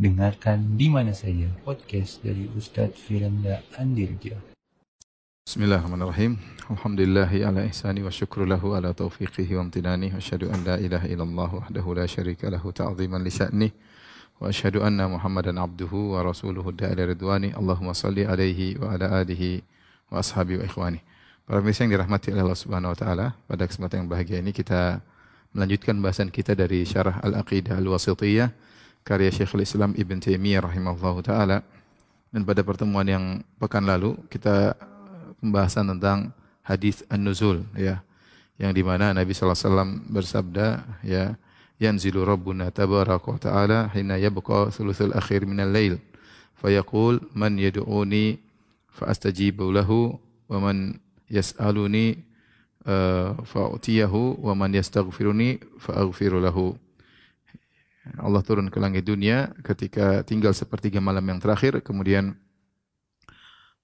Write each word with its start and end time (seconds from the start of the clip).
Dengarkan 0.00 0.80
di 0.80 0.88
mana 0.88 1.12
saja 1.12 1.44
podcast 1.60 2.24
dari 2.24 2.48
Ustadz 2.56 2.96
Firanda 2.96 3.60
Andirja. 3.76 4.32
Bismillahirrahmanirrahim. 5.44 6.40
Alhamdulillahi 6.72 7.44
ala 7.44 7.68
ihsani 7.68 8.00
wa 8.00 8.08
syukru 8.08 8.48
lahu 8.48 8.72
ala 8.72 8.96
taufiqihi 8.96 9.60
wa 9.60 9.68
amtinani. 9.68 10.08
Wa 10.08 10.16
asyhadu 10.16 10.48
an 10.48 10.64
la 10.64 10.80
ilaha 10.80 11.04
illallah 11.04 11.50
wahdahu 11.52 12.00
la 12.00 12.08
syarika 12.08 12.48
lahu 12.48 12.72
ta'ziman 12.72 13.20
li 13.20 13.28
sya'ni. 13.28 13.68
Wa 14.40 14.48
asyhadu 14.48 14.80
anna 14.80 15.04
Muhammadan 15.04 15.60
abduhu 15.60 16.16
wa 16.16 16.24
rasuluhu 16.24 16.72
da'ala 16.72 17.04
ridwani. 17.04 17.52
Allahumma 17.52 17.92
salli 17.92 18.24
alaihi 18.24 18.80
wa 18.80 18.96
ala 18.96 19.20
alihi 19.20 19.60
wa 20.08 20.24
ashabi 20.24 20.56
wa 20.56 20.64
ikhwani. 20.64 21.04
Para 21.44 21.60
pemirsa 21.60 21.84
yang 21.84 22.00
dirahmati 22.00 22.32
oleh 22.32 22.48
Allah 22.48 22.56
Subhanahu 22.56 22.96
wa 22.96 22.96
taala, 22.96 23.26
pada 23.44 23.68
kesempatan 23.68 24.08
yang 24.08 24.08
bahagia 24.08 24.40
ini 24.40 24.56
kita 24.56 25.04
melanjutkan 25.52 26.00
bahasan 26.00 26.32
kita 26.32 26.56
dari 26.56 26.88
Syarah 26.88 27.20
Al-Aqidah 27.20 27.76
Al-Wasithiyah 27.76 28.79
karya 29.02 29.32
Syekhul 29.32 29.64
Islam 29.64 29.96
Ibn 29.96 30.16
Taimiyah 30.20 30.64
rahimahullah 30.64 31.16
taala. 31.24 31.58
Dan 32.30 32.46
pada 32.46 32.62
pertemuan 32.62 33.06
yang 33.06 33.42
pekan 33.58 33.82
lalu 33.82 34.14
kita 34.30 34.78
pembahasan 35.42 35.90
tentang 35.96 36.30
hadis 36.62 37.02
An-Nuzul 37.10 37.66
ya. 37.74 38.04
Yang 38.60 38.72
di 38.76 38.82
mana 38.86 39.10
Nabi 39.16 39.32
sallallahu 39.34 39.56
alaihi 39.56 39.66
wasallam 39.72 39.90
bersabda 40.12 40.66
ya, 41.02 41.24
yanzilu 41.80 42.28
rabbuna 42.28 42.68
tabaraka 42.68 43.40
ta'ala 43.40 43.88
hina 43.96 44.20
yabqa 44.20 44.68
thuluthul 44.68 45.16
akhir 45.16 45.48
minal 45.48 45.72
lail 45.72 45.96
fayaqul 46.60 47.24
man 47.32 47.56
yad'uni 47.56 48.36
fa 48.92 49.08
astajibu 49.08 49.72
lahu 49.72 50.20
wa 50.52 50.60
man 50.60 51.00
yas'aluni 51.32 52.20
uh, 52.84 53.32
fa'utiyahu 53.48 54.44
wa 54.44 54.52
man 54.52 54.76
yastaghfiruni 54.76 55.80
fa'aghfiru 55.80 56.36
lahu 56.44 56.76
Allah 58.16 58.40
turun 58.40 58.72
ke 58.72 58.78
langit 58.80 59.04
dunia 59.04 59.52
ketika 59.60 60.24
tinggal 60.24 60.56
sepertiga 60.56 60.98
malam 60.98 61.24
yang 61.26 61.40
terakhir 61.42 61.84
kemudian 61.84 62.36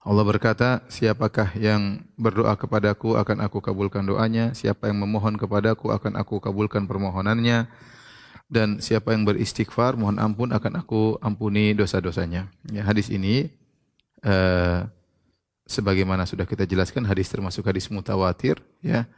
Allah 0.06 0.22
berkata, 0.22 0.86
siapakah 0.86 1.50
yang 1.58 2.06
berdoa 2.14 2.54
kepadaku 2.54 3.18
akan 3.18 3.42
aku 3.42 3.58
kabulkan 3.58 4.06
doanya, 4.06 4.54
siapa 4.54 4.86
yang 4.86 5.02
memohon 5.02 5.34
kepadaku 5.34 5.90
akan 5.90 6.14
aku 6.14 6.38
kabulkan 6.38 6.86
permohonannya, 6.86 7.66
dan 8.46 8.78
siapa 8.78 9.10
yang 9.10 9.26
beristighfar 9.26 9.98
mohon 9.98 10.22
ampun 10.22 10.54
akan 10.54 10.78
aku 10.78 11.18
ampuni 11.18 11.74
dosa-dosanya. 11.74 12.46
Ya, 12.70 12.86
hadis 12.86 13.10
ini 13.10 13.50
uh, 14.22 14.86
sebagaimana 15.66 16.22
sudah 16.22 16.46
kita 16.46 16.62
jelaskan 16.62 17.02
hadis 17.10 17.26
termasuk 17.26 17.66
hadis 17.66 17.90
mutawatir 17.90 18.62
ya. 18.86 19.10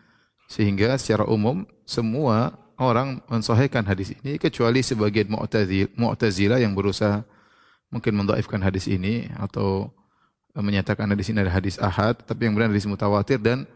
Sehingga 0.48 0.97
secara 0.97 1.28
umum 1.28 1.69
semua 1.84 2.56
orang 2.79 3.19
mensahihkan 3.27 3.83
hadis 3.84 4.15
ini 4.15 4.39
kecuali 4.39 4.81
sebagian 4.81 5.29
Mu'tazilah 5.98 6.62
yang 6.62 6.73
berusaha 6.73 7.27
mungkin 7.91 8.15
mendhaifkan 8.15 8.62
hadis 8.62 8.87
ini 8.87 9.27
atau 9.37 9.91
menyatakan 10.55 11.06
hadis 11.11 11.31
ini 11.31 11.43
adalah 11.43 11.59
hadis 11.59 11.77
ahad, 11.79 12.19
tapi 12.27 12.47
yang 12.49 12.55
benar 12.59 12.71
hadis 12.73 12.89
mutawatir 12.89 13.39
dan 13.39 13.67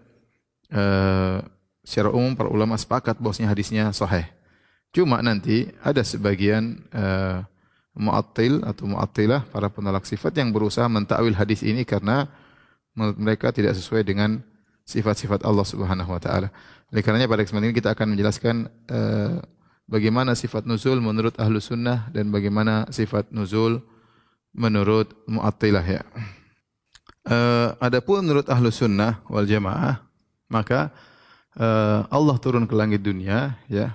uh, 0.74 1.38
secara 1.82 2.10
umum 2.10 2.34
para 2.34 2.50
ulama 2.50 2.74
sepakat 2.78 3.18
bahwasanya 3.18 3.50
hadisnya 3.50 3.84
sahih. 3.94 4.26
Cuma 4.92 5.22
nanti 5.24 5.70
ada 5.80 6.02
sebagian 6.04 6.82
uh, 6.92 7.42
mu'attil 7.96 8.64
atau 8.64 8.84
mu'attilah 8.88 9.48
para 9.48 9.68
penolak 9.68 10.04
sifat 10.04 10.32
yang 10.36 10.52
berusaha 10.52 10.88
mentakwil 10.88 11.36
hadis 11.36 11.64
ini 11.64 11.84
karena 11.86 12.28
mereka 12.94 13.52
tidak 13.52 13.72
sesuai 13.76 14.04
dengan 14.04 14.44
sifat-sifat 14.84 15.46
Allah 15.46 15.66
Subhanahu 15.66 16.10
wa 16.10 16.20
taala. 16.20 16.48
Oleh 16.92 17.00
karenanya 17.00 17.30
pada 17.30 17.42
kesempatan 17.46 17.72
ini 17.72 17.76
kita 17.76 17.94
akan 17.96 18.06
menjelaskan 18.12 18.56
uh, 18.92 19.40
bagaimana 19.88 20.36
sifat 20.36 20.68
nuzul 20.68 21.00
menurut 21.00 21.34
ahlu 21.40 21.56
sunnah 21.62 22.12
dan 22.12 22.28
bagaimana 22.28 22.88
sifat 22.92 23.32
nuzul 23.32 23.80
menurut 24.52 25.12
mu'attilah 25.24 25.84
ya. 25.84 26.02
Uh, 27.22 27.72
adapun 27.78 28.26
menurut 28.26 28.44
ahlu 28.50 28.68
sunnah 28.68 29.22
wal 29.30 29.46
jamaah, 29.46 30.02
maka 30.50 30.90
uh, 31.56 32.04
Allah 32.10 32.36
turun 32.42 32.66
ke 32.66 32.74
langit 32.74 33.00
dunia, 33.00 33.56
ya. 33.70 33.94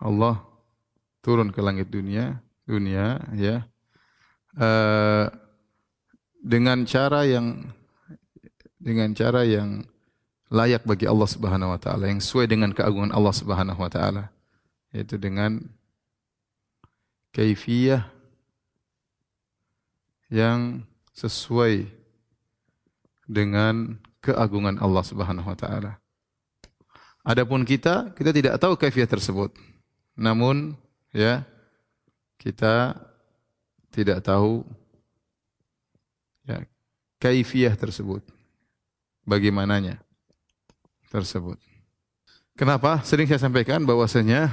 Allah 0.00 0.42
turun 1.20 1.52
ke 1.52 1.60
langit 1.60 1.92
dunia, 1.92 2.40
dunia, 2.64 3.20
ya. 3.36 3.68
Uh, 4.58 5.28
dengan 6.42 6.82
cara 6.88 7.28
yang 7.28 7.68
dengan 8.78 9.10
cara 9.12 9.42
yang 9.44 9.84
layak 10.48 10.86
bagi 10.86 11.04
Allah 11.04 11.28
Subhanahu 11.28 11.74
wa 11.76 11.80
taala, 11.80 12.08
yang 12.08 12.22
sesuai 12.22 12.48
dengan 12.48 12.72
keagungan 12.72 13.12
Allah 13.12 13.34
Subhanahu 13.34 13.78
wa 13.78 13.90
taala, 13.90 14.32
yaitu 14.94 15.20
dengan 15.20 15.60
kaifiyah 17.36 18.08
yang 20.32 20.84
sesuai 21.12 21.88
dengan 23.28 24.00
keagungan 24.24 24.80
Allah 24.80 25.04
Subhanahu 25.04 25.48
wa 25.48 25.58
taala. 25.58 25.92
Adapun 27.28 27.66
kita, 27.68 28.16
kita 28.16 28.32
tidak 28.32 28.56
tahu 28.56 28.72
kaifiah 28.80 29.04
tersebut. 29.04 29.52
Namun 30.16 30.72
ya 31.12 31.44
kita 32.40 32.96
tidak 33.92 34.24
tahu 34.24 34.64
ya 36.48 36.64
kaifiah 37.20 37.76
tersebut. 37.76 38.37
Bagaimananya 39.28 40.00
tersebut. 41.12 41.60
Kenapa? 42.56 43.04
Sering 43.04 43.28
saya 43.28 43.38
sampaikan 43.44 43.84
bahwasanya 43.84 44.48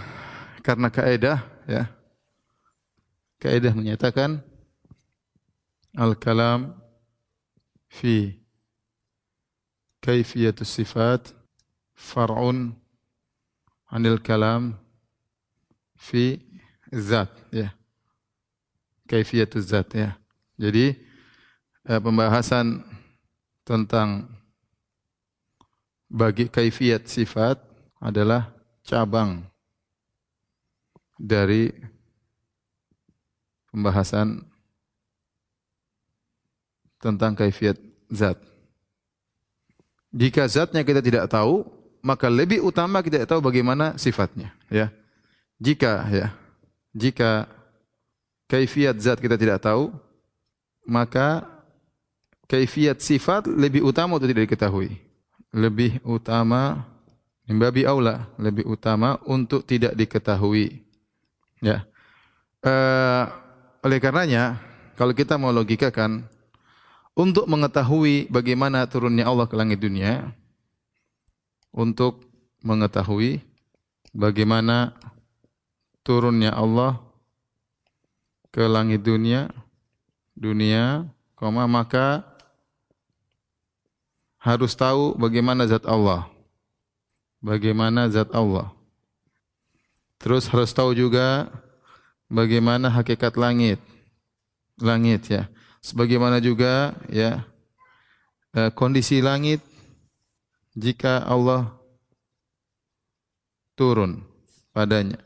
karena 0.59 0.91
kaidah 0.91 1.39
ya. 1.63 1.87
Kaidah 3.39 3.71
menyatakan 3.71 4.43
al-kalam 5.95 6.75
fi 7.87 8.35
kaifiyatus 10.03 10.69
sifat 10.69 11.31
far'un 11.95 12.75
anil 13.89 14.19
kalam 14.19 14.75
fi 15.95 16.43
zat 16.91 17.31
ya 17.49 17.71
kaifiyatus 19.07 19.71
zat 19.71 19.87
ya 19.95 20.19
jadi 20.59 20.99
eh, 21.87 21.99
pembahasan 22.03 22.83
tentang 23.63 24.34
bagi 26.09 26.47
kaifiyat 26.49 27.09
sifat 27.09 27.61
adalah 28.01 28.53
cabang 28.85 29.45
dari 31.17 31.71
pembahasan 33.71 34.43
tentang 36.99 37.35
kaifiat 37.38 37.77
zat. 38.09 38.39
Jika 40.16 40.47
zatnya 40.47 40.81
kita 40.88 41.03
tidak 41.03 41.27
tahu, 41.27 41.67
maka 41.99 42.31
lebih 42.31 42.63
utama 42.63 43.03
kita 43.03 43.19
tidak 43.19 43.31
tahu 43.35 43.41
bagaimana 43.43 43.99
sifatnya, 43.99 44.55
ya. 44.72 44.89
Jika 45.59 46.07
ya, 46.11 46.27
jika 46.95 47.47
kaifiat 48.47 48.95
zat 48.99 49.19
kita 49.19 49.35
tidak 49.35 49.59
tahu, 49.59 49.91
maka 50.87 51.43
kaifiat 52.47 53.01
sifat 53.01 53.49
lebih 53.49 53.83
utama 53.83 54.16
untuk 54.16 54.31
tidak 54.31 54.51
diketahui. 54.51 55.04
Lebih 55.55 56.03
utama 56.03 56.83
Imbabi 57.45 57.85
aula 57.85 58.25
lebih 58.41 58.66
utama 58.66 59.21
untuk 59.29 59.61
tidak 59.69 59.93
diketahui. 59.93 60.81
Ya. 61.61 61.85
Uh, 62.66 63.29
oleh 63.85 64.01
karenanya, 64.01 64.57
kalau 64.97 65.13
kita 65.13 65.38
mau 65.38 65.53
logikakan, 65.53 66.25
untuk 67.13 67.45
mengetahui 67.45 68.33
bagaimana 68.33 68.89
turunnya 68.89 69.29
Allah 69.29 69.45
ke 69.45 69.53
langit 69.53 69.77
dunia, 69.77 70.33
untuk 71.69 72.25
mengetahui 72.66 73.45
bagaimana 74.09 74.97
turunnya 76.01 76.49
Allah 76.49 76.97
ke 78.49 78.66
langit 78.66 79.05
dunia, 79.05 79.53
dunia, 80.34 81.05
koma 81.37 81.69
maka 81.69 82.25
harus 84.45 84.77
tahu 84.77 85.17
bagaimana 85.17 85.65
zat 85.65 85.81
Allah. 85.89 86.29
Bagaimana 87.41 88.05
zat 88.13 88.29
Allah. 88.29 88.69
Terus 90.21 90.45
harus 90.45 90.69
tahu 90.69 90.93
juga 90.93 91.49
bagaimana 92.29 92.93
hakikat 92.93 93.33
langit. 93.41 93.81
Langit 94.77 95.25
ya. 95.25 95.49
Sebagaimana 95.81 96.37
juga 96.37 96.93
ya 97.09 97.41
eh, 98.53 98.69
kondisi 98.77 99.17
langit 99.17 99.65
jika 100.77 101.25
Allah 101.25 101.73
turun 103.73 104.21
padanya. 104.69 105.17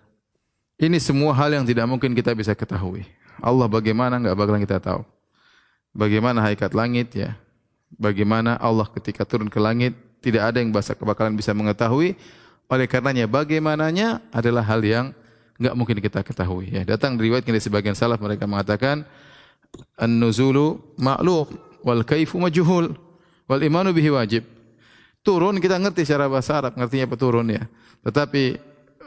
Ini 0.80 0.96
semua 0.96 1.36
hal 1.36 1.60
yang 1.60 1.68
tidak 1.68 1.92
mungkin 1.92 2.16
kita 2.16 2.32
bisa 2.32 2.56
ketahui. 2.56 3.04
Allah 3.44 3.68
bagaimana 3.68 4.16
enggak 4.16 4.36
bakalan 4.40 4.64
kita 4.64 4.80
tahu. 4.80 5.04
Bagaimana 5.92 6.40
hakikat 6.40 6.72
langit 6.72 7.12
ya. 7.16 7.36
Bagaimana 7.98 8.60
Allah 8.62 8.86
ketika 8.92 9.26
turun 9.26 9.50
ke 9.50 9.58
langit 9.58 9.98
tidak 10.20 10.52
ada 10.52 10.58
yang 10.60 10.70
bakalan 10.76 11.34
bisa 11.34 11.56
mengetahui. 11.56 12.20
Oleh 12.70 12.86
karenanya 12.86 13.26
bagaimananya 13.26 14.22
adalah 14.30 14.62
hal 14.62 14.86
yang 14.86 15.10
enggak 15.58 15.74
mungkin 15.74 15.98
kita 15.98 16.22
ketahui 16.22 16.70
ya. 16.70 16.86
Datang 16.86 17.18
riwayat 17.18 17.42
dari 17.42 17.58
sebagian 17.58 17.98
salaf 17.98 18.22
mereka 18.22 18.46
mengatakan 18.46 19.04
an-nuzulu 19.98 20.78
ma'lum 21.02 21.50
wal 21.82 22.06
kaifu 22.06 22.38
majhul 22.38 22.94
wal 23.50 23.62
imanu 23.62 23.90
bihi 23.90 24.14
wajib. 24.14 24.46
Turun 25.26 25.60
kita 25.60 25.76
ngerti 25.82 26.08
secara 26.08 26.32
bahasa 26.32 26.62
Arab, 26.62 26.78
ngertinya 26.80 27.10
apa 27.10 27.18
turun 27.20 27.48
ya. 27.52 27.68
Tetapi 28.06 28.56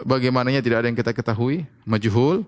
bagaimananya 0.05 0.61
tidak 0.61 0.85
ada 0.85 0.87
yang 0.93 0.99
kita 0.99 1.13
ketahui, 1.17 1.65
majhul. 1.89 2.45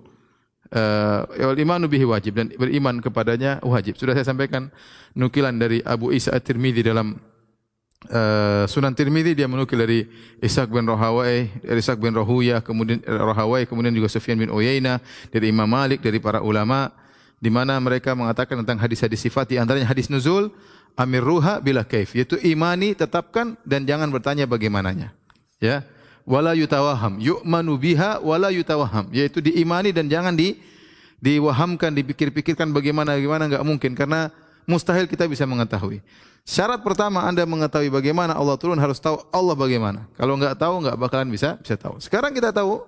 Uh, 0.73 1.29
wal 1.45 1.61
imanu 1.61 1.87
bihi 1.87 2.09
wajib 2.09 2.41
dan 2.41 2.49
beriman 2.51 2.99
kepadanya 2.99 3.61
wajib. 3.61 4.01
Sudah 4.01 4.17
saya 4.17 4.27
sampaikan 4.27 4.73
nukilan 5.13 5.55
dari 5.55 5.85
Abu 5.85 6.11
Isa 6.11 6.33
At-Tirmidzi 6.33 6.83
dalam 6.83 7.21
uh, 8.09 8.65
Sunan 8.65 8.97
Tirmidzi. 8.97 9.37
Dia 9.37 9.47
menukil 9.47 9.79
dari 9.79 10.09
Ishaq 10.41 10.73
bin 10.73 10.89
Rahawai, 10.89 11.63
dari 11.63 11.79
Ishaq 11.79 12.01
bin 12.01 12.17
Rahuya, 12.17 12.65
kemudian 12.65 13.05
Rahawai, 13.05 13.69
kemudian 13.69 13.93
juga 13.93 14.09
Sufyan 14.09 14.41
bin 14.41 14.51
Uyainah, 14.51 14.99
dari 15.31 15.53
Imam 15.53 15.69
Malik, 15.69 16.01
dari 16.01 16.19
para 16.19 16.41
ulama 16.41 16.91
di 17.45 17.53
mana 17.53 17.77
mereka 17.77 18.17
mengatakan 18.17 18.65
tentang 18.65 18.81
hadis-hadis 18.81 19.21
sifat 19.21 19.53
di 19.53 19.61
antaranya 19.61 19.85
hadis 19.85 20.09
nuzul 20.09 20.49
amir 20.97 21.21
ruha 21.21 21.61
bila 21.61 21.85
kaif 21.85 22.17
yaitu 22.17 22.41
imani 22.41 22.97
tetapkan 22.97 23.61
dan 23.69 23.85
jangan 23.85 24.09
bertanya 24.09 24.49
bagaimananya. 24.49 25.13
Ya 25.61 25.85
wala 26.25 26.57
yutawaham. 26.57 27.21
Yu'manu 27.21 27.77
biha 27.77 28.19
wala 28.21 28.51
yutawaham. 28.51 29.09
Yaitu 29.13 29.45
diimani 29.45 29.93
dan 29.93 30.09
jangan 30.09 30.35
di 30.35 30.59
diwahamkan 31.21 31.93
dipikir-pikirkan 31.97 32.69
bagaimana 32.73 33.17
bagaimana 33.17 33.49
enggak 33.49 33.65
mungkin. 33.65 33.93
Karena 33.97 34.33
mustahil 34.69 35.09
kita 35.09 35.29
bisa 35.29 35.45
mengetahui. 35.45 36.01
Syarat 36.45 36.85
pertama 36.85 37.25
Anda 37.25 37.49
mengetahui 37.49 37.89
bagaimana 37.89 38.37
Allah 38.37 38.61
turun 38.61 38.77
harus 38.77 39.01
tahu 39.01 39.21
Allah 39.33 39.57
bagaimana. 39.57 40.05
Kalau 40.17 40.37
enggak 40.37 40.57
tahu 40.61 40.75
enggak 40.85 40.97
bakalan 41.01 41.29
bisa 41.33 41.57
bisa 41.61 41.77
tahu. 41.77 41.97
Sekarang 42.01 42.37
kita 42.37 42.53
tahu 42.53 42.85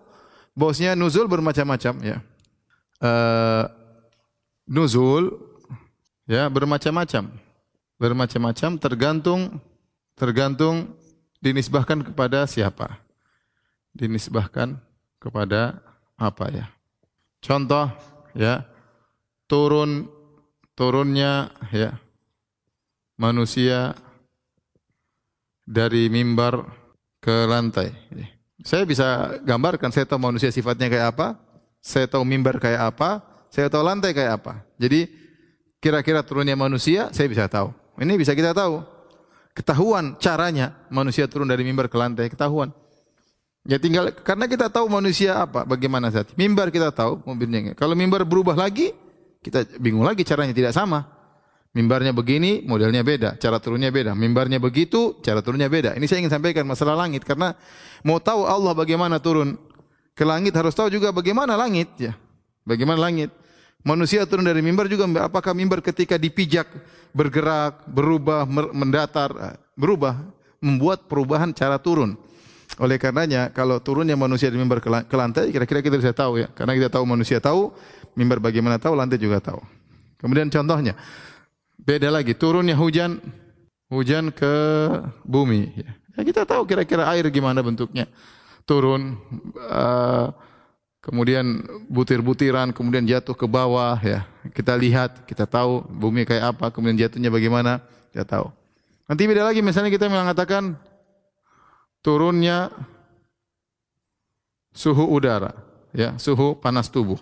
bosnya 0.52 0.92
nuzul 0.92 1.24
bermacam-macam 1.24 1.94
ya. 2.04 2.16
Uh, 3.00 3.64
nuzul 4.68 5.40
ya 6.28 6.48
bermacam-macam. 6.52 7.32
Bermacam-macam 7.96 8.70
tergantung 8.76 9.40
tergantung 10.12 10.92
dinisbahkan 11.40 12.12
kepada 12.12 12.44
siapa. 12.44 13.05
Dinisbahkan 13.96 14.76
kepada 15.16 15.80
apa 16.20 16.52
ya? 16.52 16.66
Contoh 17.40 17.88
ya 18.36 18.68
turun 19.48 20.12
turunnya 20.76 21.48
ya 21.72 21.96
manusia 23.16 23.96
dari 25.64 26.12
mimbar 26.12 26.62
ke 27.18 27.48
lantai. 27.48 27.90
Saya 28.62 28.84
bisa 28.86 29.40
gambarkan 29.42 29.90
saya 29.90 30.06
tahu 30.06 30.20
manusia 30.20 30.52
sifatnya 30.52 30.86
kayak 30.92 31.06
apa, 31.16 31.28
saya 31.82 32.06
tahu 32.06 32.22
mimbar 32.22 32.60
kayak 32.60 32.94
apa, 32.94 33.24
saya 33.50 33.66
tahu 33.66 33.82
lantai 33.82 34.12
kayak 34.12 34.42
apa. 34.42 34.62
Jadi 34.78 35.10
kira-kira 35.80 36.22
turunnya 36.22 36.54
manusia 36.54 37.10
saya 37.10 37.26
bisa 37.26 37.48
tahu. 37.50 37.72
Ini 37.96 38.14
bisa 38.14 38.36
kita 38.36 38.52
tahu. 38.52 38.84
Ketahuan 39.56 40.20
caranya 40.20 40.76
manusia 40.92 41.24
turun 41.24 41.48
dari 41.48 41.64
mimbar 41.64 41.88
ke 41.88 41.96
lantai, 41.96 42.28
ketahuan. 42.28 42.68
Ya 43.66 43.82
tinggal 43.82 44.14
karena 44.22 44.46
kita 44.46 44.70
tahu 44.70 44.86
manusia 44.86 45.42
apa, 45.42 45.66
bagaimana 45.66 46.06
saat 46.14 46.30
mimbar 46.38 46.70
kita 46.70 46.94
tahu 46.94 47.18
mobilnya. 47.26 47.74
Kalau 47.74 47.98
mimbar 47.98 48.22
berubah 48.22 48.54
lagi, 48.54 48.94
kita 49.42 49.66
bingung 49.82 50.06
lagi 50.06 50.22
caranya 50.22 50.54
tidak 50.54 50.70
sama. 50.70 51.02
Mimbarnya 51.74 52.14
begini, 52.14 52.64
modelnya 52.64 53.04
beda, 53.04 53.36
cara 53.36 53.60
turunnya 53.60 53.92
beda. 53.92 54.16
Mimbarnya 54.16 54.56
begitu, 54.56 55.18
cara 55.20 55.44
turunnya 55.44 55.68
beda. 55.68 55.92
Ini 55.98 56.06
saya 56.08 56.24
ingin 56.24 56.32
sampaikan 56.32 56.64
masalah 56.64 56.96
langit 56.96 57.26
karena 57.26 57.52
mau 58.00 58.16
tahu 58.16 58.48
Allah 58.48 58.72
bagaimana 58.72 59.20
turun 59.20 59.60
ke 60.16 60.24
langit 60.24 60.56
harus 60.56 60.72
tahu 60.72 60.88
juga 60.88 61.12
bagaimana 61.12 61.58
langit 61.58 61.90
ya. 62.00 62.16
Bagaimana 62.64 63.02
langit? 63.02 63.28
Manusia 63.84 64.24
turun 64.24 64.46
dari 64.46 64.64
mimbar 64.64 64.88
juga 64.88 65.04
apakah 65.26 65.52
mimbar 65.52 65.84
ketika 65.84 66.16
dipijak 66.16 66.70
bergerak, 67.12 67.84
berubah, 67.86 68.48
mendatar, 68.72 69.30
eh, 69.36 69.56
berubah, 69.76 70.16
membuat 70.58 71.06
perubahan 71.06 71.52
cara 71.52 71.76
turun. 71.76 72.16
Oleh 72.76 73.00
karenanya 73.00 73.48
kalau 73.52 73.80
turunnya 73.80 74.12
manusia 74.14 74.52
dari 74.52 74.60
mimbar 74.60 74.84
ke 74.84 75.16
lantai 75.16 75.48
kira-kira 75.48 75.80
kita 75.80 75.96
bisa 75.96 76.12
tahu 76.12 76.44
ya. 76.44 76.48
Karena 76.52 76.76
kita 76.76 76.92
tahu 76.92 77.04
manusia 77.08 77.40
tahu, 77.40 77.72
mimbar 78.12 78.40
bagaimana 78.40 78.76
tahu, 78.76 78.92
lantai 78.92 79.16
juga 79.16 79.40
tahu. 79.40 79.60
Kemudian 80.20 80.52
contohnya 80.52 80.96
beda 81.76 82.08
lagi 82.08 82.32
turunnya 82.32 82.74
hujan 82.74 83.20
hujan 83.92 84.34
ke 84.34 84.54
bumi 85.22 85.70
ya. 85.76 85.90
kita 86.24 86.42
tahu 86.48 86.64
kira-kira 86.66 87.08
air 87.12 87.24
gimana 87.32 87.64
bentuknya. 87.64 88.08
Turun 88.66 89.14
uh, 89.62 90.34
kemudian 91.06 91.62
butir-butiran, 91.86 92.74
kemudian 92.74 93.06
jatuh 93.06 93.38
ke 93.38 93.46
bawah 93.46 93.94
ya. 94.02 94.26
Kita 94.50 94.74
lihat, 94.74 95.22
kita 95.22 95.46
tahu 95.46 95.86
bumi 95.86 96.26
kayak 96.26 96.58
apa, 96.58 96.74
kemudian 96.74 96.98
jatuhnya 96.98 97.30
bagaimana, 97.30 97.78
kita 98.10 98.26
tahu. 98.26 98.50
Nanti 99.06 99.22
beda 99.22 99.46
lagi 99.46 99.62
misalnya 99.62 99.94
kita 99.94 100.10
mengatakan 100.10 100.74
turunnya 102.06 102.70
suhu 104.70 105.10
udara, 105.10 105.50
ya, 105.90 106.14
suhu 106.22 106.54
panas 106.54 106.86
tubuh. 106.86 107.18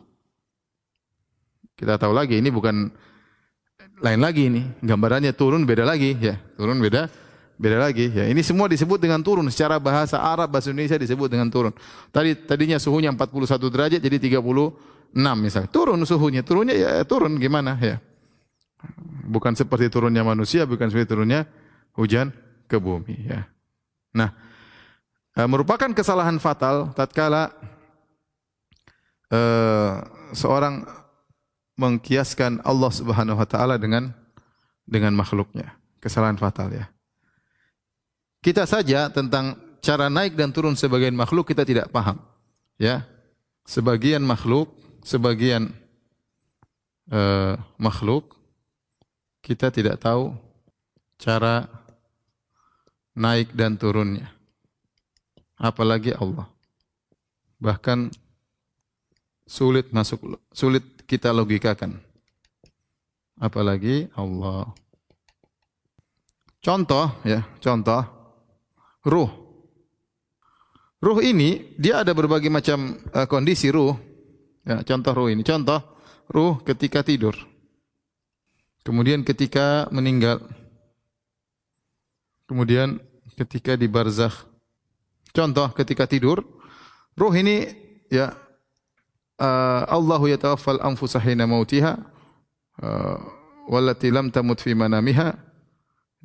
Kita 1.72 1.96
tahu 1.96 2.12
lagi 2.12 2.36
ini 2.36 2.52
bukan 2.52 2.92
lain 4.04 4.20
lagi 4.20 4.52
ini, 4.52 4.60
gambarannya 4.84 5.32
turun 5.32 5.64
beda 5.64 5.88
lagi 5.88 6.12
ya, 6.20 6.36
turun 6.60 6.84
beda 6.84 7.08
beda 7.56 7.80
lagi 7.80 8.12
ya. 8.12 8.28
Ini 8.28 8.44
semua 8.44 8.68
disebut 8.68 9.00
dengan 9.00 9.24
turun 9.24 9.48
secara 9.48 9.80
bahasa 9.80 10.20
Arab 10.20 10.52
bahasa 10.52 10.68
Indonesia 10.68 11.00
disebut 11.00 11.32
dengan 11.32 11.48
turun. 11.48 11.72
Tadi 12.12 12.44
tadinya 12.44 12.76
suhunya 12.76 13.08
41 13.08 13.72
derajat 13.72 14.00
jadi 14.04 14.18
36 14.20 15.16
misalnya. 15.16 15.70
Turun 15.72 15.96
suhunya, 16.04 16.44
turunnya 16.44 16.74
ya 16.76 16.90
turun 17.08 17.40
gimana 17.40 17.80
ya. 17.80 17.96
Bukan 19.24 19.56
seperti 19.56 19.88
turunnya 19.88 20.20
manusia, 20.20 20.68
bukan 20.68 20.92
seperti 20.92 21.16
turunnya 21.16 21.48
hujan 21.96 22.36
ke 22.68 22.76
bumi 22.76 23.32
ya. 23.32 23.48
Nah, 24.12 24.30
eh, 25.38 25.48
merupakan 25.48 25.90
kesalahan 25.90 26.38
fatal 26.38 26.94
tatkala 26.94 27.50
uh, 29.34 30.02
seorang 30.34 30.86
mengkiaskan 31.74 32.62
Allah 32.62 32.90
Subhanahu 32.94 33.38
wa 33.38 33.48
taala 33.48 33.74
dengan 33.78 34.14
dengan 34.86 35.14
makhluknya. 35.16 35.74
Kesalahan 35.98 36.36
fatal 36.36 36.70
ya. 36.70 36.86
Kita 38.44 38.68
saja 38.68 39.08
tentang 39.08 39.56
cara 39.80 40.12
naik 40.12 40.36
dan 40.36 40.52
turun 40.52 40.76
sebagian 40.76 41.16
makhluk 41.16 41.48
kita 41.48 41.64
tidak 41.64 41.88
paham. 41.88 42.20
Ya. 42.76 43.08
Sebagian 43.64 44.20
makhluk, 44.20 44.76
sebagian 45.00 45.72
uh, 47.08 47.56
makhluk 47.80 48.36
kita 49.40 49.72
tidak 49.72 49.96
tahu 49.96 50.36
cara 51.16 51.64
naik 53.16 53.56
dan 53.56 53.80
turunnya. 53.80 54.33
Apalagi 55.64 56.12
Allah. 56.12 56.44
Bahkan 57.56 58.12
sulit 59.48 59.88
masuk 59.96 60.36
sulit 60.52 60.84
kita 61.08 61.32
logikakan. 61.32 62.04
Apalagi 63.40 64.12
Allah. 64.12 64.68
Contoh 66.60 67.16
ya, 67.24 67.48
contoh 67.64 68.04
ruh. 69.08 69.32
Ruh 71.00 71.20
ini 71.20 71.76
dia 71.80 72.04
ada 72.04 72.12
berbagai 72.12 72.52
macam 72.52 73.00
uh, 73.12 73.24
kondisi 73.24 73.72
ruh. 73.72 73.96
Ya, 74.68 74.84
contoh 74.84 75.12
ruh 75.16 75.28
ini. 75.32 75.40
Contoh 75.44 75.80
ruh 76.28 76.60
ketika 76.60 77.00
tidur. 77.00 77.36
Kemudian 78.84 79.24
ketika 79.24 79.88
meninggal. 79.88 80.44
Kemudian 82.44 83.00
ketika 83.32 83.80
di 83.80 83.88
barzakh. 83.88 84.53
Contoh 85.34 85.68
ketika 85.74 86.06
tidur, 86.06 86.46
ruh 87.18 87.34
ini 87.34 87.66
ya 88.06 88.30
uh, 89.42 89.82
Allahu 89.90 90.30
yatawaffal 90.30 90.78
anfusa 90.78 91.18
hina 91.18 91.42
mautiha 91.44 91.98
uh, 92.78 93.18
wallati 93.66 94.14
lam 94.14 94.30
tamut 94.30 94.62
fi 94.62 94.78
manamiha 94.78 95.34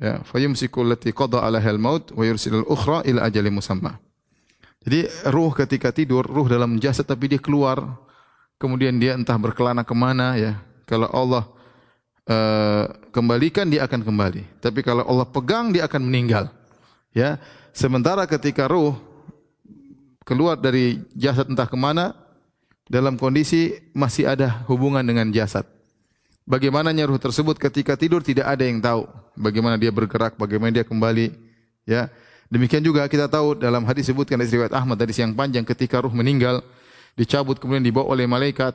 Ya, 0.00 0.24
fayumsiku 0.24 0.80
allati 0.80 1.12
qada 1.12 1.44
'alaiha 1.44 1.76
al-maut 1.76 2.08
wa 2.16 2.24
yursilul 2.24 2.64
ukhra 2.64 3.04
ila 3.04 3.28
ajalin 3.28 3.52
musamma. 3.52 4.00
Jadi 4.80 5.04
ruh 5.28 5.52
ketika 5.52 5.92
tidur, 5.92 6.24
ruh 6.24 6.48
dalam 6.48 6.80
jasad 6.80 7.04
tapi 7.04 7.28
dia 7.28 7.36
keluar, 7.36 8.00
kemudian 8.56 8.96
dia 8.96 9.12
entah 9.12 9.36
berkelana 9.36 9.84
ke 9.84 9.92
mana 9.92 10.40
ya. 10.40 10.56
Kalau 10.88 11.04
Allah 11.12 11.44
uh, 12.32 12.88
kembalikan 13.12 13.68
dia 13.68 13.84
akan 13.84 14.00
kembali. 14.00 14.64
Tapi 14.64 14.80
kalau 14.80 15.04
Allah 15.04 15.28
pegang 15.28 15.68
dia 15.68 15.84
akan 15.84 16.00
meninggal. 16.08 16.48
Ya. 17.12 17.36
Sementara 17.70 18.26
ketika 18.26 18.66
ruh 18.66 18.98
keluar 20.26 20.58
dari 20.58 21.02
jasad 21.14 21.46
entah 21.50 21.66
ke 21.66 21.78
mana, 21.78 22.14
dalam 22.90 23.14
kondisi 23.14 23.78
masih 23.94 24.26
ada 24.26 24.66
hubungan 24.66 25.02
dengan 25.06 25.30
jasad. 25.30 25.62
Bagaimananya 26.44 27.06
ruh 27.06 27.20
tersebut 27.22 27.54
ketika 27.58 27.94
tidur 27.94 28.22
tidak 28.26 28.50
ada 28.50 28.66
yang 28.66 28.82
tahu. 28.82 29.06
Bagaimana 29.38 29.78
dia 29.78 29.94
bergerak, 29.94 30.34
bagaimana 30.34 30.74
dia 30.74 30.82
kembali. 30.82 31.30
Ya, 31.86 32.10
Demikian 32.50 32.82
juga 32.82 33.06
kita 33.06 33.30
tahu 33.30 33.54
dalam 33.54 33.86
hadis 33.86 34.10
sebutkan 34.10 34.34
dari 34.34 34.50
riwayat 34.50 34.74
Ahmad 34.74 34.98
dari 34.98 35.14
siang 35.14 35.38
panjang 35.38 35.62
ketika 35.62 36.02
ruh 36.02 36.10
meninggal, 36.10 36.58
dicabut 37.14 37.62
kemudian 37.62 37.86
dibawa 37.86 38.10
oleh 38.10 38.26
malaikat 38.26 38.74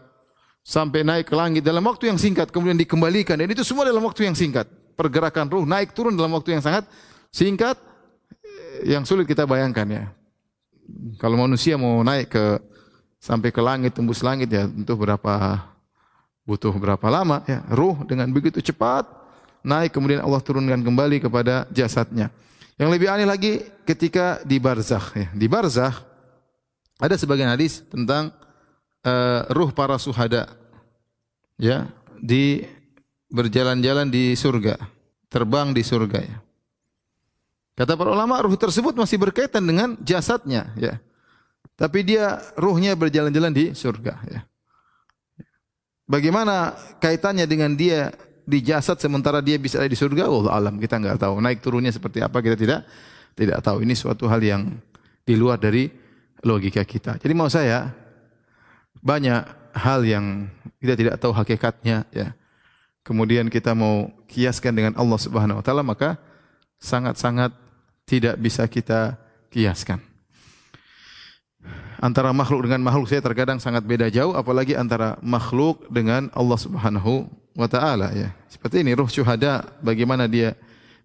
sampai 0.63 1.03
naik 1.03 1.27
ke 1.27 1.35
langit 1.35 1.59
dalam 1.59 1.83
waktu 1.83 2.07
yang 2.07 2.15
singkat 2.15 2.55
kemudian 2.55 2.79
dikembalikan 2.79 3.35
dan 3.35 3.51
itu 3.51 3.67
semua 3.67 3.83
dalam 3.83 3.99
waktu 4.07 4.31
yang 4.31 4.33
singkat. 4.33 4.63
Pergerakan 4.95 5.51
ruh 5.51 5.67
naik 5.67 5.91
turun 5.91 6.15
dalam 6.15 6.31
waktu 6.31 6.55
yang 6.55 6.63
sangat 6.63 6.87
singkat 7.35 7.75
yang 8.83 9.07
sulit 9.07 9.29
kita 9.29 9.47
bayangkan 9.47 9.87
ya. 9.87 10.03
Kalau 11.21 11.39
manusia 11.39 11.79
mau 11.79 12.03
naik 12.03 12.33
ke 12.33 12.45
sampai 13.17 13.49
ke 13.49 13.61
langit 13.63 13.95
tembus 13.95 14.21
langit 14.21 14.51
ya 14.51 14.69
tentu 14.69 14.93
berapa 14.93 15.63
butuh 16.45 16.73
berapa 16.75 17.07
lama 17.09 17.41
ya. 17.47 17.63
Ruh 17.71 18.05
dengan 18.05 18.29
begitu 18.29 18.61
cepat 18.61 19.07
naik 19.65 19.97
kemudian 19.97 20.21
Allah 20.21 20.41
turunkan 20.43 20.83
kembali 20.85 21.25
kepada 21.25 21.65
jasadnya. 21.73 22.29
Yang 22.77 22.89
lebih 22.91 23.07
aneh 23.09 23.25
lagi 23.25 23.53
ketika 23.87 24.43
di 24.45 24.61
barzakh 24.61 25.17
ya. 25.17 25.27
Di 25.33 25.47
barzakh 25.49 25.95
ada 27.01 27.15
sebagian 27.17 27.49
hadis 27.49 27.81
tentang 27.89 28.29
uh, 29.01 29.41
ruh 29.51 29.73
para 29.73 29.97
suhada 29.97 30.51
ya 31.57 31.89
di 32.21 32.63
berjalan-jalan 33.33 34.07
di 34.07 34.37
surga, 34.37 34.77
terbang 35.27 35.73
di 35.73 35.81
surga 35.81 36.19
ya. 36.21 36.44
Kata 37.75 37.99
para 37.99 38.15
ulama 38.15 38.39
ruh 38.39 38.55
tersebut 38.55 38.95
masih 38.95 39.19
berkaitan 39.19 39.59
dengan 39.59 39.99
jasadnya 39.99 40.71
ya. 40.79 40.95
Tapi 41.75 42.07
dia 42.07 42.39
ruhnya 42.55 42.95
berjalan-jalan 42.95 43.51
di 43.51 43.65
surga 43.75 44.13
ya. 44.31 44.41
Bagaimana 46.07 46.77
kaitannya 47.03 47.43
dengan 47.43 47.75
dia 47.75 48.15
di 48.47 48.63
jasad 48.63 48.95
sementara 49.01 49.43
dia 49.43 49.59
bisa 49.59 49.83
ada 49.83 49.91
di 49.91 49.97
surga? 49.99 50.23
Allah 50.23 50.53
alam 50.55 50.79
kita 50.79 50.95
nggak 50.95 51.19
tahu. 51.19 51.43
Naik 51.43 51.59
turunnya 51.59 51.91
seperti 51.91 52.23
apa 52.23 52.39
kita 52.39 52.55
tidak 52.55 52.87
tidak 53.35 53.59
tahu. 53.59 53.83
Ini 53.83 53.91
suatu 53.91 54.23
hal 54.31 54.39
yang 54.39 54.71
di 55.27 55.35
luar 55.35 55.59
dari 55.59 55.91
logika 56.47 56.87
kita. 56.87 57.19
Jadi 57.19 57.33
mau 57.35 57.51
saya 57.51 57.91
banyak 59.03 59.43
hal 59.75 59.99
yang 60.07 60.47
kita 60.79 60.95
tidak 60.95 61.15
tahu 61.19 61.35
hakikatnya 61.35 62.07
ya. 62.15 62.31
Kemudian 63.03 63.51
kita 63.51 63.75
mau 63.75 64.09
kiaskan 64.31 64.71
dengan 64.71 64.93
Allah 64.95 65.19
Subhanahu 65.19 65.59
wa 65.59 65.63
taala 65.65 65.83
maka 65.83 66.15
sangat-sangat 66.79 67.64
tidak 68.05 68.37
bisa 68.37 68.65
kita 68.69 69.17
kiaskan. 69.49 69.99
Antara 71.97 72.29
makhluk 72.29 72.69
dengan 72.69 72.85
makhluk 72.85 73.09
saya 73.09 73.25
terkadang 73.25 73.57
sangat 73.57 73.81
beda 73.81 74.13
jauh 74.13 74.37
apalagi 74.37 74.77
antara 74.77 75.17
makhluk 75.25 75.89
dengan 75.89 76.29
Allah 76.37 76.59
Subhanahu 76.61 77.25
wa 77.57 77.65
taala 77.65 78.13
ya. 78.13 78.29
Seperti 78.45 78.85
ini 78.85 78.93
ruh 78.93 79.09
syuhada 79.09 79.65
bagaimana 79.81 80.29
dia 80.29 80.53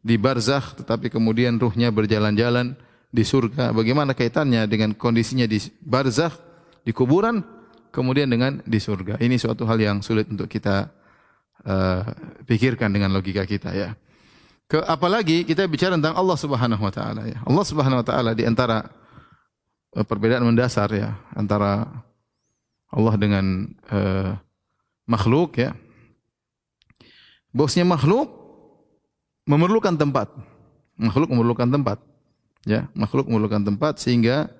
di 0.04 0.20
barzakh 0.20 0.76
tetapi 0.84 1.08
kemudian 1.08 1.56
ruhnya 1.56 1.88
berjalan-jalan 1.88 2.76
di 3.08 3.24
surga. 3.24 3.72
Bagaimana 3.72 4.12
kaitannya 4.12 4.68
dengan 4.68 4.92
kondisinya 4.92 5.48
di 5.48 5.56
barzakh 5.80 6.36
di 6.84 6.92
kuburan 6.92 7.40
kemudian 7.94 8.28
dengan 8.28 8.60
di 8.66 8.76
surga. 8.76 9.16
Ini 9.22 9.40
suatu 9.40 9.64
hal 9.64 9.78
yang 9.80 9.98
sulit 10.04 10.28
untuk 10.28 10.50
kita 10.50 10.90
uh, 11.64 12.02
pikirkan 12.44 12.90
dengan 12.92 13.14
logika 13.14 13.46
kita 13.46 13.72
ya. 13.72 13.94
Ke, 14.70 14.78
apalagi 14.86 15.42
kita 15.42 15.66
bicara 15.66 15.98
tentang 15.98 16.14
Allah 16.14 16.38
Subhanahu 16.38 16.78
wa 16.78 16.94
taala 16.94 17.26
ya. 17.26 17.42
Allah 17.42 17.64
Subhanahu 17.66 18.00
wa 18.00 18.06
taala 18.06 18.38
di 18.38 18.46
antara 18.46 18.86
uh, 19.98 20.06
perbedaan 20.06 20.46
mendasar 20.46 20.94
ya 20.94 21.18
antara 21.34 21.90
Allah 22.94 23.14
dengan 23.18 23.66
uh, 23.90 24.38
makhluk 25.10 25.58
ya. 25.58 25.74
Bosnya 27.50 27.82
makhluk 27.82 28.30
memerlukan 29.42 29.98
tempat. 29.98 30.30
Makhluk 30.94 31.34
memerlukan 31.34 31.66
tempat. 31.66 31.98
Ya, 32.62 32.86
makhluk 32.94 33.26
memerlukan 33.26 33.66
tempat 33.66 33.98
sehingga 33.98 34.54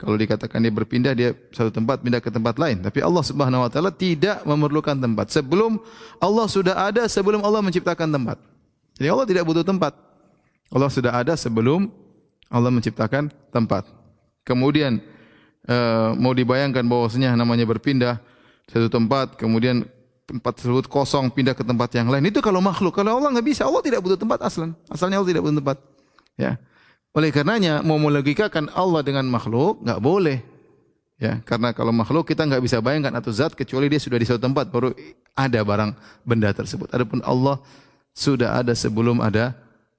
kalau 0.00 0.16
dikatakan 0.16 0.64
dia 0.64 0.72
berpindah 0.72 1.12
dia 1.12 1.36
satu 1.52 1.68
tempat 1.68 2.00
pindah 2.00 2.24
ke 2.24 2.32
tempat 2.32 2.56
lain. 2.56 2.80
Tapi 2.80 3.04
Allah 3.04 3.20
Subhanahu 3.20 3.60
wa 3.60 3.68
taala 3.68 3.92
tidak 3.92 4.40
memerlukan 4.48 4.96
tempat. 4.96 5.28
Sebelum 5.28 5.76
Allah 6.16 6.48
sudah 6.48 6.80
ada 6.80 7.04
sebelum 7.12 7.44
Allah 7.44 7.60
menciptakan 7.60 8.08
tempat. 8.08 8.53
Jadi 8.94 9.08
Allah 9.10 9.26
tidak 9.26 9.44
butuh 9.46 9.66
tempat. 9.66 9.92
Allah 10.70 10.90
sudah 10.90 11.12
ada 11.14 11.34
sebelum 11.34 11.90
Allah 12.50 12.70
menciptakan 12.70 13.30
tempat. 13.50 13.86
Kemudian 14.46 15.02
uh, 15.66 16.14
mau 16.14 16.30
dibayangkan 16.30 16.84
bahwasanya 16.86 17.34
namanya 17.34 17.66
berpindah 17.66 18.22
satu 18.70 18.88
tempat, 18.88 19.36
kemudian 19.36 19.84
tempat 20.24 20.56
tersebut 20.56 20.88
kosong 20.88 21.28
pindah 21.28 21.52
ke 21.52 21.64
tempat 21.66 21.92
yang 21.92 22.08
lain. 22.08 22.24
Itu 22.28 22.40
kalau 22.40 22.64
makhluk. 22.64 22.96
Kalau 22.96 23.20
Allah 23.20 23.34
nggak 23.34 23.46
bisa. 23.46 23.68
Allah 23.68 23.84
tidak 23.84 24.00
butuh 24.00 24.16
tempat 24.16 24.40
aslan. 24.40 24.72
Asalnya 24.88 25.20
Allah 25.20 25.30
tidak 25.30 25.42
butuh 25.44 25.58
tempat. 25.60 25.78
Ya. 26.40 26.56
Oleh 27.14 27.30
karenanya 27.30 27.84
mau 27.86 28.00
melogikakan 28.00 28.72
Allah 28.74 29.04
dengan 29.06 29.26
makhluk 29.30 29.84
nggak 29.84 30.00
boleh. 30.02 30.42
Ya, 31.14 31.38
karena 31.46 31.70
kalau 31.70 31.94
makhluk 31.94 32.26
kita 32.26 32.42
nggak 32.42 32.58
bisa 32.58 32.82
bayangkan 32.82 33.14
atau 33.14 33.30
zat 33.30 33.54
kecuali 33.54 33.86
dia 33.86 34.02
sudah 34.02 34.18
di 34.18 34.26
suatu 34.26 34.42
tempat 34.42 34.66
baru 34.66 34.90
ada 35.38 35.62
barang 35.62 35.94
benda 36.26 36.50
tersebut. 36.50 36.90
Adapun 36.90 37.22
Allah 37.22 37.62
sudah 38.14 38.62
ada 38.62 38.72
sebelum 38.72 39.20
ada 39.20 39.52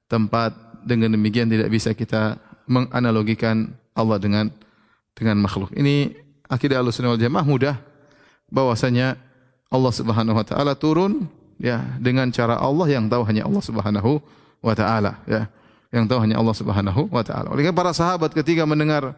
tempat. 0.08 0.56
Dengan 0.86 1.18
demikian 1.18 1.50
tidak 1.50 1.74
bisa 1.74 1.98
kita 1.98 2.38
menganalogikan 2.70 3.74
Allah 3.98 4.22
dengan 4.22 4.54
dengan 5.18 5.42
makhluk. 5.42 5.74
Ini 5.74 6.14
akidah 6.46 6.78
Ahlussunnah 6.78 7.18
wal 7.18 7.22
Jamaah 7.22 7.46
mudah 7.46 7.76
bahwasanya 8.54 9.18
Allah 9.74 9.94
Subhanahu 9.94 10.38
wa 10.38 10.46
taala 10.46 10.78
turun 10.78 11.26
ya 11.58 11.82
dengan 11.98 12.30
cara 12.30 12.62
Allah 12.62 12.86
yang 12.86 13.10
tahu 13.10 13.26
hanya 13.26 13.50
Allah 13.50 13.64
Subhanahu 13.66 14.22
wa 14.62 14.74
taala 14.78 15.26
ya. 15.26 15.50
Yang 15.90 16.06
tahu 16.12 16.20
hanya 16.22 16.36
Allah 16.38 16.56
Subhanahu 16.56 17.02
wa 17.10 17.24
taala. 17.26 17.50
Oleh 17.50 17.72
para 17.74 17.90
sahabat 17.96 18.30
ketika 18.36 18.68
mendengar 18.68 19.16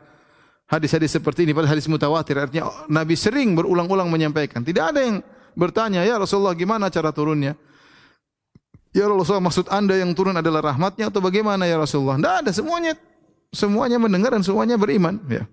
hadis-hadis 0.71 1.19
seperti 1.19 1.43
ini 1.43 1.51
pada 1.51 1.67
hadis 1.67 1.89
mutawatir 1.89 2.37
artinya 2.37 2.69
Nabi 2.87 3.19
sering 3.19 3.57
berulang-ulang 3.59 4.07
menyampaikan. 4.07 4.61
Tidak 4.61 4.83
ada 4.95 5.03
yang 5.03 5.19
bertanya, 5.57 6.05
"Ya 6.05 6.15
Rasulullah, 6.15 6.53
gimana 6.55 6.87
cara 6.87 7.09
turunnya?" 7.09 7.59
Ya 8.97 9.05
Rasulullah 9.05 9.45
maksud 9.45 9.69
anda 9.69 9.93
yang 9.93 10.09
turun 10.17 10.33
adalah 10.33 10.73
rahmatnya 10.73 11.13
atau 11.13 11.21
bagaimana 11.21 11.69
ya 11.69 11.77
Rasulullah? 11.77 12.17
Tidak 12.17 12.35
ada 12.41 12.49
semuanya 12.49 12.97
semuanya 13.53 14.01
mendengar 14.01 14.33
dan 14.33 14.41
semuanya 14.41 14.73
beriman. 14.73 15.21
Ya. 15.29 15.45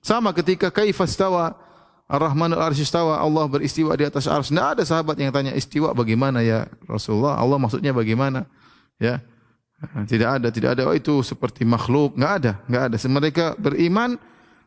Sama 0.00 0.32
ketika 0.32 0.72
kaifastawa 0.72 1.60
Ar-Rahman 2.08 2.56
al-Arsy 2.56 2.88
Allah 2.96 3.44
beristiwa 3.50 3.92
di 3.98 4.08
atas 4.08 4.24
arsy. 4.24 4.56
Tidak 4.56 4.68
ada 4.78 4.82
sahabat 4.86 5.18
yang 5.20 5.28
tanya 5.28 5.52
istiwa 5.52 5.92
bagaimana 5.92 6.40
ya 6.40 6.70
Rasulullah? 6.88 7.36
Allah 7.36 7.60
maksudnya 7.60 7.92
bagaimana? 7.92 8.48
Ya. 8.96 9.20
Tidak 10.08 10.40
ada, 10.40 10.48
tidak 10.48 10.80
ada. 10.80 10.88
Oh 10.88 10.96
itu 10.96 11.20
seperti 11.20 11.68
makhluk. 11.68 12.16
Enggak 12.16 12.32
ada, 12.40 12.52
enggak 12.64 12.82
ada. 12.88 12.96
Mereka 12.96 13.44
beriman 13.60 14.16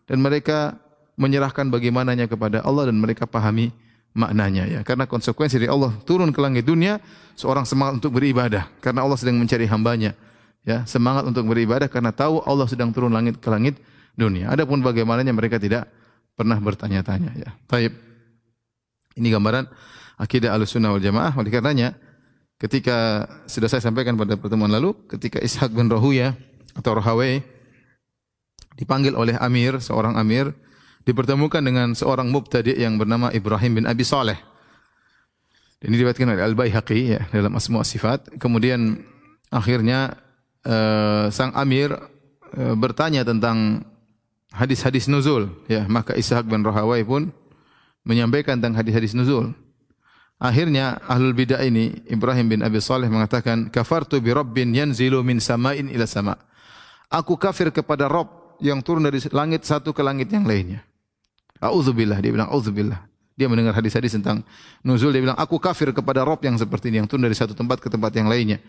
dan 0.06 0.18
mereka 0.22 0.78
menyerahkan 1.18 1.66
bagaimananya 1.74 2.30
kepada 2.30 2.62
Allah 2.62 2.94
dan 2.94 3.02
mereka 3.02 3.26
pahami 3.26 3.74
maknanya 4.14 4.64
ya. 4.66 4.80
Karena 4.82 5.06
konsekuensi 5.06 5.60
dari 5.62 5.70
Allah 5.70 5.94
turun 6.06 6.30
ke 6.34 6.40
langit 6.42 6.66
dunia, 6.66 6.98
seorang 7.38 7.64
semangat 7.64 8.04
untuk 8.04 8.18
beribadah 8.18 8.68
karena 8.82 9.06
Allah 9.06 9.18
sedang 9.20 9.38
mencari 9.38 9.66
hambanya. 9.70 10.14
Ya, 10.68 10.84
semangat 10.84 11.24
untuk 11.24 11.48
beribadah 11.48 11.88
karena 11.88 12.12
tahu 12.12 12.44
Allah 12.44 12.68
sedang 12.68 12.92
turun 12.92 13.16
langit 13.16 13.40
ke 13.40 13.48
langit 13.48 13.80
dunia. 14.14 14.52
Adapun 14.52 14.84
bagaimananya 14.84 15.32
mereka 15.32 15.56
tidak 15.56 15.88
pernah 16.36 16.60
bertanya-tanya 16.60 17.32
ya. 17.36 17.50
Taib. 17.66 17.96
Ini 19.16 19.28
gambaran 19.34 19.66
akidah 20.20 20.52
Ahlussunnah 20.54 20.92
wal 20.92 21.02
Jamaah. 21.02 21.32
Oleh 21.40 21.52
karenanya 21.52 21.96
ketika 22.60 23.26
sudah 23.48 23.72
saya 23.72 23.80
sampaikan 23.80 24.20
pada 24.20 24.36
pertemuan 24.36 24.70
lalu, 24.70 24.94
ketika 25.08 25.40
Ishaq 25.40 25.72
bin 25.72 25.88
Rahuya 25.88 26.36
atau 26.76 26.92
Rahawai 27.00 27.40
dipanggil 28.76 29.16
oleh 29.16 29.36
Amir, 29.40 29.80
seorang 29.80 30.20
Amir, 30.20 30.52
dipertemukan 31.10 31.66
dengan 31.66 31.98
seorang 31.98 32.30
mubtadi 32.30 32.78
yang 32.78 33.02
bernama 33.02 33.34
Ibrahim 33.34 33.82
bin 33.82 33.86
Abi 33.90 34.06
Saleh. 34.06 34.38
Ini 35.82 35.98
diriwayatkan 35.98 36.30
oleh 36.30 36.46
Al-Baihaqi 36.46 37.18
ya 37.18 37.22
dalam 37.34 37.58
Asma 37.58 37.82
Sifat. 37.82 38.30
Kemudian 38.38 39.02
akhirnya 39.50 40.14
uh, 40.70 41.34
sang 41.34 41.50
amir 41.58 41.98
uh, 41.98 42.76
bertanya 42.78 43.26
tentang 43.26 43.82
hadis-hadis 44.54 45.10
nuzul 45.10 45.50
ya, 45.66 45.90
maka 45.90 46.14
Ishaq 46.14 46.46
bin 46.46 46.62
Rahawai 46.62 47.02
pun 47.02 47.34
menyampaikan 48.06 48.62
tentang 48.62 48.78
hadis-hadis 48.78 49.18
nuzul. 49.18 49.58
Akhirnya 50.40 51.02
ahlul 51.10 51.36
bidah 51.36 51.60
ini 51.66 52.00
Ibrahim 52.08 52.48
bin 52.48 52.60
Abi 52.64 52.80
Saleh 52.80 53.10
mengatakan 53.12 53.68
kafartu 53.68 54.22
bi 54.24 54.32
rabbin 54.32 54.72
yanzilu 54.72 55.26
min 55.26 55.42
sama'in 55.42 55.90
ila 55.90 56.06
sama. 56.06 56.38
Aku 57.10 57.36
kafir 57.36 57.74
kepada 57.74 58.06
Rabb 58.06 58.62
yang 58.62 58.80
turun 58.86 59.04
dari 59.04 59.18
langit 59.34 59.66
satu 59.66 59.92
ke 59.92 60.00
langit 60.06 60.30
yang 60.30 60.46
lainnya. 60.46 60.89
Auzubillah, 61.60 62.24
dia 62.24 62.32
bilang 62.32 62.48
auzubillah. 62.48 63.04
Dia 63.36 63.48
mendengar 63.48 63.72
hadis-hadis 63.76 64.20
tentang 64.20 64.44
nuzul, 64.84 65.16
dia 65.16 65.24
bilang 65.24 65.40
aku 65.40 65.60
kafir 65.60 65.96
kepada 65.96 66.28
Rob 66.28 66.44
yang 66.44 66.60
seperti 66.60 66.92
ini, 66.92 67.04
yang 67.04 67.08
turun 67.08 67.24
dari 67.24 67.36
satu 67.36 67.56
tempat 67.56 67.80
ke 67.80 67.88
tempat 67.88 68.12
yang 68.16 68.28
lainnya. 68.28 68.60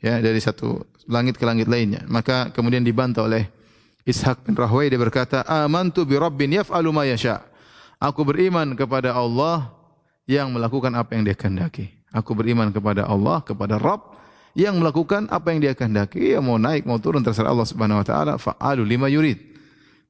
Ya, 0.00 0.20
dari 0.20 0.40
satu 0.40 0.84
langit 1.08 1.40
ke 1.40 1.44
langit 1.44 1.68
lainnya. 1.68 2.04
Maka 2.08 2.52
kemudian 2.52 2.84
dibantah 2.84 3.24
oleh 3.24 3.48
Ishaq 4.04 4.44
bin 4.44 4.52
Rahway 4.52 4.92
dia 4.92 5.00
berkata, 5.00 5.44
"Amantu 5.48 6.04
bi 6.04 6.20
Rabbin 6.20 6.60
yaf'alu 6.60 6.92
ma 6.92 7.08
yasha." 7.08 7.40
Aku 7.96 8.20
beriman 8.20 8.76
kepada 8.76 9.16
Allah 9.16 9.72
yang 10.28 10.52
melakukan 10.52 10.92
apa 10.92 11.16
yang 11.16 11.24
Dia 11.24 11.36
kehendaki. 11.36 11.88
Aku 12.12 12.36
beriman 12.36 12.68
kepada 12.68 13.08
Allah, 13.08 13.40
kepada 13.40 13.80
Rabb 13.80 14.14
yang 14.52 14.76
melakukan 14.76 15.28
apa 15.32 15.52
yang 15.52 15.60
Dia 15.64 15.72
kehendaki. 15.72 16.36
Ya 16.36 16.40
mau 16.44 16.60
naik, 16.60 16.84
mau 16.84 17.00
turun 17.00 17.24
terserah 17.24 17.52
Allah 17.52 17.64
Subhanahu 17.64 18.00
wa 18.00 18.06
taala, 18.06 18.32
fa'alu 18.36 18.84
lima 18.84 19.08
yurid. 19.08 19.40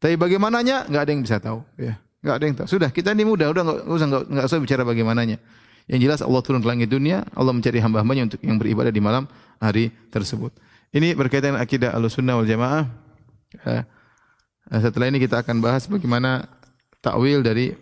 Tapi 0.03 0.19
bagaimananya 0.19 0.91
enggak 0.91 1.03
ada 1.07 1.11
yang 1.11 1.23
bisa 1.23 1.39
tahu, 1.39 1.63
ya. 1.79 1.95
Enggak 2.25 2.37
ada 2.41 2.45
yang 2.49 2.57
tahu. 2.57 2.69
Sudah, 2.73 2.89
kita 2.89 3.13
ini 3.13 3.29
mudah, 3.29 3.53
udah 3.53 3.63
enggak 3.69 3.79
usah 3.85 4.07
enggak, 4.09 4.23
enggak 4.33 4.47
usah 4.49 4.59
bicara 4.65 4.83
bagaimananya. 4.89 5.37
Yang 5.85 6.01
jelas 6.09 6.21
Allah 6.25 6.41
turun 6.41 6.65
ke 6.65 6.69
langit 6.73 6.89
dunia, 6.89 7.29
Allah 7.37 7.53
mencari 7.53 7.77
hamba-hambanya 7.85 8.33
untuk 8.33 8.41
yang 8.41 8.57
beribadah 8.57 8.89
di 8.89 9.05
malam 9.05 9.29
hari 9.61 9.93
tersebut. 10.09 10.57
Ini 10.97 11.13
berkaitan 11.13 11.53
dengan 11.53 11.61
akidah 11.61 11.93
Ahlussunnah 11.93 12.41
wal 12.41 12.49
Jamaah. 12.49 12.89
Eh, 13.61 13.85
setelah 14.81 15.13
ini 15.13 15.21
kita 15.21 15.45
akan 15.45 15.61
bahas 15.61 15.85
bagaimana 15.85 16.49
takwil 17.05 17.45
dari 17.45 17.77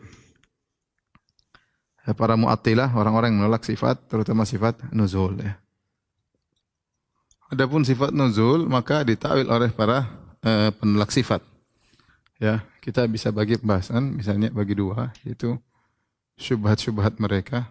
eh, 2.03 2.15
para 2.19 2.35
mu'attilah, 2.35 2.99
orang-orang 2.99 3.31
yang 3.31 3.47
menolak 3.47 3.63
sifat, 3.63 4.11
terutama 4.11 4.43
sifat 4.43 4.91
nuzul 4.91 5.39
ya. 5.39 5.55
Adapun 7.55 7.87
sifat 7.87 8.11
nuzul 8.11 8.67
maka 8.67 9.07
ditakwil 9.07 9.47
oleh 9.47 9.71
para 9.71 10.09
uh, 10.41 10.73
penolak 10.73 11.13
sifat. 11.13 11.52
Ya, 12.43 12.67
kita 12.83 13.07
bisa 13.07 13.31
bagi 13.31 13.55
pembahasan 13.55 14.19
misalnya 14.19 14.51
bagi 14.51 14.75
dua 14.75 15.15
yaitu 15.23 15.55
syubhat-syubhat 16.35 17.23
mereka 17.23 17.71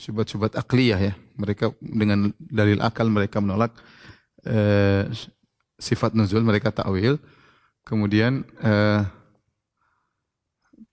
syubhat-syubhat 0.00 0.56
akliyah 0.56 1.12
ya. 1.12 1.14
Mereka 1.36 1.76
dengan 1.84 2.32
dalil 2.40 2.80
akal 2.80 3.12
mereka 3.12 3.44
menolak 3.44 3.76
uh, 4.48 5.04
sifat 5.76 6.16
nuzul 6.16 6.40
mereka 6.40 6.72
takwil. 6.72 7.20
Kemudian 7.84 8.48
uh, 8.64 9.04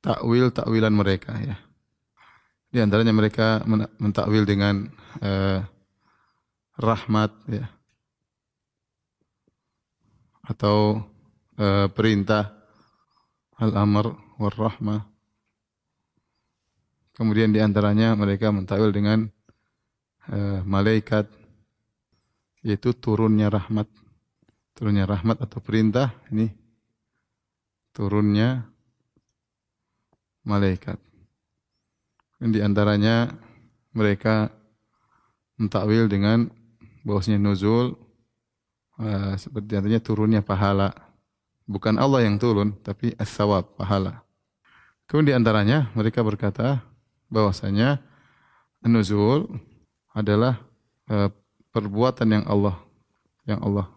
takwil 0.04 0.52
takwilan 0.52 0.92
mereka 0.92 1.32
ya. 1.40 1.56
Di 2.76 2.84
antaranya 2.84 3.16
mereka 3.16 3.64
mentakwil 4.04 4.44
dengan 4.44 4.92
uh, 5.24 5.64
rahmat 6.76 7.32
ya 7.48 7.72
atau 10.42 11.11
uh, 11.62 11.88
perintah 11.94 12.50
al-amr 13.62 14.18
war 14.42 14.56
rahmah 14.58 15.06
kemudian 17.14 17.54
di 17.54 17.62
antaranya 17.62 18.18
mereka 18.18 18.50
mentakwil 18.50 18.90
dengan 18.90 19.30
uh, 20.34 20.66
malaikat 20.66 21.30
yaitu 22.66 22.94
turunnya 22.94 23.50
rahmat. 23.50 23.90
Turunnya 24.78 25.06
rahmat 25.06 25.38
atau 25.38 25.62
perintah 25.62 26.10
ini 26.34 26.50
turunnya 27.94 28.66
malaikat. 30.42 30.98
Dan 32.42 32.50
di 32.50 32.60
antaranya 32.66 33.30
mereka 33.94 34.50
mentakwil 35.62 36.10
dengan 36.10 36.50
bahwasanya 37.06 37.38
nuzul 37.38 37.94
uh, 38.98 39.38
seperti 39.38 39.78
artinya 39.78 40.02
turunnya 40.02 40.42
pahala. 40.42 40.90
Bukan 41.72 41.96
Allah 41.96 42.28
yang 42.28 42.36
turun, 42.36 42.76
tapi 42.84 43.16
as-sawab, 43.16 43.80
pahala. 43.80 44.28
Kemudian 45.08 45.32
di 45.32 45.34
antaranya 45.40 45.88
mereka 45.96 46.20
berkata 46.20 46.84
bahwasanya 47.32 48.04
nuzul 48.84 49.48
adalah 50.12 50.60
uh, 51.08 51.32
perbuatan 51.72 52.28
yang 52.28 52.46
Allah 52.48 52.76
yang 53.48 53.64
Allah 53.64 53.88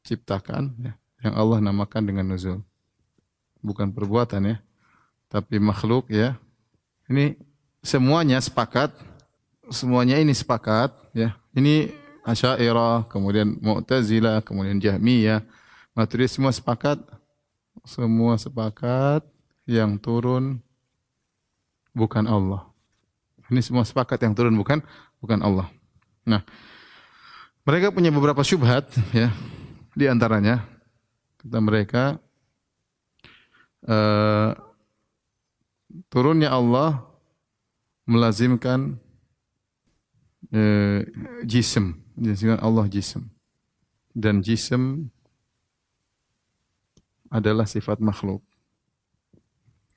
ciptakan 0.00 0.72
ya, 0.80 0.92
yang 1.20 1.36
Allah 1.36 1.60
namakan 1.60 2.08
dengan 2.08 2.32
nuzul. 2.32 2.64
Bukan 3.60 3.92
perbuatan 3.92 4.48
ya, 4.48 4.56
tapi 5.28 5.60
makhluk 5.60 6.08
ya. 6.08 6.40
Ini 7.12 7.36
semuanya 7.84 8.40
sepakat 8.40 8.96
semuanya 9.68 10.16
ini 10.16 10.32
sepakat 10.32 10.96
ya 11.12 11.36
ini 11.52 11.92
Asy'ariyah, 12.28 13.08
kemudian 13.08 13.56
Mu'tazilah, 13.56 14.44
kemudian 14.44 14.76
Jahmiyah, 14.76 15.40
Maturidiyah 15.98 16.30
semua 16.30 16.54
sepakat 16.54 17.02
semua 17.82 18.38
sepakat 18.38 19.26
yang 19.66 19.98
turun 19.98 20.62
bukan 21.90 22.22
Allah. 22.22 22.70
Ini 23.50 23.58
semua 23.66 23.82
sepakat 23.82 24.22
yang 24.22 24.30
turun 24.30 24.54
bukan 24.54 24.78
bukan 25.18 25.42
Allah. 25.42 25.66
Nah, 26.22 26.46
mereka 27.66 27.90
punya 27.90 28.14
beberapa 28.14 28.46
syubhat 28.46 28.86
ya. 29.10 29.34
Di 29.98 30.06
antaranya 30.06 30.62
kata 31.42 31.58
mereka 31.58 32.22
uh, 33.90 34.54
turunnya 36.06 36.54
Allah 36.54 37.02
melazimkan 38.06 39.02
uh, 40.54 41.02
jism, 41.42 41.98
disebutkan 42.14 42.62
Allah 42.62 42.86
jism. 42.86 43.26
Dan 44.14 44.46
jism 44.46 45.10
adalah 47.28 47.68
sifat 47.68 48.00
makhluk. 48.00 48.44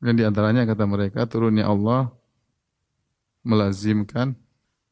Dan 0.02 0.18
di 0.18 0.24
antaranya 0.26 0.66
kata 0.66 0.84
mereka 0.90 1.30
turunnya 1.30 1.70
Allah 1.70 2.10
melazimkan 3.46 4.34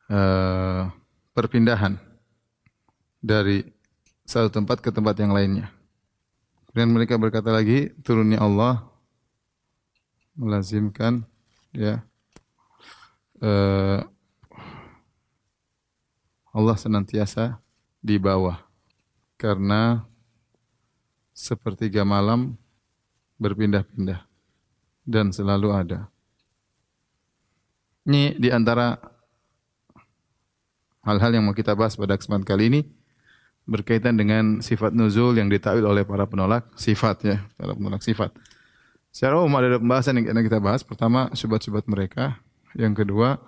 uh, 0.09 0.89
perpindahan 1.33 1.97
dari 3.21 3.65
satu 4.25 4.53
tempat 4.53 4.81
ke 4.81 4.93
tempat 4.93 5.17
yang 5.17 5.33
lainnya. 5.33 5.73
Dan 6.69 6.93
mereka 6.93 7.17
berkata 7.17 7.49
lagi 7.49 7.89
turunnya 8.05 8.37
Allah 8.37 8.85
melazimkan 10.37 11.25
ya 11.73 12.05
uh, 13.41 13.99
Allah 16.53 16.75
senantiasa 16.77 17.59
di 17.99 18.15
bawah 18.15 18.57
karena 19.35 20.08
sepertiga 21.39 22.03
malam 22.03 22.59
berpindah-pindah 23.39 24.27
dan 25.07 25.31
selalu 25.31 25.71
ada. 25.71 26.11
Ini 28.03 28.35
di 28.35 28.51
antara 28.51 28.99
hal-hal 31.07 31.31
yang 31.31 31.47
mau 31.47 31.55
kita 31.55 31.71
bahas 31.79 31.95
pada 31.95 32.19
kesempatan 32.19 32.43
kali 32.43 32.63
ini 32.67 32.81
berkaitan 33.63 34.19
dengan 34.19 34.59
sifat 34.59 34.91
nuzul 34.91 35.39
yang 35.39 35.47
ditakwil 35.47 35.87
oleh 35.87 36.03
para 36.03 36.27
penolak 36.27 36.67
sifat 36.75 37.17
ya, 37.23 37.37
para 37.55 37.71
penolak 37.71 38.03
sifat. 38.03 38.35
Secara 39.15 39.39
umum 39.39 39.55
ada 39.63 39.79
pembahasan 39.79 40.19
yang 40.19 40.43
kita 40.43 40.59
bahas. 40.59 40.83
Pertama, 40.83 41.31
syubhat-syubhat 41.33 41.87
mereka. 41.87 42.37
Yang 42.77 43.05
kedua, 43.05 43.41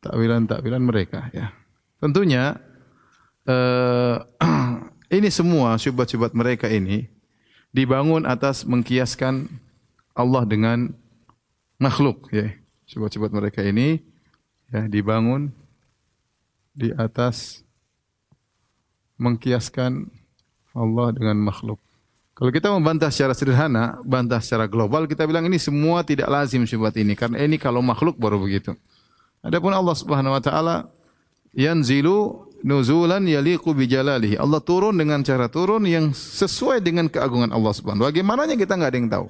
takwilan-takwilan 0.00 0.80
mereka 0.80 1.28
ya. 1.34 1.52
Tentunya 1.98 2.56
uh, 3.48 4.16
ini 5.16 5.28
semua 5.28 5.76
syubhat-syubhat 5.76 6.32
mereka 6.32 6.68
ini 6.68 7.13
dibangun 7.74 8.22
atas 8.22 8.62
mengkiaskan 8.62 9.50
Allah 10.14 10.46
dengan 10.46 10.94
makhluk 11.82 12.30
ya. 12.30 12.54
Syubhat-syubhat 12.86 13.34
mereka 13.34 13.60
ini 13.66 13.98
ya 14.70 14.86
dibangun 14.86 15.50
di 16.70 16.94
atas 16.94 17.66
mengkiaskan 19.18 20.06
Allah 20.74 21.10
dengan 21.10 21.38
makhluk. 21.42 21.82
Kalau 22.34 22.50
kita 22.50 22.66
membantah 22.70 23.14
secara 23.14 23.30
sederhana, 23.30 24.02
bantah 24.02 24.42
secara 24.42 24.66
global, 24.66 25.06
kita 25.06 25.22
bilang 25.22 25.46
ini 25.46 25.54
semua 25.58 26.02
tidak 26.02 26.26
lazim 26.26 26.66
syubhat 26.66 26.98
ini 26.98 27.14
karena 27.14 27.42
ini 27.42 27.58
kalau 27.58 27.78
makhluk 27.78 28.18
baru 28.18 28.42
begitu. 28.42 28.74
Adapun 29.38 29.70
Allah 29.70 29.94
Subhanahu 29.94 30.34
wa 30.34 30.42
taala 30.42 30.76
yanzilu 31.54 32.50
nuzulan 32.64 33.20
yaliqu 33.28 33.76
bi. 33.76 33.84
Allah 34.40 34.60
turun 34.64 34.96
dengan 34.96 35.20
cara 35.20 35.52
turun 35.52 35.84
yang 35.84 36.16
sesuai 36.16 36.80
dengan 36.80 37.12
keagungan 37.12 37.52
Allah 37.52 37.72
Subhanahu. 37.76 38.08
Bagaimananya 38.08 38.56
kita 38.56 38.80
enggak 38.80 38.90
ada 38.90 38.98
yang 38.98 39.10
tahu. 39.12 39.26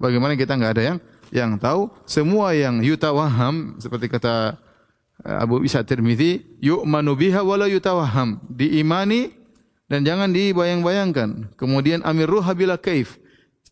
Bagaimana 0.00 0.32
kita 0.34 0.56
enggak 0.56 0.72
ada 0.80 0.82
yang 0.82 0.98
yang 1.28 1.52
tahu 1.60 1.92
semua 2.08 2.56
yang 2.56 2.80
yutawaham 2.80 3.76
seperti 3.76 4.08
kata 4.08 4.56
eh, 5.28 5.36
Abu 5.44 5.60
Isa 5.60 5.84
Tirmizi, 5.84 6.40
yu'manu 6.64 7.12
biha 7.12 7.44
wala 7.44 7.68
yutawaham. 7.68 8.40
Diimani 8.48 9.36
dan 9.92 10.08
jangan 10.08 10.32
dibayang-bayangkan. 10.32 11.52
Kemudian 11.60 12.00
amirruha 12.00 12.56
bila 12.56 12.80
kaif. 12.80 13.20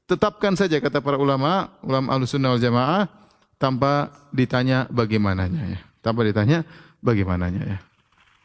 Tetapkan 0.07 0.55
saja 0.55 0.79
kata 0.79 1.03
para 1.03 1.19
ulama, 1.19 1.75
ulama 1.83 2.15
Ahlussunnah 2.15 2.55
wal 2.55 2.63
Jamaah 2.63 3.11
tanpa 3.59 4.13
ditanya 4.31 4.87
bagaimananya 4.93 5.63
ya. 5.67 5.81
Tanpa 6.05 6.23
ditanya 6.23 6.63
bagaimananya 7.03 7.63
ya. 7.67 7.79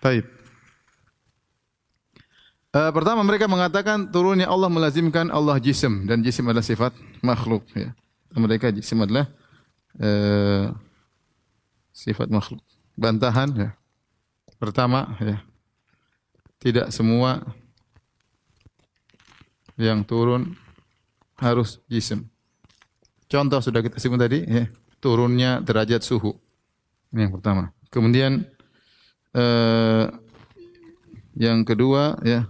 Taib. 0.02 0.26
Uh, 2.72 2.90
pertama 2.90 3.22
mereka 3.22 3.46
mengatakan 3.46 4.10
turunnya 4.10 4.48
Allah 4.50 4.72
melazimkan 4.72 5.28
Allah 5.30 5.60
jisim 5.60 6.08
dan 6.10 6.24
jisim 6.26 6.48
adalah 6.50 6.66
sifat 6.66 6.96
makhluk 7.22 7.68
ya. 7.78 7.94
Mereka 8.34 8.72
jisim 8.74 8.98
adalah 9.04 9.30
uh, 10.00 10.72
sifat 11.94 12.32
makhluk. 12.32 12.64
Bantahan 12.98 13.50
ya. 13.54 13.70
Pertama 14.58 15.20
ya. 15.22 15.38
Tidak 16.58 16.90
semua 16.90 17.44
yang 19.78 20.02
turun 20.06 20.54
harus 21.38 21.82
jisim. 21.90 22.30
Contoh 23.26 23.60
sudah 23.64 23.82
kita 23.82 23.98
sebut 23.98 24.20
tadi 24.22 24.46
ya, 24.46 24.70
turunnya 25.02 25.60
derajat 25.60 26.06
suhu. 26.06 26.38
Ini 27.12 27.28
yang 27.28 27.34
pertama. 27.34 27.74
Kemudian 27.90 28.46
eh, 29.36 30.06
yang 31.40 31.64
kedua 31.64 32.20
ya 32.26 32.48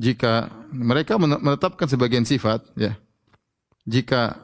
jika 0.00 0.48
mereka 0.72 1.20
menetapkan 1.20 1.86
sebagian 1.86 2.24
sifat 2.24 2.64
ya 2.74 2.96
jika 3.86 4.38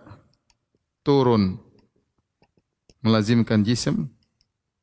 turun 1.03 1.59
melazimkan 3.03 3.63
jisim 3.63 4.11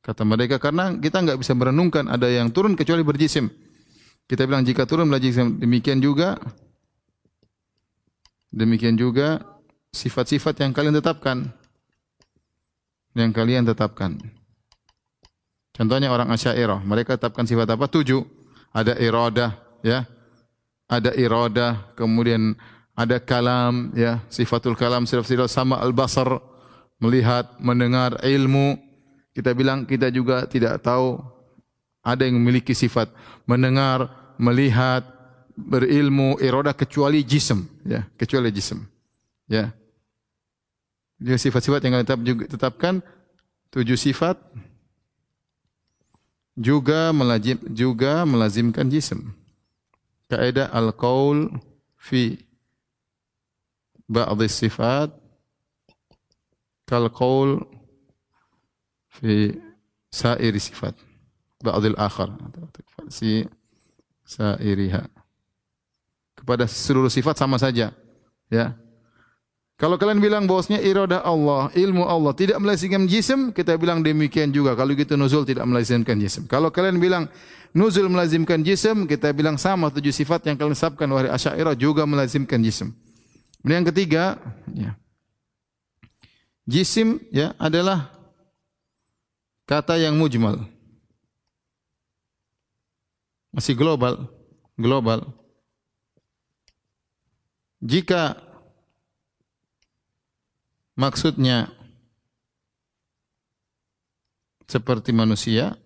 kata 0.04 0.24
mereka 0.24 0.60
karena 0.60 0.96
kita 1.00 1.24
enggak 1.24 1.40
bisa 1.40 1.56
merenungkan 1.56 2.08
ada 2.08 2.28
yang 2.28 2.52
turun 2.52 2.76
kecuali 2.76 3.00
berjisim 3.00 3.48
kita 4.28 4.44
bilang 4.44 4.64
jika 4.64 4.84
turun 4.84 5.08
melazimkan 5.08 5.56
demikian 5.60 6.00
juga 6.00 6.36
demikian 8.54 8.94
juga 8.94 9.54
sifat-sifat 9.94 10.58
yang 10.66 10.74
kalian 10.74 10.98
tetapkan. 10.98 11.54
Yang 13.14 13.30
kalian 13.30 13.62
tetapkan 13.62 14.18
contohnya 15.74 16.08
orang 16.08 16.30
Asy'ariyah 16.30 16.80
mereka 16.86 17.18
tetapkan 17.18 17.44
sifat 17.44 17.68
apa? 17.74 17.90
Tujuh. 17.90 18.22
Ada 18.74 18.96
iradah 18.98 19.50
ya. 19.82 20.06
Ada 20.88 21.12
iradah 21.18 21.94
kemudian 21.98 22.54
ada 22.94 23.18
kalam 23.18 23.90
ya. 23.98 24.22
Sifatul 24.30 24.78
kalam 24.78 25.04
sifat 25.04 25.50
sama 25.50 25.76
al 25.82 25.90
basar 25.90 26.40
melihat 27.02 27.50
mendengar 27.58 28.16
ilmu. 28.22 28.78
Kita 29.34 29.50
bilang 29.50 29.82
kita 29.82 30.14
juga 30.14 30.46
tidak 30.46 30.78
tahu 30.80 31.18
ada 32.04 32.22
yang 32.22 32.38
memiliki 32.38 32.70
sifat 32.70 33.10
mendengar 33.50 34.06
melihat 34.38 35.02
berilmu 35.54 36.38
iradah 36.38 36.74
kecuali 36.74 37.22
jism 37.26 37.66
ya. 37.82 38.06
Kecuali 38.14 38.50
jism 38.54 38.82
ya. 39.50 39.70
Juga 41.18 41.38
sifat-sifat 41.38 41.80
yang 41.86 42.02
juga 42.26 42.44
tetapkan 42.50 43.00
tujuh 43.70 43.96
sifat 43.96 44.36
juga 46.54 47.10
melajim 47.10 47.58
juga 47.70 48.22
melazimkan 48.22 48.86
jism. 48.86 49.34
Kaidah 50.30 50.70
al-qaul 50.72 51.50
fi 51.98 52.38
ba'd 54.08 54.40
sifat 54.50 55.12
kal 56.84 57.08
qaul 57.08 57.64
fi 59.08 59.56
sairi 60.12 60.60
sifat 60.60 60.94
ba'dil 61.64 61.96
akhar. 61.96 62.32
Si 63.08 63.44
sairiha. 64.24 65.08
Kepada 66.36 66.68
seluruh 66.68 67.12
sifat 67.12 67.40
sama 67.40 67.56
saja 67.56 67.92
ya 68.52 68.76
kalau 69.84 70.00
kalian 70.00 70.16
bilang 70.16 70.48
bahwasanya 70.48 70.80
iradah 70.80 71.20
Allah, 71.20 71.68
ilmu 71.76 72.08
Allah 72.08 72.32
tidak 72.32 72.56
melazimkan 72.56 73.04
jisim, 73.04 73.52
kita 73.52 73.76
bilang 73.76 74.00
demikian 74.00 74.48
juga. 74.48 74.72
Kalau 74.72 74.96
gitu 74.96 75.12
nuzul 75.12 75.44
tidak 75.44 75.68
melazimkan 75.68 76.16
jisim. 76.16 76.48
Kalau 76.48 76.72
kalian 76.72 76.96
bilang 76.96 77.28
nuzul 77.76 78.08
melazimkan 78.08 78.64
jisim, 78.64 79.04
kita 79.04 79.28
bilang 79.36 79.60
sama 79.60 79.92
tujuh 79.92 80.08
sifat 80.08 80.48
yang 80.48 80.56
kalian 80.56 80.72
sabkan 80.72 81.04
wahai 81.12 81.28
Asy'ariyah 81.28 81.76
juga 81.76 82.08
melazimkan 82.08 82.64
jisim. 82.64 82.96
Kemudian 83.60 83.84
yang 83.84 83.88
ketiga, 83.92 84.24
ya. 84.72 84.96
Jisim 86.64 87.20
ya 87.28 87.52
adalah 87.60 88.08
kata 89.68 90.00
yang 90.00 90.16
mujmal. 90.16 90.64
Masih 93.52 93.76
global, 93.76 94.32
global. 94.80 95.28
Jika 97.84 98.40
maksudnya 100.94 101.70
seperti 104.64 105.12
manusia, 105.14 105.76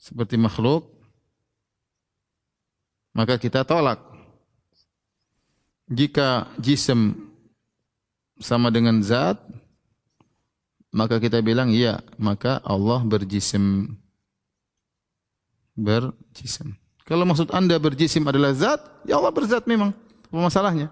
seperti 0.00 0.34
makhluk, 0.40 0.88
maka 3.14 3.38
kita 3.38 3.62
tolak 3.62 4.14
jika 5.90 6.48
jism 6.56 7.12
sama 8.40 8.72
dengan 8.72 8.98
zat, 9.04 9.36
maka 10.90 11.20
kita 11.20 11.44
bilang 11.44 11.70
iya, 11.70 12.00
maka 12.16 12.58
Allah 12.64 13.04
berjisim. 13.04 13.94
Berjisim. 15.74 16.74
Kalau 17.04 17.28
maksud 17.28 17.52
anda 17.52 17.76
berjisim 17.76 18.24
adalah 18.24 18.56
zat, 18.56 18.80
ya 19.04 19.20
Allah 19.20 19.34
berzat 19.34 19.68
memang. 19.68 19.92
Apa 20.30 20.40
masalahnya? 20.40 20.88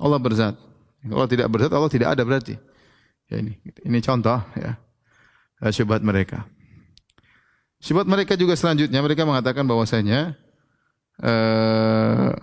Allah 0.00 0.18
berzat. 0.18 0.67
Kalau 1.04 1.26
tidak 1.30 1.46
berzat, 1.52 1.70
Allah 1.70 1.92
tidak 1.92 2.08
ada 2.16 2.22
berarti. 2.26 2.58
Ya 3.28 3.38
ini, 3.38 3.54
ini 3.84 3.98
contoh 4.02 4.40
ya. 4.56 4.74
Syubhat 5.70 6.02
mereka. 6.02 6.46
Syubhat 7.78 8.10
mereka 8.10 8.34
juga 8.34 8.58
selanjutnya 8.58 8.98
mereka 8.98 9.22
mengatakan 9.22 9.62
bahwasanya 9.62 10.34
uh, 11.22 12.34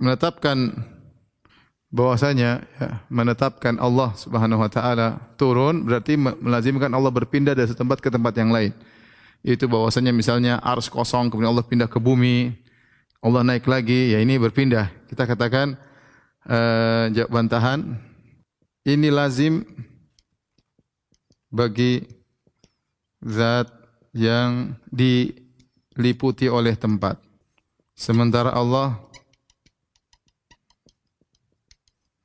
menetapkan 0.00 0.72
bahwasanya 1.92 2.64
ya, 2.64 2.88
menetapkan 3.12 3.76
Allah 3.76 4.16
Subhanahu 4.16 4.64
wa 4.64 4.70
taala 4.72 5.20
turun 5.36 5.84
berarti 5.84 6.16
melazimkan 6.16 6.88
Allah 6.88 7.12
berpindah 7.12 7.52
dari 7.52 7.68
tempat 7.76 8.00
ke 8.00 8.08
tempat 8.08 8.32
yang 8.40 8.48
lain. 8.48 8.72
Itu 9.44 9.68
bahwasanya 9.68 10.14
misalnya 10.16 10.56
ars 10.64 10.88
kosong 10.88 11.28
kemudian 11.28 11.52
Allah 11.52 11.66
pindah 11.66 11.90
ke 11.92 12.00
bumi, 12.00 12.56
Allah 13.20 13.44
naik 13.44 13.68
lagi, 13.68 14.16
ya 14.16 14.18
ini 14.24 14.40
berpindah. 14.40 14.88
Kita 15.12 15.28
katakan 15.28 15.76
uh, 16.48 17.26
bantahan 17.30 17.98
ini 18.82 19.08
lazim 19.14 19.62
bagi 21.52 22.02
zat 23.22 23.70
yang 24.16 24.74
diliputi 24.90 26.50
oleh 26.50 26.74
tempat. 26.74 27.20
Sementara 27.92 28.50
Allah 28.50 28.98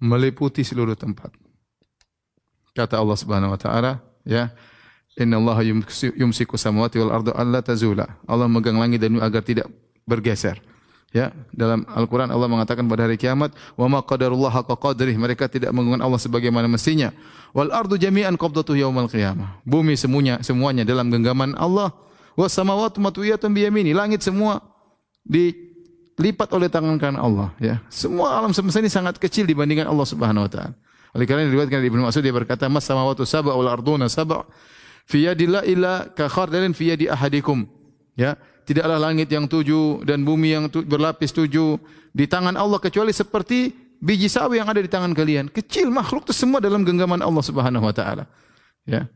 meliputi 0.01 0.65
seluruh 0.65 0.97
tempat. 0.97 1.33
Kata 2.73 3.01
Allah 3.01 3.17
Subhanahu 3.17 3.53
wa 3.53 3.59
taala, 3.59 4.01
ya, 4.21 4.53
Inna 5.17 5.41
Allah 5.41 5.65
yumsiku 6.13 6.61
samawati 6.61 7.01
wal 7.01 7.09
ardu 7.09 7.33
alla 7.33 7.65
tazula. 7.65 8.05
Allah 8.29 8.45
megang 8.45 8.77
langit 8.77 9.01
dan 9.01 9.17
agar 9.17 9.41
tidak 9.41 9.65
bergeser. 10.05 10.61
Ya, 11.15 11.31
dalam 11.55 11.87
Al-Qur'an 11.87 12.27
Allah 12.27 12.51
mengatakan 12.51 12.83
pada 12.83 13.07
hari 13.07 13.15
kiamat, 13.15 13.55
"Wa 13.79 13.87
ma 13.87 14.03
qadarullah 14.03 14.51
haqqa 14.51 14.75
qadrih." 14.75 15.15
Mereka 15.15 15.47
tidak 15.47 15.71
menggunakan 15.71 16.03
Allah 16.03 16.19
sebagaimana 16.19 16.67
mestinya. 16.67 17.15
Wal 17.55 17.71
ardu 17.71 17.95
jami'an 17.95 18.35
qabdatuhu 18.35 18.75
yaumal 18.75 19.07
qiyamah. 19.07 19.63
Bumi 19.63 19.95
semuanya 19.95 20.43
semuanya 20.43 20.83
dalam 20.83 21.07
genggaman 21.07 21.55
Allah. 21.55 21.95
Was 22.35 22.51
samawati 22.53 22.99
matwiyatun 22.99 23.55
bi 23.55 23.63
yamini. 23.63 23.95
Langit 23.95 24.19
semua 24.19 24.59
di 25.23 25.55
lipat 26.19 26.49
oleh 26.51 26.67
tangan 26.67 26.99
kanan 26.99 27.23
Allah 27.23 27.55
ya. 27.61 27.79
Semua 27.87 28.35
alam 28.35 28.51
semesta 28.51 28.83
ini 28.83 28.91
sangat 28.91 29.15
kecil 29.21 29.47
dibandingkan 29.47 29.87
Allah 29.87 30.05
Subhanahu 30.05 30.43
wa 30.43 30.51
taala. 30.51 30.75
Oleh 31.15 31.23
karena 31.23 31.47
diriwayatkan 31.47 31.79
dari 31.79 31.87
Ibnu 31.87 32.03
Mas'ud 32.03 32.21
dia 32.21 32.35
berkata, 32.35 32.67
"Mas 32.67 32.83
samawati 32.83 33.23
sab'a 33.23 33.55
wal 33.55 33.71
arduna 33.71 34.11
sab'a 34.11 34.43
fi 35.07 35.23
yadillah 35.29 35.63
illa 35.63 36.11
ka 36.11 36.27
khardalin 36.27 36.75
fi 36.75 36.93
ahadikum." 36.93 37.63
Ya, 38.17 38.35
tidaklah 38.67 38.99
langit 38.99 39.31
yang 39.31 39.47
tujuh 39.47 40.03
dan 40.03 40.27
bumi 40.27 40.51
yang 40.51 40.67
tu, 40.67 40.83
berlapis 40.83 41.31
tujuh 41.31 41.79
di 42.11 42.27
tangan 42.27 42.59
Allah 42.59 42.83
kecuali 42.83 43.15
seperti 43.15 43.71
biji 44.03 44.27
sawi 44.27 44.59
yang 44.59 44.67
ada 44.67 44.83
di 44.83 44.91
tangan 44.91 45.15
kalian. 45.15 45.47
Kecil 45.47 45.87
makhluk 45.87 46.27
itu 46.27 46.35
semua 46.35 46.59
dalam 46.59 46.83
genggaman 46.83 47.23
Allah 47.23 47.43
Subhanahu 47.43 47.87
wa 47.87 47.95
taala. 47.95 48.27
Ya. 48.83 49.07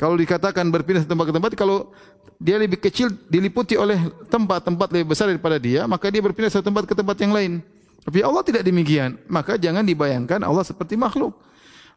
Kalau 0.00 0.16
dikatakan 0.16 0.66
berpindah 0.72 1.04
tempat 1.04 1.30
ke 1.30 1.32
tempat, 1.36 1.50
kalau 1.54 1.92
dia 2.40 2.56
lebih 2.56 2.80
kecil 2.80 3.12
diliputi 3.28 3.76
oleh 3.76 4.00
tempat-tempat 4.32 4.88
lebih 4.88 5.12
besar 5.12 5.28
daripada 5.28 5.60
dia, 5.60 5.84
maka 5.84 6.08
dia 6.08 6.24
berpindah 6.24 6.48
satu 6.48 6.72
tempat 6.72 6.88
ke 6.88 6.96
tempat 6.96 7.16
yang 7.20 7.30
lain. 7.36 7.52
Tapi 8.00 8.24
Allah 8.24 8.40
tidak 8.40 8.64
demikian. 8.64 9.20
Maka 9.28 9.60
jangan 9.60 9.84
dibayangkan 9.84 10.40
Allah 10.40 10.64
seperti 10.64 10.96
makhluk. 10.96 11.36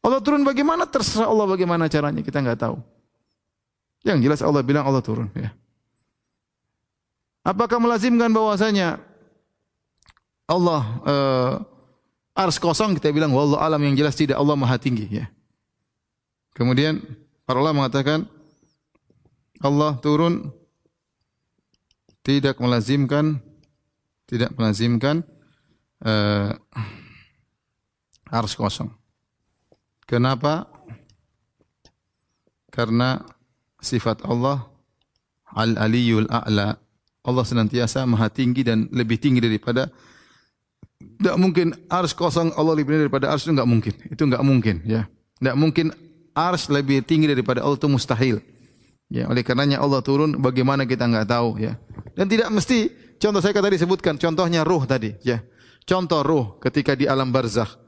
Allah 0.04 0.20
turun 0.20 0.44
bagaimana? 0.44 0.84
Terserah 0.84 1.32
Allah 1.32 1.48
bagaimana 1.48 1.88
caranya. 1.88 2.20
Kita 2.20 2.44
enggak 2.44 2.60
tahu. 2.60 2.76
Yang 4.04 4.20
jelas 4.28 4.40
Allah 4.44 4.60
bilang 4.60 4.84
Allah 4.84 5.00
turun. 5.00 5.32
Ya. 5.32 5.56
Apakah 7.44 7.76
melazimkan 7.76 8.32
bahwasanya 8.32 9.04
Allah 10.48 10.82
uh, 11.04 11.54
ars 12.32 12.56
kosong? 12.56 12.96
Kita 12.96 13.12
bilang 13.12 13.36
wallahu 13.36 13.60
alam 13.60 13.84
yang 13.84 14.00
jelas 14.00 14.16
tidak 14.16 14.40
Allah 14.40 14.56
maha 14.56 14.80
tinggi. 14.80 15.12
Ya. 15.12 15.28
Kemudian 16.56 17.04
para 17.44 17.60
ulama 17.60 17.84
mengatakan 17.84 18.24
Allah 19.60 20.00
turun 20.00 20.56
tidak 22.24 22.60
melazimkan 22.64 23.44
tidak 24.24 24.56
melazimkan 24.56 25.28
uh, 26.08 26.56
ars 28.32 28.56
kosong. 28.56 28.90
Kenapa? 30.08 30.68
Karena 32.72 33.22
sifat 33.84 34.24
Allah 34.26 34.66
al-aliyul 35.54 36.28
a'la. 36.32 36.83
Allah 37.24 37.48
senantiasa 37.48 38.04
maha 38.04 38.28
tinggi 38.28 38.68
dan 38.68 38.92
lebih 38.92 39.16
tinggi 39.16 39.40
daripada 39.40 39.88
tidak 41.00 41.38
mungkin 41.40 41.68
ars 41.88 42.12
kosong 42.12 42.52
Allah 42.56 42.76
lebih 42.76 42.96
tinggi 42.96 43.04
daripada 43.08 43.32
ars 43.32 43.48
itu 43.48 43.52
enggak 43.56 43.70
mungkin. 43.70 43.94
Itu 44.12 44.24
enggak 44.28 44.44
mungkin 44.44 44.76
ya. 44.84 45.02
Enggak 45.40 45.58
mungkin 45.60 45.86
ars 46.36 46.68
lebih 46.68 47.04
tinggi 47.04 47.28
daripada 47.32 47.64
Allah 47.64 47.80
itu 47.80 47.88
mustahil. 47.88 48.44
Ya, 49.12 49.30
oleh 49.30 49.46
karenanya 49.46 49.78
Allah 49.78 50.02
turun 50.02 50.36
bagaimana 50.40 50.84
kita 50.84 51.08
enggak 51.08 51.32
tahu 51.32 51.60
ya. 51.60 51.80
Dan 52.16 52.28
tidak 52.28 52.52
mesti 52.52 52.92
contoh 53.20 53.40
saya 53.40 53.56
tadi 53.56 53.78
sebutkan 53.80 54.16
contohnya 54.20 54.68
ruh 54.68 54.84
tadi 54.84 55.16
ya. 55.24 55.40
contoh 55.84 56.24
ruh 56.24 56.46
ketika 56.60 56.96
di 56.96 57.08
alam 57.08 57.32
barzakh. 57.32 57.80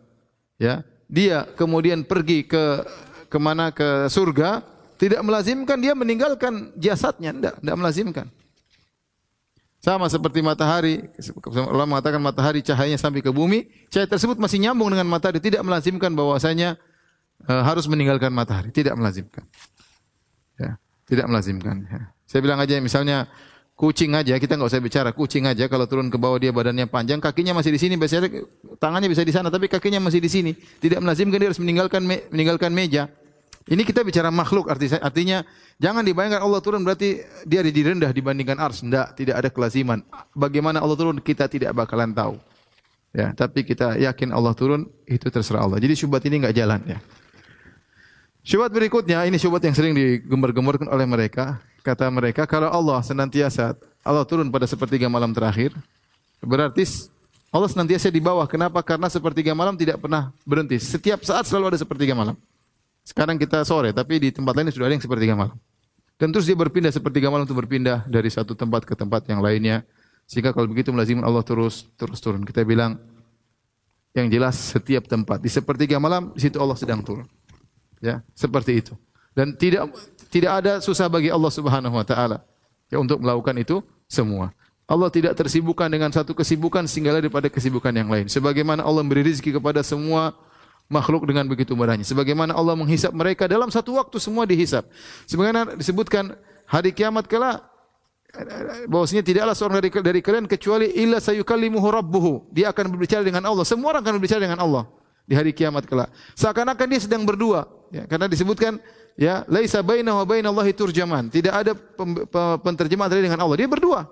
Ya, 0.56 0.88
dia 1.12 1.43
kemudian 1.60 2.08
pergi 2.08 2.48
ke 2.48 2.84
ke 3.28 3.38
mana 3.41 3.76
ke 3.76 4.08
surga, 4.08 4.63
tidak 4.95 5.19
melazimkan 5.28 5.76
dia 5.76 5.91
meninggalkan 5.91 6.71
jasadnya, 6.80 7.36
tidak, 7.36 7.54
tidak 7.60 7.76
melazimkan. 7.76 8.28
Sama 9.86 10.10
seperti 10.10 10.41
matahari, 10.41 10.98
Allah 11.45 11.86
mengatakan 11.86 12.17
matahari 12.17 12.65
cahayanya 12.65 12.98
sampai 12.98 13.21
ke 13.21 13.30
bumi, 13.30 13.69
cahaya 13.93 14.10
tersebut 14.10 14.34
masih 14.41 14.58
nyambung 14.58 14.89
dengan 14.89 15.06
matahari, 15.06 15.38
tidak 15.38 15.62
melazimkan 15.62 16.10
bahwasanya 16.10 16.74
uh, 17.45 17.62
harus 17.62 17.86
meninggalkan 17.86 18.34
matahari, 18.34 18.74
tidak 18.74 18.98
melazimkan. 18.98 19.45
Ya, 20.58 20.82
tidak 21.06 21.30
melazimkan. 21.30 21.86
Ya. 21.86 22.02
Saya 22.26 22.41
bilang 22.41 22.58
aja 22.58 22.82
misalnya 22.82 23.30
kucing 23.78 24.17
aja, 24.17 24.34
kita 24.41 24.58
nggak 24.58 24.74
usah 24.74 24.82
bicara 24.82 25.13
kucing 25.13 25.45
aja 25.45 25.69
kalau 25.69 25.86
turun 25.86 26.10
ke 26.10 26.17
bawah 26.17 26.41
dia 26.41 26.50
badannya 26.50 26.89
panjang, 26.89 27.21
kakinya 27.21 27.54
masih 27.62 27.69
di 27.69 27.78
sini, 27.78 27.93
biasanya 27.93 28.41
tangannya 28.82 29.06
bisa 29.06 29.21
di 29.21 29.38
sana, 29.38 29.54
tapi 29.54 29.69
kakinya 29.69 30.02
masih 30.02 30.17
di 30.17 30.34
sini. 30.34 30.58
Tidak 30.82 30.98
melazimkan 30.98 31.38
dia 31.38 31.54
harus 31.54 31.62
meninggalkan 31.62 32.02
me, 32.02 32.26
meninggalkan 32.34 32.74
meja. 32.74 33.06
Ini 33.65 33.82
kita 33.82 34.06
bicara 34.06 34.30
makhluk 34.30 34.69
artinya, 34.69 35.01
artinya 35.01 35.38
jangan 35.82 36.06
dibayangkan 36.06 36.38
Allah 36.38 36.62
turun 36.62 36.86
berarti 36.86 37.25
dia 37.49 37.65
di 37.65 37.82
rendah 37.82 38.13
dibandingkan 38.13 38.62
ars. 38.62 38.86
Tidak, 38.86 39.17
tidak 39.17 39.36
ada 39.41 39.49
kelaziman. 39.49 40.06
Bagaimana 40.38 40.78
Allah 40.86 40.93
turun 40.93 41.17
kita 41.17 41.49
tidak 41.49 41.73
bakalan 41.73 42.13
tahu. 42.13 42.38
Ya, 43.15 43.34
tapi 43.34 43.65
kita 43.65 43.97
yakin 43.97 44.30
Allah 44.30 44.54
turun 44.54 44.86
itu 45.10 45.25
terserah 45.34 45.65
Allah. 45.65 45.82
Jadi 45.82 45.97
syubhat 45.97 46.21
ini 46.30 46.45
enggak 46.45 46.54
jalan 46.54 46.78
ya. 46.86 46.99
Syubhat 48.45 48.69
berikutnya 48.69 49.25
ini 49.25 49.41
syubhat 49.41 49.65
yang 49.65 49.73
sering 49.73 49.97
digembar-gemborkan 49.97 50.86
oleh 50.86 51.10
mereka. 51.10 51.58
Kata 51.82 52.06
mereka 52.13 52.45
kalau 52.45 52.69
Allah 52.69 53.01
senantiasa 53.01 53.73
Allah 54.06 54.25
turun 54.30 54.54
pada 54.54 54.69
sepertiga 54.69 55.10
malam 55.10 55.34
terakhir, 55.34 55.73
berarti 56.38 56.86
Allah 57.49 57.65
senantiasa 57.65 58.13
di 58.13 58.21
bawah. 58.21 58.45
Kenapa? 58.45 58.86
Karena 58.86 59.10
sepertiga 59.10 59.58
malam 59.58 59.73
tidak 59.73 59.97
pernah 59.97 60.30
berhenti. 60.45 60.78
Setiap 60.78 61.25
saat 61.25 61.49
selalu 61.49 61.73
ada 61.73 61.80
sepertiga 61.82 62.13
malam. 62.13 62.38
Sekarang 63.05 63.37
kita 63.37 63.61
sore, 63.61 63.93
tapi 63.93 64.17
di 64.17 64.33
tempat 64.33 64.57
lain 64.57 64.73
sudah 64.73 64.89
ada 64.89 64.97
yang 64.97 65.05
sepertiga 65.05 65.37
malam. 65.37 65.53
Dan 66.17 66.33
terus 66.33 66.49
dia 66.49 66.57
berpindah 66.57 66.89
sepertiga 66.89 67.29
malam 67.29 67.45
itu 67.45 67.53
berpindah 67.53 68.09
dari 68.09 68.33
satu 68.33 68.57
tempat 68.57 68.81
ke 68.81 68.97
tempat 68.97 69.29
yang 69.29 69.45
lainnya. 69.45 69.85
Sehingga 70.25 70.57
kalau 70.57 70.65
begitu 70.65 70.89
melazimkan 70.89 71.21
Allah 71.21 71.45
terus 71.45 71.85
terus 72.01 72.17
turun. 72.17 72.41
Kita 72.41 72.65
bilang 72.65 72.97
yang 74.17 74.25
jelas 74.31 74.57
setiap 74.57 75.05
tempat 75.05 75.37
di 75.37 75.51
sepertiga 75.53 76.01
malam 76.01 76.33
di 76.33 76.41
situ 76.41 76.57
Allah 76.57 76.73
sedang 76.73 77.05
turun. 77.05 77.29
Ya, 78.01 78.25
seperti 78.33 78.81
itu. 78.81 78.97
Dan 79.37 79.53
tidak 79.53 79.91
tidak 80.33 80.51
ada 80.63 80.73
susah 80.81 81.05
bagi 81.11 81.29
Allah 81.29 81.51
Subhanahu 81.51 81.93
wa 81.93 82.05
taala 82.07 82.41
ya 82.89 82.97
untuk 82.97 83.21
melakukan 83.21 83.53
itu 83.59 83.83
semua. 84.09 84.55
Allah 84.85 85.09
tidak 85.09 85.33
tersibukkan 85.33 85.89
dengan 85.89 86.13
satu 86.13 86.37
kesibukan 86.37 86.85
sehingga 86.85 87.17
daripada 87.17 87.51
kesibukan 87.51 87.91
yang 87.91 88.07
lain. 88.07 88.29
Sebagaimana 88.29 88.85
Allah 88.85 89.01
memberi 89.01 89.25
rezeki 89.27 89.57
kepada 89.59 89.81
semua 89.81 90.37
makhluk 90.88 91.26
dengan 91.26 91.50
begitu 91.50 91.74
mudahnya. 91.74 92.06
Sebagaimana 92.06 92.54
Allah 92.54 92.78
menghisap 92.78 93.12
mereka 93.12 93.50
dalam 93.50 93.69
satu 93.74 93.98
waktu 93.98 94.17
semua 94.21 94.45
dihisap. 94.45 94.86
Sebagaimana 95.26 95.78
disebutkan 95.78 96.38
hari 96.69 96.93
kiamat 96.93 97.26
kala 97.26 97.62
bahwasanya 98.91 99.24
tidaklah 99.24 99.56
seorang 99.56 99.80
dari 99.80 99.89
dari 99.89 100.19
kalian 100.19 100.45
kecuali 100.45 100.91
illa 100.93 101.17
sayukallimuhu 101.17 101.88
rabbuhu. 101.88 102.52
Dia 102.54 102.69
akan 102.69 102.93
berbicara 102.93 103.24
dengan 103.26 103.48
Allah. 103.48 103.65
Semua 103.65 103.95
orang 103.95 104.02
akan 104.06 104.13
berbicara 104.19 104.41
dengan 104.43 104.60
Allah 104.62 104.84
di 105.26 105.34
hari 105.34 105.52
kiamat 105.52 105.89
kala. 105.89 106.06
Seakan-akan 106.38 106.86
dia 106.86 107.02
sedang 107.02 107.26
berdua, 107.26 107.65
ya, 107.89 108.06
karena 108.06 108.30
disebutkan 108.30 108.78
ya 109.17 109.41
laisa 109.50 109.82
bainahu 109.82 110.21
wa 110.21 110.26
bainallahi 110.28 110.71
turjaman. 110.76 111.34
Tidak 111.34 111.54
ada 111.54 111.74
penterjemah 112.62 113.10
dari 113.10 113.26
dengan 113.26 113.41
Allah. 113.41 113.58
Dia 113.58 113.69
berdua. 113.69 114.06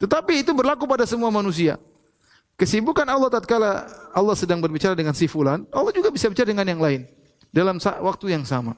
Tetapi 0.00 0.44
itu 0.44 0.52
berlaku 0.52 0.84
pada 0.84 1.04
semua 1.08 1.28
manusia. 1.32 1.80
Kesibukan 2.56 3.04
Allah 3.04 3.28
tatkala 3.28 3.84
Allah 4.16 4.32
sedang 4.32 4.64
berbicara 4.64 4.96
dengan 4.96 5.12
si 5.12 5.28
fulan, 5.28 5.68
Allah 5.68 5.92
juga 5.92 6.08
bisa 6.08 6.32
bicara 6.32 6.48
dengan 6.48 6.64
yang 6.64 6.80
lain 6.80 7.04
dalam 7.52 7.76
waktu 7.80 8.32
yang 8.32 8.48
sama. 8.48 8.72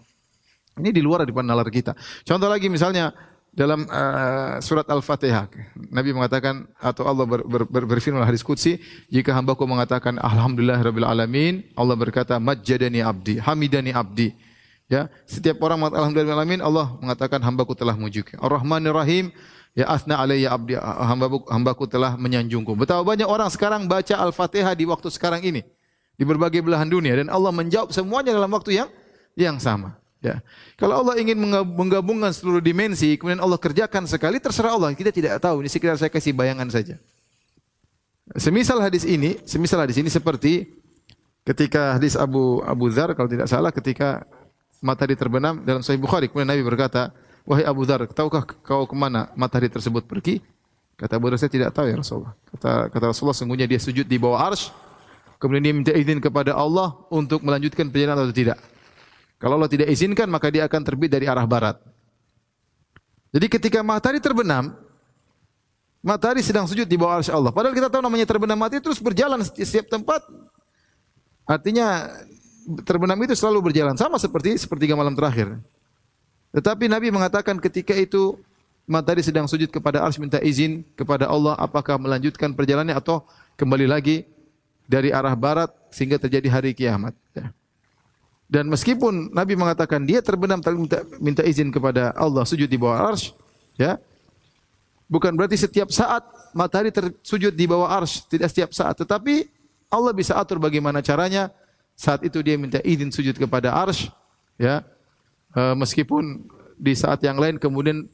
Ini 0.78 0.90
di 0.90 0.98
luar 1.02 1.22
daripada 1.22 1.46
nalar 1.46 1.70
kita. 1.70 1.94
Contoh 2.26 2.50
lagi 2.50 2.66
misalnya 2.66 3.14
dalam 3.54 3.86
uh, 3.90 4.58
surat 4.62 4.86
Al-Fatihah, 4.86 5.50
Nabi 5.90 6.14
mengatakan 6.14 6.66
atau 6.78 7.06
Allah 7.06 7.26
ber, 7.26 7.42
ber, 7.42 7.62
ber, 7.66 7.82
berfirman 7.86 8.22
hadis 8.22 8.46
qudsi, 8.46 8.78
jika 9.10 9.34
hambaku 9.34 9.66
mengatakan 9.66 10.18
alhamdulillah 10.22 10.78
rabbil 10.78 11.06
alamin, 11.06 11.66
Allah 11.74 11.98
berkata 11.98 12.38
majjadani 12.38 13.02
abdi, 13.02 13.42
hamidani 13.42 13.90
abdi. 13.90 14.30
Ya, 14.88 15.10
setiap 15.28 15.60
orang 15.60 15.82
mengatakan 15.82 16.00
alhamdulillah 16.06 16.38
alamin, 16.38 16.60
Allah 16.62 16.86
mengatakan 17.02 17.42
hambaku 17.42 17.74
telah 17.74 17.98
mujuk. 17.98 18.32
Ar-Rahmanir 18.38 18.94
Rahim, 18.94 19.34
Ya 19.78 19.86
asna 19.86 20.18
alayya 20.18 20.50
abdi 20.50 20.74
hambaku, 20.74 21.46
hambaku 21.46 21.84
telah 21.86 22.18
menyanjungku. 22.18 22.74
Betapa 22.74 23.06
banyak 23.06 23.30
orang 23.30 23.46
sekarang 23.46 23.86
baca 23.86 24.10
Al-Fatihah 24.18 24.74
di 24.74 24.82
waktu 24.82 25.06
sekarang 25.06 25.38
ini 25.46 25.62
di 26.18 26.26
berbagai 26.26 26.58
belahan 26.66 26.90
dunia 26.90 27.14
dan 27.22 27.30
Allah 27.30 27.54
menjawab 27.54 27.94
semuanya 27.94 28.34
dalam 28.34 28.50
waktu 28.50 28.82
yang 28.82 28.90
yang 29.38 29.54
sama. 29.62 29.94
Ya. 30.18 30.42
Kalau 30.74 30.98
Allah 31.06 31.22
ingin 31.22 31.38
menggabungkan 31.78 32.34
seluruh 32.34 32.58
dimensi, 32.58 33.14
kemudian 33.14 33.38
Allah 33.38 33.54
kerjakan 33.54 34.02
sekali, 34.10 34.42
terserah 34.42 34.74
Allah. 34.74 34.90
Kita 34.98 35.14
tidak 35.14 35.38
tahu. 35.38 35.62
Ini 35.62 35.70
sekedar 35.70 35.94
saya 35.94 36.10
kasih 36.10 36.34
bayangan 36.34 36.66
saja. 36.74 36.98
Semisal 38.34 38.82
hadis 38.82 39.06
ini, 39.06 39.38
semisal 39.46 39.78
hadis 39.78 39.94
ini 39.94 40.10
seperti 40.10 40.74
ketika 41.46 41.96
hadis 41.96 42.18
Abu 42.18 42.66
Abu 42.66 42.90
Dzar 42.90 43.14
kalau 43.14 43.30
tidak 43.30 43.46
salah 43.46 43.70
ketika 43.70 44.26
matahari 44.82 45.14
terbenam 45.14 45.62
dalam 45.62 45.86
Sahih 45.86 46.02
Bukhari, 46.02 46.26
kemudian 46.26 46.50
Nabi 46.50 46.66
berkata, 46.66 47.14
Wahai 47.48 47.64
Abu 47.64 47.88
Dhar, 47.88 48.04
tahukah 48.12 48.44
kau 48.44 48.84
ke 48.84 48.92
mana 48.92 49.32
matahari 49.32 49.72
tersebut 49.72 50.04
pergi? 50.04 50.44
Kata 51.00 51.16
Abu 51.16 51.32
Dhar, 51.32 51.40
saya 51.40 51.48
tidak 51.48 51.72
tahu 51.72 51.88
ya 51.88 51.96
Rasulullah. 51.96 52.36
Kata, 52.52 52.92
kata 52.92 53.04
Rasulullah, 53.08 53.32
sungguhnya 53.40 53.64
dia 53.64 53.80
sujud 53.80 54.04
di 54.04 54.20
bawah 54.20 54.52
arsh. 54.52 54.68
Kemudian 55.40 55.64
dia 55.64 55.72
minta 55.72 55.92
izin 55.96 56.20
kepada 56.20 56.52
Allah 56.52 56.92
untuk 57.08 57.40
melanjutkan 57.40 57.88
perjalanan 57.88 58.28
atau 58.28 58.36
tidak. 58.36 58.60
Kalau 59.40 59.56
Allah 59.56 59.70
tidak 59.72 59.88
izinkan, 59.88 60.28
maka 60.28 60.52
dia 60.52 60.68
akan 60.68 60.80
terbit 60.84 61.08
dari 61.08 61.24
arah 61.24 61.48
barat. 61.48 61.80
Jadi 63.32 63.46
ketika 63.48 63.80
matahari 63.80 64.20
terbenam, 64.20 64.76
matahari 66.04 66.44
sedang 66.44 66.68
sujud 66.68 66.84
di 66.84 67.00
bawah 67.00 67.16
arsy 67.16 67.32
Allah. 67.32 67.48
Padahal 67.48 67.72
kita 67.72 67.88
tahu 67.88 68.04
namanya 68.04 68.28
terbenam 68.28 68.60
matahari 68.60 68.84
terus 68.84 69.00
berjalan 69.00 69.40
di 69.40 69.64
setiap 69.64 69.88
tempat. 69.88 70.20
Artinya 71.48 72.12
terbenam 72.84 73.16
itu 73.24 73.32
selalu 73.32 73.72
berjalan 73.72 73.96
sama 73.96 74.20
seperti 74.20 74.52
sepertiga 74.60 74.92
malam 74.92 75.16
terakhir. 75.16 75.56
Tetapi 76.52 76.88
Nabi 76.88 77.12
mengatakan 77.12 77.60
ketika 77.60 77.92
itu 77.92 78.40
matahari 78.88 79.20
sedang 79.20 79.44
sujud 79.44 79.68
kepada 79.68 80.00
ars 80.00 80.16
minta 80.16 80.40
izin 80.40 80.80
kepada 80.96 81.28
Allah 81.28 81.52
apakah 81.60 82.00
melanjutkan 82.00 82.56
perjalanannya 82.56 82.96
atau 82.96 83.20
kembali 83.60 83.84
lagi 83.84 84.24
dari 84.88 85.12
arah 85.12 85.36
barat 85.36 85.68
sehingga 85.92 86.16
terjadi 86.16 86.48
hari 86.48 86.72
kiamat. 86.72 87.12
Ya. 87.36 87.52
Dan 88.48 88.72
meskipun 88.72 89.28
Nabi 89.36 89.60
mengatakan 89.60 90.00
dia 90.08 90.24
terbenam 90.24 90.64
minta, 90.64 91.04
minta 91.20 91.42
izin 91.44 91.68
kepada 91.68 92.16
Allah 92.16 92.48
sujud 92.48 92.64
di 92.64 92.80
bawah 92.80 93.12
ars, 93.12 93.36
ya, 93.76 94.00
bukan 95.04 95.36
berarti 95.36 95.60
setiap 95.60 95.92
saat 95.92 96.24
matahari 96.56 96.88
tersujud 96.88 97.52
di 97.52 97.68
bawah 97.68 97.92
ars, 97.92 98.24
tidak 98.24 98.48
setiap 98.48 98.72
saat. 98.72 98.96
Tetapi 98.96 99.44
Allah 99.92 100.16
bisa 100.16 100.32
atur 100.32 100.56
bagaimana 100.56 101.04
caranya. 101.04 101.52
Saat 101.98 102.22
itu 102.24 102.38
dia 102.40 102.54
minta 102.54 102.78
izin 102.80 103.10
sujud 103.10 103.34
kepada 103.34 103.74
ars, 103.74 104.08
ya, 104.54 104.86
Eh, 105.56 105.74
meskipun 105.76 106.44
di 106.76 106.92
saat 106.92 107.24
yang 107.24 107.40
lain 107.40 107.56
kemudian 107.56 108.04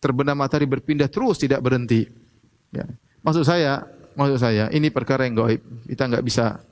terbenam 0.00 0.38
matahari 0.40 0.64
berpindah 0.64 1.10
terus 1.10 1.36
tidak 1.36 1.60
berhenti. 1.60 2.08
Ya. 2.72 2.88
Maksud 3.20 3.44
saya, 3.44 3.84
maksud 4.16 4.40
saya 4.40 4.72
ini 4.72 4.88
perkara 4.88 5.28
yang 5.28 5.36
gaib. 5.36 5.60
Kita 5.84 6.08
nggak 6.08 6.24
bisa 6.24 6.64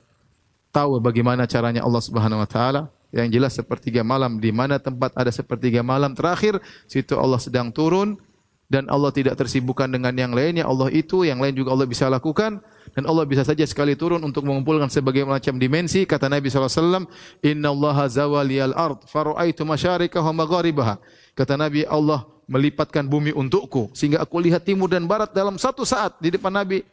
tahu 0.73 0.97
bagaimana 0.97 1.45
caranya 1.45 1.85
Allah 1.85 2.01
Subhanahu 2.01 2.41
wa 2.41 2.49
taala. 2.49 2.89
Yang 3.07 3.39
jelas 3.39 3.53
sepertiga 3.55 4.03
malam 4.03 4.35
di 4.35 4.51
mana 4.51 4.75
tempat 4.83 5.15
ada 5.15 5.31
sepertiga 5.31 5.79
malam 5.79 6.11
terakhir, 6.11 6.59
situ 6.91 7.15
Allah 7.15 7.39
sedang 7.39 7.71
turun 7.71 8.19
dan 8.67 8.83
Allah 8.91 9.15
tidak 9.15 9.39
tersibukkan 9.39 9.87
dengan 9.87 10.11
yang 10.11 10.35
lainnya. 10.35 10.67
Allah 10.67 10.91
itu, 10.91 11.23
yang 11.23 11.39
lain 11.39 11.55
juga 11.55 11.71
Allah 11.71 11.87
bisa 11.87 12.11
lakukan 12.11 12.59
dan 12.91 13.03
Allah 13.07 13.23
bisa 13.23 13.47
saja 13.47 13.63
sekali 13.63 13.95
turun 13.95 14.19
untuk 14.19 14.43
mengumpulkan 14.43 14.91
sebagai 14.91 15.23
macam 15.23 15.55
dimensi. 15.55 16.03
Kata 16.03 16.27
Nabi 16.27 16.51
SAW, 16.51 17.07
Inna 17.47 17.71
Allah 17.71 17.97
zawaliyal 18.11 18.75
ard, 18.75 19.07
faru'aitu 19.07 19.63
masyarikah 19.63 20.19
wa 20.19 20.43
magharibaha. 20.43 20.99
Kata 21.31 21.55
Nabi, 21.55 21.87
Allah 21.87 22.27
melipatkan 22.47 23.07
bumi 23.07 23.31
untukku, 23.31 23.91
sehingga 23.95 24.23
aku 24.23 24.39
lihat 24.43 24.63
timur 24.67 24.91
dan 24.91 25.07
barat 25.07 25.31
dalam 25.31 25.55
satu 25.55 25.87
saat 25.87 26.19
di 26.19 26.35
depan 26.35 26.51
Nabi. 26.51 26.83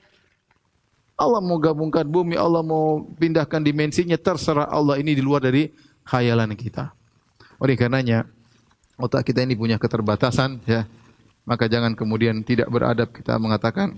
Allah 1.15 1.39
mau 1.39 1.59
gabungkan 1.63 2.03
bumi, 2.07 2.35
Allah 2.35 2.63
mau 2.63 3.07
pindahkan 3.19 3.63
dimensinya, 3.63 4.19
terserah 4.19 4.67
Allah 4.67 4.99
ini 4.99 5.15
di 5.15 5.23
luar 5.23 5.47
dari 5.47 5.71
khayalan 6.07 6.59
kita. 6.59 6.91
Oleh 7.63 7.79
karenanya, 7.79 8.27
otak 8.99 9.31
kita 9.31 9.47
ini 9.47 9.55
punya 9.55 9.79
keterbatasan, 9.79 10.59
ya 10.67 10.91
maka 11.45 11.69
jangan 11.69 11.93
kemudian 11.93 12.41
tidak 12.45 12.69
beradab 12.73 13.13
kita 13.13 13.37
mengatakan 13.37 13.93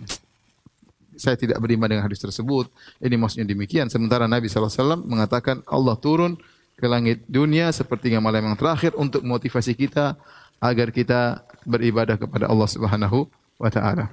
saya 1.17 1.35
tidak 1.35 1.57
beriman 1.59 1.89
dengan 1.89 2.05
hadis 2.05 2.21
tersebut. 2.21 2.69
Ini 3.01 3.17
maksudnya 3.17 3.49
demikian. 3.49 3.89
Sementara 3.89 4.29
Nabi 4.29 4.53
SAW 4.53 5.01
mengatakan 5.01 5.65
Allah 5.65 5.97
turun 5.97 6.37
ke 6.77 6.85
langit 6.85 7.25
dunia 7.25 7.73
seperti 7.73 8.13
yang 8.13 8.21
malam 8.21 8.45
yang 8.53 8.57
terakhir 8.61 8.93
untuk 9.01 9.25
motivasi 9.25 9.73
kita 9.73 10.15
agar 10.61 10.93
kita 10.93 11.41
beribadah 11.65 12.21
kepada 12.21 12.53
Allah 12.53 12.69
Subhanahu 12.69 13.33
wa 13.57 13.71
taala. 13.73 14.13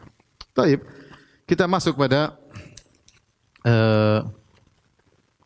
Taib. 0.56 0.80
Kita 1.44 1.68
masuk 1.68 2.00
pada 2.00 2.40
eh, 3.68 4.20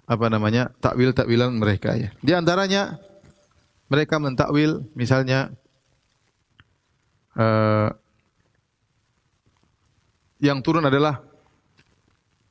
apa 0.08 0.26
namanya 0.30 0.70
takwil-takwilan 0.78 1.58
mereka 1.58 1.98
ya. 1.98 2.14
Di 2.22 2.38
antaranya 2.38 3.02
mereka 3.90 4.22
mentakwil 4.22 4.86
misalnya 4.94 5.50
eh, 7.38 7.90
yang 10.42 10.62
turun 10.62 10.86
adalah 10.86 11.22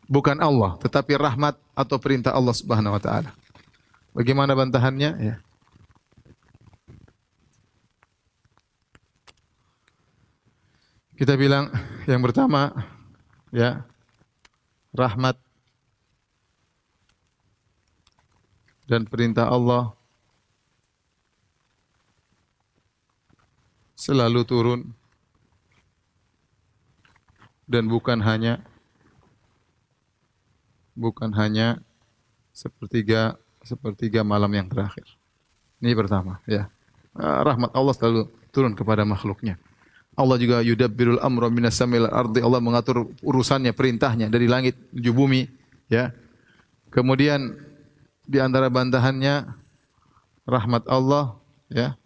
bukan 0.07 0.39
Allah 0.39 0.79
tetapi 0.79 1.19
rahmat 1.19 1.59
atau 1.75 1.97
perintah 1.99 2.35
Allah 2.35 2.55
Subhanahu 2.55 2.95
wa 2.95 3.03
taala. 3.03 3.31
Bagaimana 4.17 4.57
bantahannya 4.57 5.11
ya? 5.21 5.37
Kita 11.17 11.33
bilang 11.33 11.73
yang 12.05 12.21
pertama 12.21 12.77
ya 13.49 13.89
rahmat 14.93 15.41
dan 18.85 19.09
perintah 19.09 19.49
Allah 19.49 19.96
selalu 23.97 24.45
turun 24.45 24.81
dan 27.67 27.89
bukan 27.91 28.23
hanya 28.23 28.63
bukan 30.95 31.35
hanya 31.35 31.83
sepertiga 32.55 33.37
sepertiga 33.67 34.23
malam 34.23 34.49
yang 34.55 34.71
terakhir. 34.71 35.05
Ini 35.83 35.93
pertama, 35.93 36.41
ya. 36.49 36.71
Ah, 37.13 37.43
Rahmat 37.43 37.75
Allah 37.75 37.93
selalu 37.93 38.31
turun 38.55 38.73
kepada 38.73 39.03
makhluknya. 39.03 39.59
Allah 40.17 40.41
juga 40.41 40.65
yudabbirul 40.65 41.21
amra 41.21 41.53
minas 41.53 41.77
samil 41.77 42.09
ardi. 42.09 42.41
Allah 42.41 42.63
mengatur 42.63 43.13
urusannya, 43.21 43.77
perintahnya 43.77 44.33
dari 44.33 44.49
langit 44.49 44.79
menuju 44.95 45.13
bumi, 45.13 45.43
ya. 45.93 46.15
Kemudian 46.89 47.53
di 48.25 48.41
antara 48.41 48.73
bantahannya 48.73 49.45
rahmat 50.49 50.89
Allah, 50.89 51.37
ya. 51.69 51.99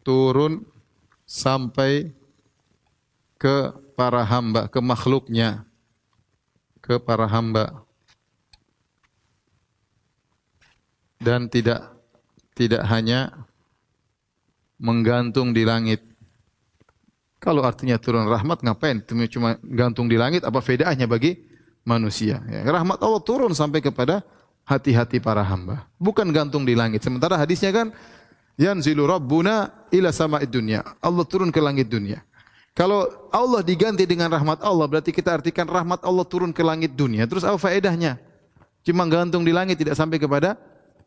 Turun 0.00 0.64
sampai 1.28 2.10
ke 3.40 3.72
para 3.96 4.24
hamba, 4.24 4.68
ke 4.68 4.80
makhluknya, 4.80 5.64
ke 6.80 6.96
para 7.00 7.28
hamba 7.28 7.84
dan 11.20 11.46
tidak 11.52 11.92
tidak 12.56 12.82
hanya 12.88 13.32
menggantung 14.80 15.52
di 15.52 15.62
langit. 15.68 16.00
Kalau 17.40 17.64
artinya 17.64 17.96
turun 17.96 18.28
rahmat 18.28 18.60
ngapain? 18.60 19.00
Cuma 19.32 19.56
gantung 19.64 20.08
di 20.08 20.16
langit 20.20 20.44
apa 20.44 20.60
bedanya 20.60 21.08
bagi 21.08 21.40
manusia? 21.88 22.44
Ya, 22.48 22.64
rahmat 22.68 23.00
Allah 23.00 23.22
turun 23.24 23.52
sampai 23.56 23.80
kepada 23.80 24.20
hati-hati 24.68 25.20
para 25.24 25.40
hamba. 25.40 25.88
Bukan 25.96 26.28
gantung 26.36 26.68
di 26.68 26.76
langit. 26.76 27.00
Sementara 27.00 27.40
hadisnya 27.40 27.72
kan 27.72 27.96
yanzilu 28.56 29.06
rabbuna 29.06 29.86
ila 29.92 30.10
sama'id 30.10 30.50
dunya. 30.50 30.82
Allah 30.98 31.24
turun 31.26 31.52
ke 31.52 31.60
langit 31.60 31.90
dunia. 31.90 32.24
Kalau 32.74 33.04
Allah 33.34 33.60
diganti 33.60 34.06
dengan 34.06 34.30
rahmat 34.30 34.62
Allah, 34.62 34.86
berarti 34.86 35.10
kita 35.10 35.36
artikan 35.42 35.66
rahmat 35.66 36.00
Allah 36.06 36.24
turun 36.24 36.54
ke 36.54 36.62
langit 36.62 36.94
dunia. 36.94 37.26
Terus 37.26 37.42
apa 37.42 37.58
faedahnya? 37.58 38.16
Cuma 38.86 39.04
gantung 39.10 39.44
di 39.44 39.52
langit 39.52 39.76
tidak 39.76 39.98
sampai 39.98 40.16
kepada 40.16 40.56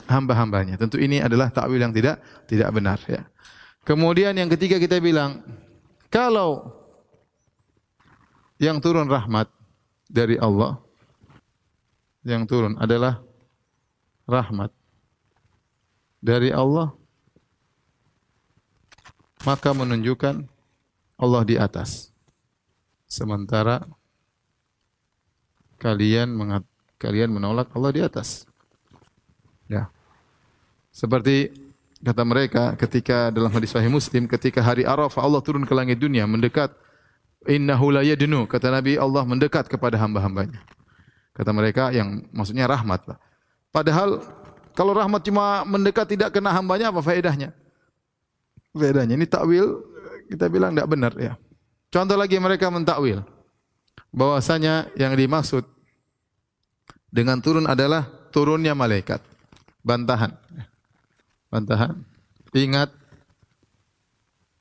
hamba-hambanya. 0.05 0.77
Tentu 0.77 0.99
ini 0.99 1.23
adalah 1.23 1.49
takwil 1.49 1.81
yang 1.81 1.95
tidak 1.95 2.21
tidak 2.45 2.69
benar 2.69 2.99
ya. 3.07 3.25
Kemudian 3.83 4.35
yang 4.35 4.51
ketiga 4.51 4.77
kita 4.77 4.99
bilang 5.01 5.43
kalau 6.11 6.71
yang 8.61 8.77
turun 8.79 9.09
rahmat 9.09 9.49
dari 10.07 10.37
Allah 10.37 10.79
yang 12.23 12.47
turun 12.47 12.79
adalah 12.79 13.19
rahmat 14.23 14.71
dari 16.23 16.53
Allah 16.55 16.95
maka 19.43 19.69
menunjukkan 19.75 20.47
Allah 21.19 21.43
di 21.45 21.55
atas. 21.59 22.11
Sementara 23.05 23.85
kalian 25.77 26.33
mengat, 26.33 26.63
kalian 26.97 27.29
menolak 27.29 27.69
Allah 27.75 27.91
di 27.93 28.01
atas. 28.01 28.47
Ya. 29.69 29.91
Seperti 30.89 31.51
kata 32.03 32.23
mereka 32.27 32.75
ketika 32.75 33.31
dalam 33.31 33.51
hadis 33.51 33.71
sahih 33.71 33.87
Muslim 33.87 34.27
ketika 34.27 34.59
hari 34.59 34.83
Arafah 34.83 35.23
Allah 35.23 35.39
turun 35.39 35.63
ke 35.63 35.71
langit 35.71 35.95
dunia 36.03 36.27
mendekat 36.27 36.75
innahu 37.47 37.95
la 37.95 38.03
yadnu 38.03 38.43
kata 38.43 38.67
Nabi 38.67 38.99
Allah 38.99 39.23
mendekat 39.23 39.67
kepada 39.71 39.95
hamba-hambanya. 39.99 40.59
Kata 41.33 41.49
mereka 41.49 41.89
yang 41.89 42.29
maksudnya 42.29 42.69
rahmat. 42.69 43.17
Padahal 43.73 44.21
kalau 44.77 44.93
rahmat 44.93 45.25
cuma 45.25 45.65
mendekat 45.65 46.05
tidak 46.13 46.29
kena 46.29 46.53
hambanya 46.53 46.93
apa 46.93 47.01
faedahnya? 47.01 47.53
Faedahnya 48.73 49.13
ini 49.13 49.29
takwil 49.29 49.85
kita 50.27 50.49
bilang 50.49 50.73
tidak 50.73 50.89
benar 50.89 51.13
ya. 51.15 51.37
Contoh 51.93 52.17
lagi 52.17 52.41
mereka 52.41 52.73
mentakwil 52.73 53.21
bahwasanya 54.09 54.89
yang 54.97 55.13
dimaksud 55.13 55.61
dengan 57.13 57.37
turun 57.37 57.69
adalah 57.69 58.09
turunnya 58.33 58.73
malaikat. 58.73 59.21
Bantahan. 59.85 60.33
Bantahan. 61.53 62.01
Ingat 62.53 62.89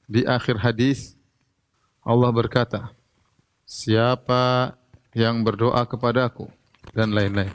di 0.05 0.29
akhir 0.29 0.61
hadis 0.61 1.16
Allah 2.05 2.29
berkata, 2.29 2.92
siapa 3.64 4.77
yang 5.16 5.40
berdoa 5.40 5.87
kepadaku 5.88 6.51
dan 6.92 7.14
lain-lain. 7.16 7.55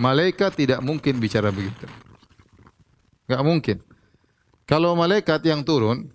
Malaikat 0.00 0.56
tidak 0.56 0.80
mungkin 0.80 1.20
bicara 1.20 1.52
begitu. 1.52 1.84
Enggak 3.28 3.42
mungkin. 3.44 3.76
Kalau 4.70 4.94
malaikat 4.94 5.42
yang 5.42 5.66
turun, 5.66 6.06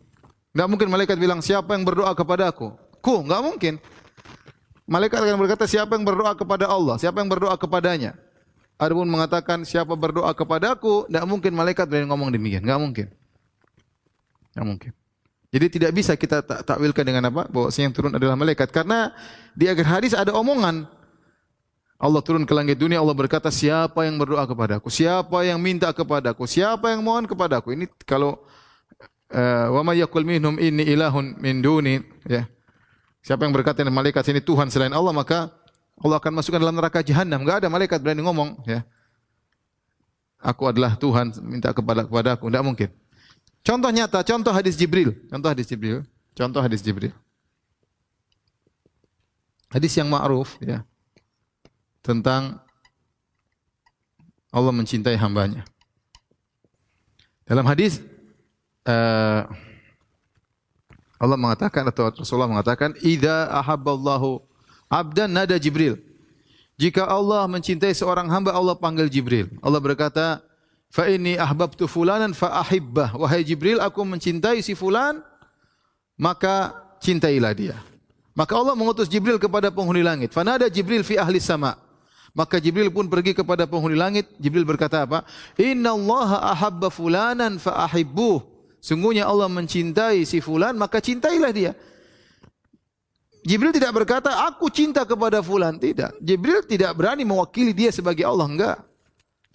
enggak 0.55 0.67
mungkin 0.71 0.87
malaikat 0.87 1.19
bilang 1.19 1.43
siapa 1.43 1.75
yang 1.75 1.83
berdoa 1.83 2.15
kepadaku. 2.15 2.71
Ku, 3.03 3.27
enggak 3.27 3.43
mungkin. 3.43 3.73
Malaikat 4.87 5.19
akan 5.19 5.35
berkata 5.43 5.67
siapa 5.67 5.99
yang 5.99 6.07
berdoa 6.07 6.31
kepada 6.39 6.71
Allah, 6.71 6.95
siapa 6.95 7.19
yang 7.19 7.27
berdoa 7.27 7.51
kepadanya. 7.59 8.15
Adapun 8.79 9.11
mengatakan 9.11 9.67
siapa 9.67 9.91
berdoa 9.99 10.31
kepadaku, 10.31 11.03
tidak 11.11 11.25
mungkin 11.27 11.51
malaikat 11.51 11.83
berani 11.83 12.07
ngomong 12.07 12.31
demikian, 12.31 12.63
enggak 12.63 12.79
mungkin. 12.79 13.07
Enggak 14.55 14.65
mungkin. 14.71 14.91
Jadi 15.51 15.65
tidak 15.75 15.91
bisa 15.91 16.15
kita 16.15 16.39
tak 16.39 16.63
takwilkan 16.63 17.03
dengan 17.03 17.27
apa? 17.27 17.51
Bahwa 17.51 17.67
yang 17.75 17.91
turun 17.91 18.15
adalah 18.15 18.39
malaikat 18.39 18.71
karena 18.71 19.11
di 19.51 19.67
akhir 19.67 19.83
hadis 19.83 20.11
ada 20.15 20.31
omongan 20.31 20.87
Allah 22.05 22.21
turun 22.21 22.45
ke 22.45 22.53
langit 22.53 22.77
dunia, 22.77 23.01
Allah 23.01 23.17
berkata, 23.17 23.49
siapa 23.49 24.05
yang 24.05 24.21
berdoa 24.21 24.45
kepadaku? 24.45 24.93
Siapa 24.93 25.41
yang 25.41 25.57
minta 25.57 25.89
kepadaku? 25.89 26.45
Siapa 26.45 26.93
yang 26.93 27.01
mohon 27.01 27.25
kepadaku? 27.25 27.73
Ini 27.73 27.89
kalau 28.05 28.45
uh, 29.33 29.73
wa 29.73 29.81
may 29.81 30.05
yaqul 30.05 30.21
minhum 30.21 30.53
inni 30.61 30.85
ilahun 30.85 31.33
min 31.41 31.65
duni, 31.65 32.05
ya. 32.29 32.45
Siapa 33.25 33.41
yang 33.41 33.57
berkata 33.57 33.81
dengan 33.81 33.97
malaikat 33.97 34.21
ini 34.29 34.37
Tuhan 34.37 34.69
selain 34.69 34.93
Allah, 34.93 35.09
maka 35.09 35.49
Allah 35.97 36.21
akan 36.21 36.37
masukkan 36.37 36.61
dalam 36.61 36.77
neraka 36.77 37.01
jahanam. 37.01 37.41
Enggak 37.41 37.65
ada 37.65 37.73
malaikat 37.73 37.97
berani 37.97 38.21
ngomong, 38.21 38.61
ya. 38.69 38.85
Aku 40.45 40.69
adalah 40.69 40.93
Tuhan, 40.93 41.33
minta 41.41 41.73
kepada 41.73 42.05
kepadaku. 42.05 42.53
Tidak 42.53 42.61
mungkin. 42.61 42.89
Contoh 43.65 43.89
nyata, 43.89 44.21
contoh 44.21 44.53
hadis 44.53 44.77
Jibril. 44.77 45.09
Contoh 45.25 45.49
hadis 45.49 45.65
Jibril. 45.65 46.05
Contoh 46.37 46.61
hadis 46.61 46.85
Jibril. 46.85 47.17
Hadis 49.73 49.97
yang 49.97 50.05
ma'ruf, 50.05 50.61
ya 50.61 50.85
tentang 52.05 52.61
Allah 54.53 54.71
mencintai 54.71 55.17
hambanya. 55.17 55.65
Dalam 57.49 57.65
hadis 57.65 57.99
uh, 58.85 59.49
Allah 61.17 61.37
mengatakan 61.41 61.83
atau 61.89 62.13
Rasulullah 62.13 62.47
mengatakan, 62.47 62.93
"Idza 63.01 63.49
ahabballahu 63.49 64.39
'abdan 64.87 65.33
nada 65.33 65.57
Jibril." 65.57 65.97
Jika 66.77 67.07
Allah 67.07 67.47
mencintai 67.47 67.95
seorang 67.95 68.27
hamba, 68.27 68.51
Allah 68.53 68.75
panggil 68.75 69.07
Jibril. 69.07 69.47
Allah 69.63 69.79
berkata, 69.79 70.43
"Fa 70.91 71.07
inni 71.07 71.39
ahbabtu 71.39 71.87
fulanan 71.87 72.35
fa 72.35 72.61
ahibbah." 72.61 73.15
Wahai 73.15 73.47
Jibril, 73.47 73.79
aku 73.79 74.03
mencintai 74.03 74.59
si 74.59 74.75
fulan, 74.75 75.23
maka 76.19 76.75
cintailah 76.99 77.53
dia. 77.55 77.77
Maka 78.35 78.59
Allah 78.59 78.75
mengutus 78.75 79.07
Jibril 79.07 79.39
kepada 79.39 79.71
penghuni 79.71 80.03
langit. 80.03 80.35
Fanada 80.35 80.67
Jibril 80.67 81.07
fi 81.07 81.15
ahli 81.15 81.39
sama. 81.39 81.84
Maka 82.35 82.59
Jibril 82.59 82.91
pun 82.91 83.07
pergi 83.07 83.31
kepada 83.31 83.63
penghuni 83.63 83.95
langit. 83.95 84.27
Jibril 84.35 84.67
berkata 84.67 85.07
apa? 85.07 85.23
Inna 85.55 85.95
Allah 85.95 86.51
ahabba 86.51 86.91
fulanan 86.91 87.55
fa 87.55 87.87
ahibbuh. 87.87 88.43
Sungguhnya 88.83 89.25
Allah 89.25 89.47
mencintai 89.49 90.27
si 90.27 90.43
fulan, 90.43 90.75
maka 90.77 90.99
cintailah 91.01 91.49
dia. 91.55 91.71
Jibril 93.45 93.71
tidak 93.71 93.95
berkata, 93.95 94.45
aku 94.51 94.67
cinta 94.67 95.07
kepada 95.07 95.39
fulan. 95.39 95.79
Tidak. 95.79 96.19
Jibril 96.19 96.61
tidak 96.67 96.91
berani 96.93 97.23
mewakili 97.23 97.71
dia 97.71 97.89
sebagai 97.89 98.27
Allah. 98.27 98.45
Enggak. 98.45 98.77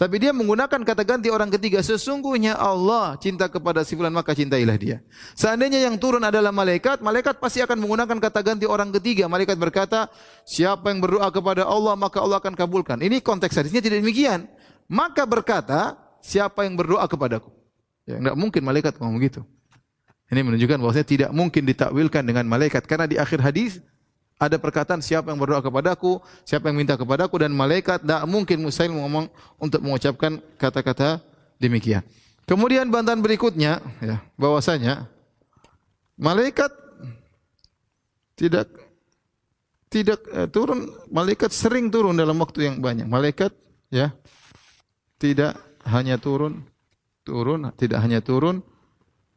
Tapi 0.01 0.17
dia 0.17 0.33
menggunakan 0.33 0.81
kata 0.81 1.05
ganti 1.05 1.29
orang 1.29 1.53
ketiga. 1.53 1.85
Sesungguhnya 1.85 2.57
Allah 2.57 3.21
cinta 3.21 3.53
kepada 3.53 3.85
si 3.85 3.93
fulan 3.93 4.09
maka 4.09 4.33
cintailah 4.33 4.81
dia. 4.81 5.05
Seandainya 5.37 5.77
yang 5.77 6.01
turun 6.01 6.25
adalah 6.25 6.49
malaikat, 6.49 7.05
malaikat 7.05 7.37
pasti 7.37 7.61
akan 7.61 7.77
menggunakan 7.77 8.17
kata 8.17 8.41
ganti 8.41 8.65
orang 8.65 8.89
ketiga. 8.97 9.29
Malaikat 9.29 9.61
berkata, 9.61 10.09
siapa 10.49 10.89
yang 10.89 11.05
berdoa 11.05 11.29
kepada 11.29 11.69
Allah 11.69 12.01
maka 12.01 12.17
Allah 12.25 12.41
akan 12.41 12.57
kabulkan. 12.57 12.97
Ini 13.05 13.21
konteks 13.21 13.53
hadisnya 13.53 13.85
tidak 13.85 14.01
demikian. 14.01 14.49
Maka 14.89 15.29
berkata, 15.29 16.01
siapa 16.25 16.65
yang 16.65 16.81
berdoa 16.81 17.05
kepadaku. 17.05 17.53
Ya, 18.09 18.17
enggak 18.17 18.41
mungkin 18.41 18.65
malaikat 18.65 18.97
ngomong 18.97 19.21
begitu. 19.21 19.45
Ini 20.33 20.41
menunjukkan 20.41 20.81
bahwasanya 20.81 21.09
tidak 21.13 21.31
mungkin 21.37 21.69
ditakwilkan 21.69 22.25
dengan 22.25 22.49
malaikat 22.49 22.89
karena 22.89 23.05
di 23.05 23.21
akhir 23.21 23.45
hadis 23.45 23.85
ada 24.41 24.57
perkataan 24.57 25.05
siapa 25.05 25.29
yang 25.29 25.37
berdoa 25.37 25.61
kepadaku, 25.61 26.17
siapa 26.49 26.73
yang 26.73 26.81
minta 26.81 26.97
kepadaku 26.97 27.45
dan 27.45 27.53
malaikat 27.53 28.01
tidak 28.01 28.25
mungkin 28.25 28.65
mustahil 28.65 28.97
ngomong 28.97 29.29
untuk 29.61 29.85
mengucapkan 29.85 30.41
kata-kata 30.57 31.21
demikian. 31.61 32.01
Kemudian 32.49 32.89
bantahan 32.89 33.21
berikutnya 33.21 33.85
ya, 34.01 34.25
bahwasanya 34.41 35.05
malaikat 36.17 36.73
tidak 38.33 38.73
tidak 39.93 40.25
eh, 40.33 40.49
turun, 40.49 40.89
malaikat 41.13 41.53
sering 41.53 41.93
turun 41.93 42.17
dalam 42.17 42.41
waktu 42.41 42.73
yang 42.73 42.81
banyak. 42.81 43.05
Malaikat 43.05 43.53
ya 43.93 44.17
tidak 45.21 45.61
hanya 45.85 46.17
turun 46.17 46.65
turun, 47.29 47.69
tidak 47.77 48.01
hanya 48.01 48.25
turun 48.25 48.65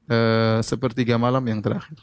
eh, 0.08 0.64
sepertiga 0.64 1.20
malam 1.20 1.44
yang 1.44 1.60
terakhir. 1.60 2.00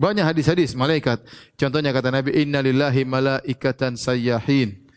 Banyak 0.00 0.24
hadis-hadis 0.24 0.72
malaikat. 0.72 1.20
Contohnya 1.60 1.92
kata 1.92 2.08
Nabi, 2.08 2.32
Inna 2.40 2.64
lillahi 2.64 3.04
malaikatan 3.04 4.00
sayyahin. 4.00 4.88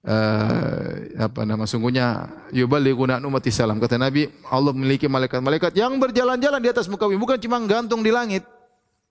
Uh, 0.00 1.12
apa 1.28 1.44
nama 1.44 1.68
sungguhnya? 1.68 2.24
Yuballighuna 2.48 3.20
ummati 3.20 3.52
salam. 3.52 3.76
Kata 3.76 4.00
Nabi 4.00 4.32
Allah 4.48 4.72
memiliki 4.72 5.04
malaikat-malaikat 5.12 5.76
yang 5.76 5.92
berjalan-jalan 6.00 6.56
di 6.56 6.72
atas 6.72 6.88
muka 6.88 7.04
bumi 7.04 7.20
bukan 7.20 7.36
cuma 7.36 7.60
gantung 7.68 8.00
di 8.00 8.08
langit. 8.08 8.40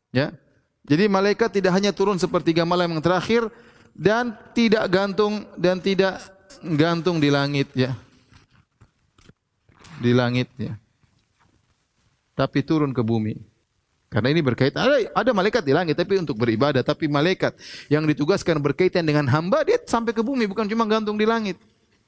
Ya. 0.09 0.33
Jadi 0.89 1.05
malaikat 1.05 1.53
tidak 1.53 1.77
hanya 1.77 1.93
turun 1.93 2.17
sepertiga 2.17 2.65
malam 2.65 2.89
yang 2.97 3.03
terakhir 3.05 3.45
dan 3.93 4.33
tidak 4.57 4.89
gantung 4.89 5.45
dan 5.53 5.77
tidak 5.77 6.25
gantung 6.65 7.21
di 7.21 7.29
langit 7.29 7.69
ya. 7.77 7.93
Di 10.01 10.09
langit 10.09 10.49
ya. 10.57 10.73
Tapi 12.33 12.65
turun 12.65 12.97
ke 12.97 13.05
bumi 13.05 13.48
karena 14.09 14.33
ini 14.33 14.41
berkaitan 14.41 14.89
ada, 14.89 14.97
ada 15.13 15.31
malaikat 15.37 15.61
di 15.61 15.69
langit 15.69 15.93
tapi 15.93 16.17
untuk 16.17 16.33
beribadah, 16.41 16.81
tapi 16.81 17.05
malaikat 17.05 17.53
yang 17.93 18.09
ditugaskan 18.09 18.57
berkaitan 18.57 19.05
dengan 19.05 19.29
hamba 19.29 19.61
dia 19.61 19.77
sampai 19.85 20.17
ke 20.17 20.25
bumi 20.25 20.49
bukan 20.49 20.65
cuma 20.65 20.89
gantung 20.89 21.13
di 21.13 21.29
langit. 21.29 21.61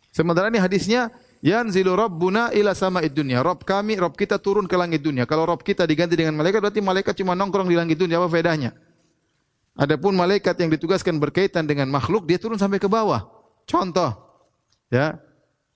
Sementara 0.10 0.49
ini 0.49 0.58
hadisnya 0.58 1.14
yanzilu 1.45 1.93
rabbuna 1.93 2.49
ila 2.58 2.74
sama'id 2.74 3.14
dunya. 3.14 3.39
Rabb 3.45 3.62
kami, 3.64 4.02
Rabb 4.02 4.18
kita 4.18 4.41
turun 4.41 4.66
ke 4.66 4.74
langit 4.74 5.06
dunia. 5.06 5.30
Kalau 5.30 5.45
Rabb 5.45 5.62
kita 5.62 5.86
diganti 5.86 6.18
dengan 6.18 6.36
malaikat 6.36 6.60
berarti 6.60 6.82
malaikat 6.82 7.14
cuma 7.22 7.38
nongkrong 7.38 7.70
di 7.70 7.78
langit 7.78 7.95
dunia 8.02 8.18
apa 8.18 8.28
bedanya? 8.28 8.74
Adapun 9.78 10.18
malaikat 10.18 10.58
yang 10.60 10.74
ditugaskan 10.74 11.16
berkaitan 11.22 11.64
dengan 11.64 11.88
makhluk 11.88 12.28
dia 12.28 12.41
turun 12.41 12.60
sampai 12.60 12.82
ke 12.82 12.89
bawah. 12.89 13.24
Contoh 13.70 14.12
ya, 14.91 15.16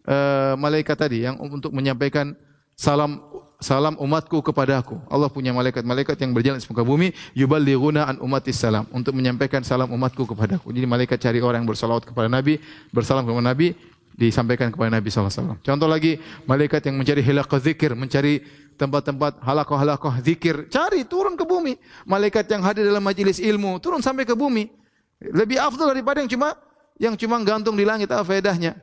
uh, 0.04 0.54
malaikat 0.60 0.98
tadi 0.98 1.24
yang 1.24 1.40
untuk 1.40 1.72
menyampaikan 1.72 2.36
salam 2.76 3.24
salam 3.66 3.98
umatku 3.98 4.46
kepadaku. 4.46 5.02
Allah 5.10 5.26
punya 5.26 5.50
malaikat-malaikat 5.50 6.14
yang 6.22 6.38
berjalan 6.38 6.62
di 6.62 6.70
muka 6.70 6.86
bumi, 6.86 7.10
yuballighuna 7.34 8.06
an 8.06 8.22
umatis 8.22 8.62
salam 8.62 8.86
untuk 8.94 9.18
menyampaikan 9.18 9.66
salam 9.66 9.90
umatku 9.90 10.30
kepadaku. 10.30 10.70
Jadi 10.70 10.86
malaikat 10.86 11.18
cari 11.18 11.42
orang 11.42 11.66
yang 11.66 11.70
bersalawat 11.74 12.06
kepada 12.06 12.30
Nabi, 12.30 12.62
bersalam 12.94 13.26
kepada 13.26 13.42
Nabi, 13.42 13.74
disampaikan 14.14 14.70
kepada 14.70 14.94
Nabi 14.94 15.10
SAW. 15.10 15.58
Contoh 15.66 15.90
lagi, 15.90 16.22
malaikat 16.46 16.86
yang 16.86 17.02
mencari 17.02 17.26
hilaqah 17.26 17.58
zikir, 17.58 17.98
mencari 17.98 18.46
tempat-tempat 18.78 19.42
halakoh-halakoh 19.42 20.14
zikir, 20.22 20.70
cari 20.70 21.02
turun 21.10 21.34
ke 21.34 21.44
bumi. 21.44 21.74
Malaikat 22.06 22.46
yang 22.54 22.62
hadir 22.62 22.86
dalam 22.86 23.02
majelis 23.02 23.42
ilmu, 23.42 23.82
turun 23.82 24.06
sampai 24.06 24.30
ke 24.30 24.38
bumi. 24.38 24.70
Lebih 25.20 25.58
afdal 25.58 25.90
daripada 25.90 26.22
yang 26.22 26.30
cuma 26.30 26.54
yang 26.96 27.16
cuma 27.18 27.42
gantung 27.44 27.76
di 27.76 27.84
langit 27.84 28.08
apa 28.14 28.24
faedahnya. 28.24 28.78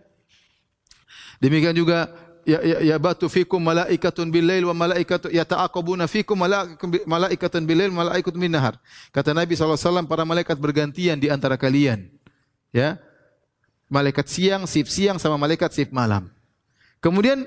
Demikian 1.41 1.77
juga 1.77 2.13
ya, 2.43 2.59
ya, 2.63 2.79
ya 2.83 2.97
batu 2.99 3.27
fikum 3.31 3.63
malaikatun 3.63 4.29
bilail 4.29 4.67
wa 4.67 4.75
malaikatu 4.75 5.31
yata'aqabuna 5.31 6.07
fikum 6.11 6.39
malaikatun 7.07 7.63
bilail 7.65 7.91
malaikatun 7.95 8.39
bin 8.39 8.53
nahar. 8.53 8.79
Kata 9.15 9.35
Nabi 9.35 9.55
SAW, 9.55 10.07
para 10.07 10.27
malaikat 10.27 10.59
bergantian 10.59 11.19
di 11.19 11.31
antara 11.31 11.55
kalian. 11.55 12.11
Ya. 12.75 12.99
Malaikat 13.93 14.27
siang, 14.27 14.65
sif 14.65 14.89
siang 14.89 15.21
sama 15.21 15.37
malaikat 15.37 15.69
sif 15.71 15.93
malam. 15.93 16.33
Kemudian 17.05 17.45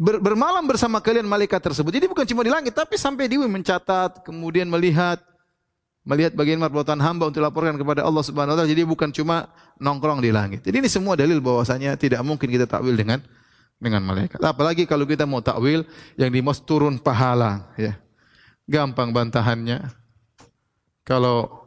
ber, 0.00 0.16
bermalam 0.22 0.64
bersama 0.64 1.02
kalian 1.02 1.28
malaikat 1.28 1.60
tersebut. 1.60 1.92
Jadi 1.92 2.06
bukan 2.08 2.24
cuma 2.24 2.40
di 2.46 2.50
langit, 2.50 2.72
tapi 2.72 2.96
sampai 2.96 3.28
di 3.28 3.36
mencatat, 3.36 4.24
kemudian 4.24 4.64
melihat 4.70 5.20
melihat 6.08 6.32
bagaimana 6.32 6.72
perbuatan 6.72 6.96
hamba 7.04 7.28
untuk 7.28 7.44
laporkan 7.44 7.76
kepada 7.76 8.00
Allah 8.00 8.24
Subhanahu 8.24 8.56
wa 8.56 8.64
taala. 8.64 8.72
Jadi 8.72 8.82
bukan 8.88 9.12
cuma 9.12 9.52
nongkrong 9.76 10.24
di 10.24 10.32
langit. 10.32 10.64
Jadi 10.64 10.80
ini 10.80 10.88
semua 10.88 11.20
dalil 11.20 11.36
bahwasanya 11.44 12.00
tidak 12.00 12.24
mungkin 12.24 12.48
kita 12.48 12.64
takwil 12.64 12.96
dengan 12.96 13.20
dengan 13.78 14.02
malaikat. 14.02 14.42
Apalagi 14.42 14.84
kalau 14.84 15.06
kita 15.06 15.24
mau 15.24 15.38
takwil 15.38 15.86
yang 16.18 16.30
di 16.30 16.42
mos 16.42 16.58
turun 16.62 16.98
pahala, 16.98 17.70
ya. 17.78 17.94
Gampang 18.68 19.14
bantahannya. 19.14 19.88
Kalau 21.06 21.64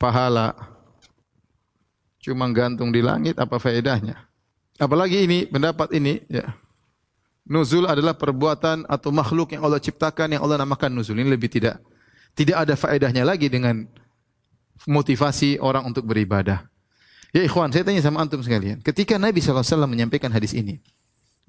pahala 0.00 0.56
cuma 2.24 2.48
gantung 2.48 2.88
di 2.88 3.04
langit 3.04 3.36
apa 3.36 3.60
faedahnya? 3.60 4.16
Apalagi 4.80 5.28
ini 5.28 5.44
pendapat 5.44 5.92
ini 5.92 6.24
ya. 6.32 6.56
Nuzul 7.44 7.84
adalah 7.84 8.16
perbuatan 8.16 8.88
atau 8.88 9.12
makhluk 9.12 9.52
yang 9.52 9.66
Allah 9.66 9.82
ciptakan 9.82 10.32
yang 10.32 10.40
Allah 10.40 10.64
namakan 10.64 10.96
nuzul. 10.96 11.18
Ini 11.18 11.28
lebih 11.28 11.52
tidak 11.52 11.76
tidak 12.32 12.56
ada 12.56 12.74
faedahnya 12.78 13.26
lagi 13.26 13.52
dengan 13.52 13.84
motivasi 14.88 15.60
orang 15.60 15.84
untuk 15.84 16.08
beribadah. 16.08 16.64
Ya 17.36 17.44
ikhwan, 17.44 17.70
saya 17.70 17.84
tanya 17.84 18.00
sama 18.00 18.24
antum 18.24 18.40
sekalian. 18.40 18.80
Ketika 18.82 19.14
Nabi 19.20 19.38
SAW 19.38 19.86
menyampaikan 19.86 20.32
hadis 20.32 20.56
ini, 20.56 20.82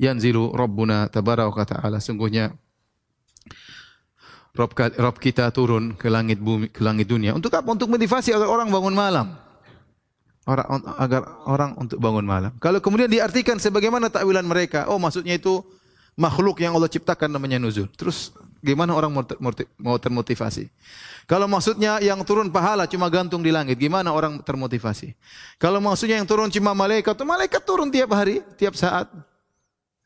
yanzilu 0.01 0.49
rabbuna 0.57 1.05
tabaraka 1.13 1.77
ta'ala. 1.77 2.01
Sungguhnya 2.01 2.57
Rob, 4.57 4.73
Rob 4.75 5.15
kita 5.21 5.53
turun 5.53 5.93
ke 5.95 6.09
langit 6.09 6.41
bumi 6.41 6.73
ke 6.73 6.81
langit 6.81 7.07
dunia. 7.07 7.37
Untuk 7.37 7.53
apa? 7.53 7.69
Untuk 7.69 7.87
motivasi 7.87 8.33
agar 8.33 8.49
orang 8.49 8.67
bangun 8.73 8.97
malam. 8.97 9.37
Orang 10.43 10.81
agar 10.97 11.21
orang 11.45 11.71
untuk 11.77 12.01
bangun 12.01 12.25
malam. 12.25 12.51
Kalau 12.57 12.81
kemudian 12.81 13.07
diartikan 13.07 13.61
sebagaimana 13.61 14.09
takwilan 14.09 14.43
mereka 14.43 14.89
oh 14.89 14.97
maksudnya 14.97 15.37
itu 15.37 15.61
makhluk 16.17 16.59
yang 16.59 16.73
Allah 16.75 16.89
ciptakan 16.89 17.31
namanya 17.31 17.61
nuzul. 17.61 17.87
Terus 17.93 18.33
gimana 18.59 18.97
orang 18.97 19.13
mau 19.79 19.97
termotivasi? 20.01 20.67
Kalau 21.29 21.47
maksudnya 21.47 22.01
yang 22.03 22.19
turun 22.27 22.51
pahala 22.51 22.89
cuma 22.89 23.07
gantung 23.07 23.39
di 23.39 23.53
langit 23.53 23.79
gimana 23.79 24.11
orang 24.11 24.41
termotivasi? 24.43 25.15
Kalau 25.61 25.79
maksudnya 25.79 26.19
yang 26.19 26.27
turun 26.27 26.51
cuma 26.51 26.75
malaikat 26.75 27.15
malaikat 27.23 27.61
turun 27.63 27.87
tiap 27.87 28.11
hari 28.11 28.43
tiap 28.59 28.75
saat 28.75 29.07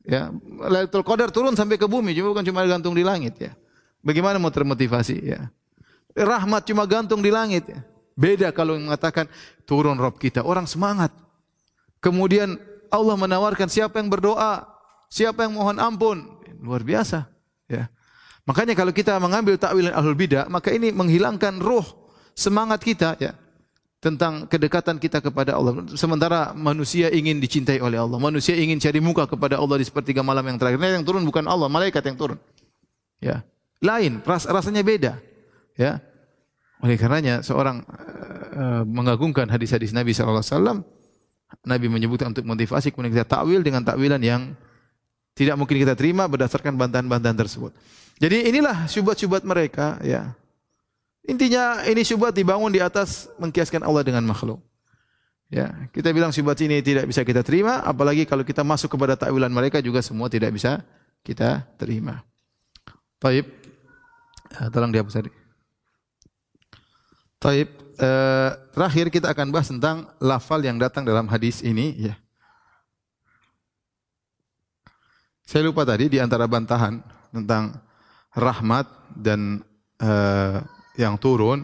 Ya, 0.05 0.29
Lailatul 0.61 1.01
Qadar 1.01 1.33
turun 1.33 1.57
sampai 1.57 1.81
ke 1.81 1.89
bumi, 1.89 2.13
cuma 2.13 2.29
bukan 2.29 2.45
cuma 2.45 2.61
gantung 2.69 2.93
di 2.93 3.01
langit 3.01 3.33
ya. 3.41 3.51
Bagaimana 4.05 4.37
mau 4.37 4.53
termotivasi 4.53 5.17
ya? 5.17 5.49
Rahmat 6.13 6.69
cuma 6.69 6.85
gantung 6.85 7.25
di 7.25 7.33
langit 7.33 7.65
ya. 7.65 7.81
Beda 8.13 8.53
kalau 8.53 8.77
mengatakan 8.77 9.25
turun 9.65 9.97
Rob 9.97 10.15
kita, 10.21 10.45
orang 10.45 10.69
semangat. 10.69 11.09
Kemudian 11.99 12.55
Allah 12.93 13.17
menawarkan 13.17 13.65
siapa 13.65 13.97
yang 13.97 14.07
berdoa, 14.13 14.63
siapa 15.09 15.49
yang 15.49 15.57
mohon 15.57 15.81
ampun, 15.81 16.21
luar 16.61 16.85
biasa 16.85 17.25
ya. 17.65 17.89
Makanya 18.45 18.77
kalau 18.77 18.93
kita 18.93 19.17
mengambil 19.17 19.57
takwilan 19.57 19.89
ahlul 19.89 20.13
bidah, 20.13 20.45
maka 20.53 20.69
ini 20.69 20.93
menghilangkan 20.93 21.57
ruh 21.57 21.83
semangat 22.37 22.85
kita 22.85 23.17
ya 23.17 23.33
tentang 24.05 24.45
kedekatan 24.45 25.01
kita 25.01 25.17
kepada 25.17 25.57
Allah. 25.57 25.81
Sementara 25.97 26.53
manusia 26.53 27.09
ingin 27.09 27.41
dicintai 27.41 27.81
oleh 27.81 27.97
Allah. 27.97 28.21
Manusia 28.21 28.53
ingin 28.53 28.77
cari 28.77 29.01
muka 29.01 29.25
kepada 29.25 29.57
Allah 29.57 29.81
di 29.81 29.85
sepertiga 29.89 30.21
malam 30.21 30.45
yang 30.45 30.61
terakhir. 30.61 30.77
Nah, 30.77 30.93
yang 30.93 31.01
turun 31.01 31.25
bukan 31.25 31.49
Allah, 31.49 31.65
malaikat 31.65 32.05
yang 32.05 32.13
turun. 32.13 32.37
Ya. 33.17 33.41
Lain, 33.81 34.21
ras 34.21 34.45
rasanya 34.45 34.85
beda. 34.85 35.17
Ya. 35.73 36.05
Oleh 36.85 37.01
karenanya 37.01 37.41
seorang 37.41 37.81
uh, 38.53 38.85
mengagungkan 38.85 39.49
hadis-hadis 39.49 39.89
Nabi 39.89 40.13
SAW, 40.13 40.85
Nabi 41.65 41.89
menyebutkan 41.89 42.29
untuk 42.29 42.45
motivasi 42.45 42.93
kemudian 42.93 43.09
kita 43.09 43.25
takwil 43.25 43.65
dengan 43.65 43.81
takwilan 43.81 44.21
yang 44.21 44.53
tidak 45.33 45.57
mungkin 45.57 45.81
kita 45.81 45.97
terima 45.97 46.29
berdasarkan 46.29 46.77
bantahan-bantahan 46.77 47.41
tersebut. 47.41 47.73
Jadi 48.21 48.53
inilah 48.53 48.85
syubhat-syubhat 48.85 49.41
mereka 49.41 49.97
ya. 50.05 50.37
Intinya 51.25 51.81
ini 51.89 52.05
syubhat 52.05 52.37
dibangun 52.37 52.69
di 52.69 52.77
atas 52.77 53.29
mengkiaskan 53.41 53.81
Allah 53.81 54.05
dengan 54.05 54.21
makhluk. 54.25 54.61
Ya, 55.49 55.89
kita 55.93 56.09
bilang 56.13 56.33
syubhat 56.33 56.57
ini 56.61 56.81
tidak 56.81 57.05
bisa 57.05 57.21
kita 57.21 57.45
terima, 57.45 57.81
apalagi 57.85 58.25
kalau 58.25 58.41
kita 58.41 58.65
masuk 58.65 58.97
kepada 58.97 59.13
takwilan 59.13 59.49
mereka 59.49 59.77
juga 59.81 60.01
semua 60.01 60.25
tidak 60.29 60.53
bisa 60.53 60.81
kita 61.21 61.65
terima. 61.77 62.21
Taib, 63.21 63.45
ya, 64.53 64.69
tolong 64.69 64.93
dihapus 64.93 65.15
tadi. 65.21 65.31
Taib, 67.41 67.69
eh, 67.77 68.49
terakhir 68.73 69.09
kita 69.13 69.33
akan 69.33 69.47
bahas 69.53 69.69
tentang 69.69 70.09
lafal 70.17 70.61
yang 70.65 70.81
datang 70.81 71.05
dalam 71.05 71.29
hadis 71.29 71.61
ini. 71.61 71.93
Ya. 72.09 72.17
Saya 75.45 75.69
lupa 75.69 75.85
tadi 75.85 76.09
di 76.09 76.17
antara 76.17 76.49
bantahan 76.49 77.05
tentang 77.29 77.77
rahmat 78.33 78.89
dan 79.13 79.61
uh, 80.01 80.57
yang 80.95 81.15
turun 81.19 81.63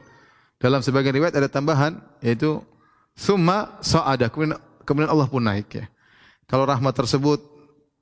dalam 0.61 0.83
sebagian 0.85 1.15
riwayat 1.17 1.33
ada 1.33 1.49
tambahan 1.49 1.97
yaitu 2.21 2.61
summa 3.17 3.81
sa'ada 3.81 4.29
kemudian, 4.29 4.59
kemudian 4.85 5.09
Allah 5.09 5.27
pun 5.27 5.41
naik 5.41 5.67
ya. 5.73 5.85
Kalau 6.45 6.67
rahmat 6.67 6.93
tersebut 6.93 7.39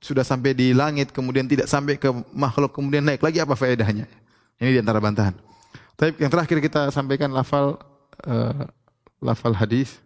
sudah 0.00 0.24
sampai 0.26 0.56
di 0.56 0.72
langit 0.72 1.12
kemudian 1.14 1.46
tidak 1.46 1.70
sampai 1.70 2.00
ke 2.00 2.08
makhluk 2.34 2.72
kemudian 2.74 3.04
naik 3.04 3.22
lagi 3.22 3.40
apa 3.40 3.54
faedahnya? 3.56 4.08
Ini 4.60 4.76
di 4.76 4.80
antara 4.80 5.00
bantahan. 5.00 5.32
Tapi 5.96 6.20
yang 6.20 6.32
terakhir 6.32 6.60
kita 6.60 6.92
sampaikan 6.92 7.32
lafal 7.32 7.80
uh, 8.24 8.64
lafal 9.20 9.56
hadis. 9.56 10.00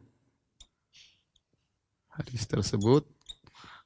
Hadis 2.15 2.47
tersebut 2.47 3.03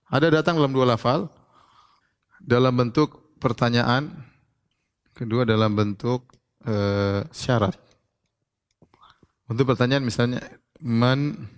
ada 0.08 0.28
datang 0.28 0.60
dalam 0.60 0.72
dua 0.72 0.84
lafal 0.84 1.32
dalam 2.40 2.72
bentuk 2.72 3.36
pertanyaan, 3.40 4.08
kedua 5.12 5.44
dalam 5.44 5.72
bentuk 5.76 6.24
uh, 6.66 7.22
syarat. 7.30 7.76
Untuk 9.48 9.68
pertanyaan 9.68 10.04
misalnya 10.04 10.42
man 10.82 11.48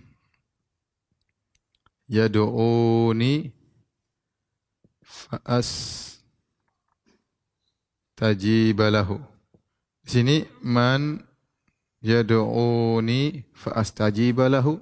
yad'uni 2.11 3.55
fa'as 5.03 5.71
tajibalahu. 8.19 9.19
Di 10.05 10.09
sini 10.11 10.37
man 10.61 11.23
yad'uni 12.03 13.47
fa 13.55 13.79
astajiba 13.79 14.51
lahu. 14.51 14.81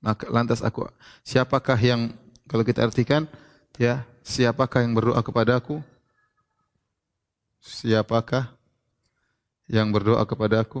Maka 0.00 0.32
lantas 0.32 0.64
aku 0.64 0.88
siapakah 1.20 1.76
yang 1.76 2.16
kalau 2.48 2.64
kita 2.64 2.80
artikan 2.82 3.28
ya, 3.76 4.02
siapakah 4.24 4.80
yang 4.80 4.96
berdoa 4.96 5.20
kepadaku? 5.20 5.84
Siapakah 7.60 8.48
yang 9.68 9.92
berdoa 9.92 10.24
kepadaku? 10.24 10.80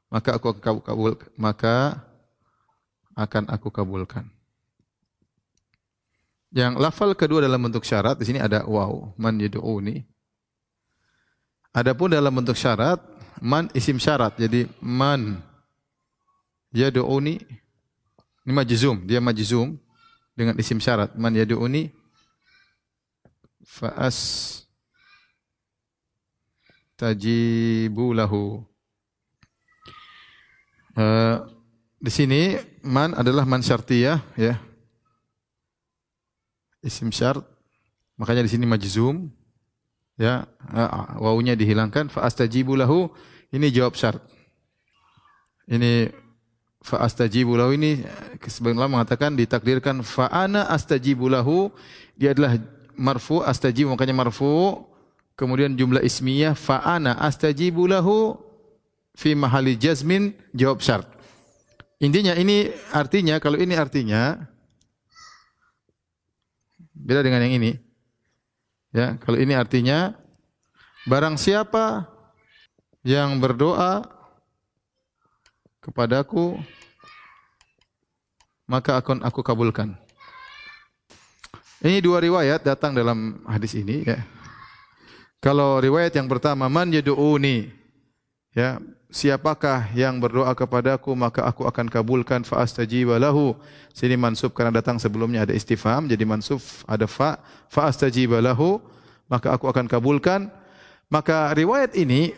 Maka 0.09 0.37
aku 0.37 0.57
kabul 0.61 1.17
maka 1.37 2.05
akan 3.13 3.45
aku 3.53 3.69
kabulkan. 3.69 4.25
Yang 6.49 6.81
lafal 6.81 7.13
kedua 7.13 7.45
dalam 7.45 7.61
bentuk 7.61 7.85
syarat 7.85 8.17
di 8.17 8.25
sini 8.25 8.41
ada 8.41 8.65
wow, 8.65 9.13
man 9.21 9.37
yad'uni. 9.37 10.01
Adapun 11.77 12.17
dalam 12.17 12.33
bentuk 12.33 12.57
syarat 12.57 12.97
man 13.45 13.69
isim 13.77 14.01
syarat. 14.01 14.41
Jadi 14.41 14.65
man 14.81 15.45
yad'uni 16.73 17.37
ini 18.49 18.53
majzum, 18.57 19.05
dia 19.05 19.21
majzum 19.21 19.77
dengan 20.39 20.55
isim 20.55 20.79
syarat. 20.79 21.19
Man 21.19 21.35
yad'uni 21.35 21.91
fa'as 23.67 24.19
tajibu 26.95 28.15
lahu. 28.15 28.63
Uh, 30.95 31.43
di 31.99 32.11
sini 32.15 32.43
man 32.87 33.15
adalah 33.19 33.43
man 33.43 33.67
syartiyah 33.67 34.23
ya 34.39 34.55
isim 36.87 37.11
syarat. 37.11 37.43
Makanya 38.15 38.47
di 38.47 38.51
sini 38.55 38.67
majzum 38.67 39.31
ya 40.19 40.47
wawunya 41.19 41.59
dihilangkan 41.59 42.11
fa 42.11 42.27
astajibu 42.27 42.79
lahu 42.79 43.11
ini 43.51 43.75
jawab 43.75 43.99
syarat. 43.99 44.23
Ini 45.67 46.11
fa 46.89 47.05
astajibu 47.05 47.53
lahu 47.61 47.77
ini 47.77 48.01
sebagian 48.49 48.81
ulama 48.81 49.01
mengatakan 49.01 49.37
ditakdirkan 49.37 50.01
fa 50.01 50.33
ana 50.33 50.65
astajibu 50.73 51.29
lahu 51.29 51.69
dia 52.17 52.33
adalah 52.33 52.57
marfu 52.97 53.45
astajibu 53.45 53.93
makanya 53.93 54.17
marfu 54.17 54.81
kemudian 55.37 55.77
jumlah 55.77 56.01
ismiyah 56.01 56.57
fa 56.57 56.81
ana 56.81 57.13
astajibu 57.21 57.85
lahu 57.85 58.41
fi 59.13 59.37
mahali 59.37 59.77
jazmin 59.77 60.33
jawab 60.57 60.81
syarat. 60.81 61.07
Intinya 62.01 62.33
ini 62.33 62.73
artinya 62.97 63.37
kalau 63.37 63.61
ini 63.61 63.75
artinya 63.77 64.49
Beda 66.99 67.23
dengan 67.23 67.47
yang 67.47 67.63
ini. 67.63 67.73
Ya, 68.91 69.15
kalau 69.23 69.39
ini 69.39 69.55
artinya 69.55 70.19
barang 71.07 71.39
siapa 71.39 72.09
yang 73.07 73.39
berdoa 73.39 74.03
kepadaku 75.79 76.59
maka 78.69 79.01
akan 79.01 79.25
aku 79.25 79.41
kabulkan. 79.41 79.97
Ini 81.81 82.05
dua 82.05 82.21
riwayat 82.21 82.63
datang 82.63 82.93
dalam 82.93 83.41
hadis 83.49 83.73
ini 83.75 84.05
ya. 84.05 84.21
Kalau 85.41 85.81
riwayat 85.81 86.13
yang 86.13 86.29
pertama 86.29 86.67
man 86.67 86.91
yad'uni 86.91 87.71
ya 88.53 88.83
siapakah 89.09 89.89
yang 89.97 90.21
berdoa 90.21 90.53
kepadaku 90.53 91.15
maka 91.17 91.47
aku 91.47 91.65
akan 91.65 91.89
kabulkan 91.89 92.45
fa 92.45 92.61
astajiba 92.61 93.17
lahu. 93.17 93.57
Sini 93.97 94.19
mansub 94.19 94.53
karena 94.53 94.79
datang 94.79 95.01
sebelumnya 95.01 95.49
ada 95.49 95.55
istifham 95.57 96.11
jadi 96.11 96.23
mansub 96.29 96.61
ada 96.85 97.09
fa 97.09 97.41
fa 97.73 97.89
astajiba 97.89 98.43
lahu 98.43 98.83
maka 99.31 99.55
aku 99.55 99.71
akan 99.71 99.89
kabulkan. 99.89 100.53
Maka 101.09 101.57
riwayat 101.57 101.97
ini 101.97 102.37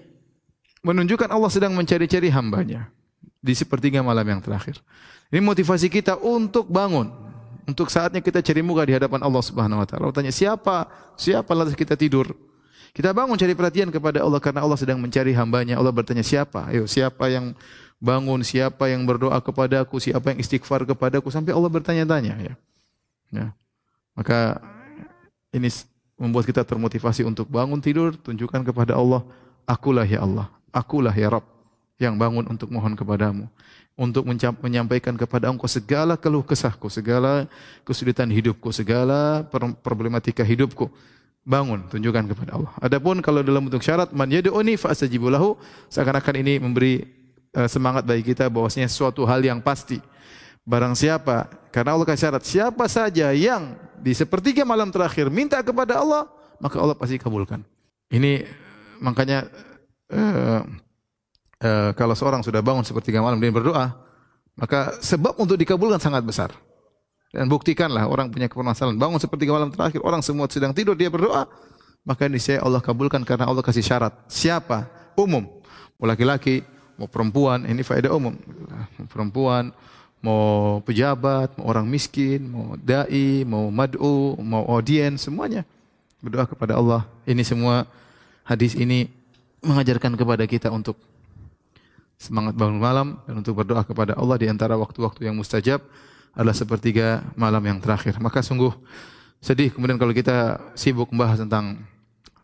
menunjukkan 0.86 1.26
Allah 1.26 1.50
sedang 1.50 1.74
mencari-cari 1.74 2.30
hambanya 2.30 2.86
di 3.40 3.56
sepertiga 3.56 4.04
malam 4.04 4.22
yang 4.22 4.38
terakhir. 4.44 4.78
Ini 5.30 5.38
motivasi 5.38 5.86
kita 5.86 6.18
untuk 6.18 6.66
bangun. 6.66 7.06
Untuk 7.70 7.86
saatnya 7.86 8.18
kita 8.18 8.42
cari 8.42 8.66
muka 8.66 8.82
di 8.82 8.98
hadapan 8.98 9.22
Allah 9.22 9.42
Subhanahu 9.46 9.78
wa 9.78 9.86
taala. 9.86 10.10
Tanya, 10.10 10.34
"Siapa? 10.34 10.90
Siapa 11.14 11.54
lantas 11.54 11.78
kita 11.78 11.94
tidur?" 11.94 12.34
Kita 12.90 13.14
bangun 13.14 13.38
cari 13.38 13.54
perhatian 13.54 13.94
kepada 13.94 14.18
Allah 14.18 14.42
karena 14.42 14.66
Allah 14.66 14.74
sedang 14.74 14.98
mencari 14.98 15.30
hambanya. 15.30 15.78
Allah 15.78 15.94
bertanya 15.94 16.26
siapa? 16.26 16.66
Ayo 16.66 16.90
siapa 16.90 17.30
yang 17.30 17.54
bangun? 18.02 18.42
Siapa 18.42 18.90
yang 18.90 19.06
berdoa 19.06 19.38
kepadaku? 19.38 20.02
Siapa 20.02 20.34
yang 20.34 20.42
istighfar 20.42 20.82
kepadaku? 20.82 21.30
Sampai 21.30 21.54
Allah 21.54 21.70
bertanya-tanya. 21.70 22.34
Ya. 22.42 22.54
ya. 23.30 23.46
Maka 24.18 24.58
ini 25.54 25.70
membuat 26.18 26.50
kita 26.50 26.66
termotivasi 26.66 27.22
untuk 27.22 27.46
bangun 27.46 27.78
tidur. 27.78 28.18
Tunjukkan 28.18 28.66
kepada 28.66 28.98
Allah, 28.98 29.22
akulah 29.70 30.02
ya 30.02 30.26
Allah. 30.26 30.50
Akulah 30.74 31.14
ya 31.14 31.30
Rabb 31.30 31.46
yang 32.00 32.18
bangun 32.18 32.48
untuk 32.50 32.72
mohon 32.74 32.98
kepadamu. 32.98 33.46
Untuk 34.00 34.24
menyampaikan 34.24 35.12
kepada 35.12 35.52
engkau 35.52 35.68
segala 35.68 36.16
keluh 36.16 36.40
kesahku, 36.40 36.88
segala 36.88 37.44
kesulitan 37.84 38.32
hidupku, 38.32 38.72
segala 38.72 39.44
problematika 39.84 40.40
hidupku 40.40 40.88
bangun 41.44 41.88
tunjukkan 41.88 42.24
kepada 42.32 42.56
Allah. 42.56 42.72
Adapun 42.80 43.20
kalau 43.24 43.40
dalam 43.40 43.68
bentuk 43.68 43.84
syarat 43.84 44.12
man 44.12 44.28
yad'uni 44.28 44.76
fa 44.76 44.92
astajibu 44.92 45.28
seakan-akan 45.88 46.34
ini 46.40 46.60
memberi 46.60 47.04
uh, 47.56 47.68
semangat 47.68 48.04
bagi 48.04 48.24
kita 48.24 48.46
bahwasanya 48.52 48.88
suatu 48.88 49.24
hal 49.24 49.40
yang 49.40 49.60
pasti. 49.64 49.98
Barang 50.60 50.92
siapa 50.92 51.48
karena 51.72 51.96
Allah 51.96 52.06
kasih 52.06 52.22
syarat 52.28 52.42
siapa 52.44 52.84
saja 52.86 53.32
yang 53.32 53.74
di 54.00 54.12
sepertiga 54.12 54.64
malam 54.68 54.92
terakhir 54.92 55.32
minta 55.32 55.56
kepada 55.64 55.98
Allah 55.98 56.28
maka 56.60 56.76
Allah 56.76 56.96
pasti 56.96 57.16
kabulkan. 57.16 57.64
Ini 58.12 58.44
makanya 59.00 59.48
uh, 60.12 60.62
uh, 61.62 61.90
kalau 61.94 62.12
seorang 62.16 62.40
sudah 62.44 62.64
bangun 62.64 62.82
sepertiga 62.82 63.22
malam 63.22 63.38
dia 63.38 63.52
berdoa 63.52 64.10
maka 64.60 65.00
sebab 65.00 65.40
untuk 65.40 65.56
dikabulkan 65.56 65.96
sangat 65.96 66.20
besar. 66.20 66.52
Dan 67.30 67.46
buktikanlah 67.48 68.04
orang 68.10 68.28
punya 68.28 68.50
permasalahan. 68.50 68.98
Bangun 68.98 69.16
seperti 69.16 69.48
malam 69.48 69.72
terakhir, 69.72 70.04
orang 70.04 70.20
semua 70.20 70.50
sedang 70.50 70.76
tidur, 70.76 70.98
dia 70.98 71.08
berdoa. 71.08 71.48
Maka 72.04 72.28
ini 72.28 72.36
saya 72.36 72.60
Allah 72.60 72.82
kabulkan 72.82 73.22
karena 73.24 73.48
Allah 73.48 73.64
kasih 73.64 73.80
syarat. 73.86 74.12
Siapa? 74.28 74.90
Umum. 75.16 75.46
Mau 75.96 76.06
laki-laki, 76.10 76.66
mau 76.98 77.06
perempuan, 77.06 77.64
ini 77.64 77.80
faedah 77.86 78.12
umum. 78.12 78.34
Mau 78.98 79.06
perempuan, 79.06 79.70
mau 80.18 80.82
pejabat, 80.82 81.54
mau 81.54 81.70
orang 81.70 81.86
miskin, 81.86 82.50
mau 82.50 82.74
dai, 82.74 83.46
mau 83.46 83.70
mad'u, 83.70 84.34
mau 84.42 84.66
audiens, 84.66 85.22
semuanya. 85.22 85.62
Berdoa 86.18 86.50
kepada 86.50 86.76
Allah. 86.76 87.06
Ini 87.24 87.46
semua 87.46 87.86
hadis 88.42 88.74
ini 88.74 89.06
mengajarkan 89.62 90.18
kepada 90.18 90.44
kita 90.50 90.66
untuk 90.68 90.98
semangat 92.20 92.52
bangun 92.52 92.76
malam 92.76 93.16
dan 93.24 93.40
untuk 93.40 93.56
berdoa 93.56 93.80
kepada 93.80 94.12
Allah 94.12 94.36
di 94.36 94.44
antara 94.52 94.76
waktu-waktu 94.76 95.24
yang 95.24 95.34
mustajab 95.40 95.80
adalah 96.36 96.52
sepertiga 96.52 97.24
malam 97.32 97.64
yang 97.64 97.80
terakhir. 97.80 98.20
Maka 98.20 98.44
sungguh 98.44 98.70
sedih 99.40 99.72
kemudian 99.72 99.96
kalau 99.96 100.12
kita 100.12 100.60
sibuk 100.76 101.08
membahas 101.08 101.40
tentang 101.40 101.80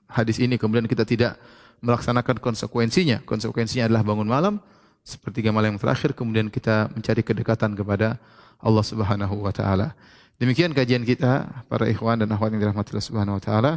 hadis 0.09 0.41
ini 0.41 0.57
kemudian 0.57 0.89
kita 0.89 1.05
tidak 1.05 1.37
melaksanakan 1.85 2.41
konsekuensinya. 2.41 3.20
Konsekuensinya 3.29 3.85
adalah 3.85 4.01
bangun 4.01 4.24
malam 4.24 4.55
sepertiga 5.07 5.55
malam 5.55 5.77
yang 5.77 5.81
terakhir 5.81 6.16
kemudian 6.16 6.51
kita 6.51 6.91
mencari 6.91 7.22
kedekatan 7.22 7.79
kepada 7.79 8.18
Allah 8.59 8.83
Subhanahu 8.83 9.45
wa 9.45 9.53
taala. 9.53 9.93
Demikian 10.41 10.72
kajian 10.72 11.05
kita 11.05 11.64
para 11.68 11.85
ikhwan 11.87 12.24
dan 12.24 12.33
akhwat 12.33 12.57
yang 12.57 12.64
dirahmati 12.64 12.97
Allah 12.97 13.07
Subhanahu 13.07 13.37
wa 13.39 13.43
taala. 13.45 13.72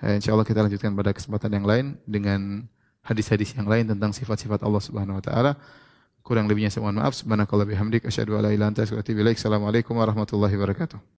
Eh, 0.00 0.16
insyaallah 0.18 0.44
kita 0.48 0.64
lanjutkan 0.64 0.92
pada 0.96 1.12
kesempatan 1.12 1.50
yang 1.54 1.64
lain 1.64 1.86
dengan 2.04 2.66
hadis-hadis 3.06 3.54
yang 3.54 3.70
lain 3.70 3.86
tentang 3.86 4.10
sifat-sifat 4.10 4.66
Allah 4.66 4.82
Subhanahu 4.82 5.18
wa 5.18 5.24
taala. 5.24 5.52
Kurang 6.26 6.50
lebihnya 6.50 6.74
saya 6.74 6.82
mohon 6.82 6.98
maaf. 6.98 7.14
Subhanakallah 7.14 7.70
bihamdik. 7.70 8.02
Asyhadu 8.02 8.34
an 8.34 8.50
la 8.50 8.50
ilaha 8.50 8.54
illa 8.58 8.66
anta 8.66 8.82
astaghfiruka 8.82 8.98
wa 8.98 9.06
atubu 9.06 9.22
ilaik. 9.22 9.38
Assalamualaikum 9.38 9.94
warahmatullahi 9.94 10.54
wabarakatuh. 10.58 10.98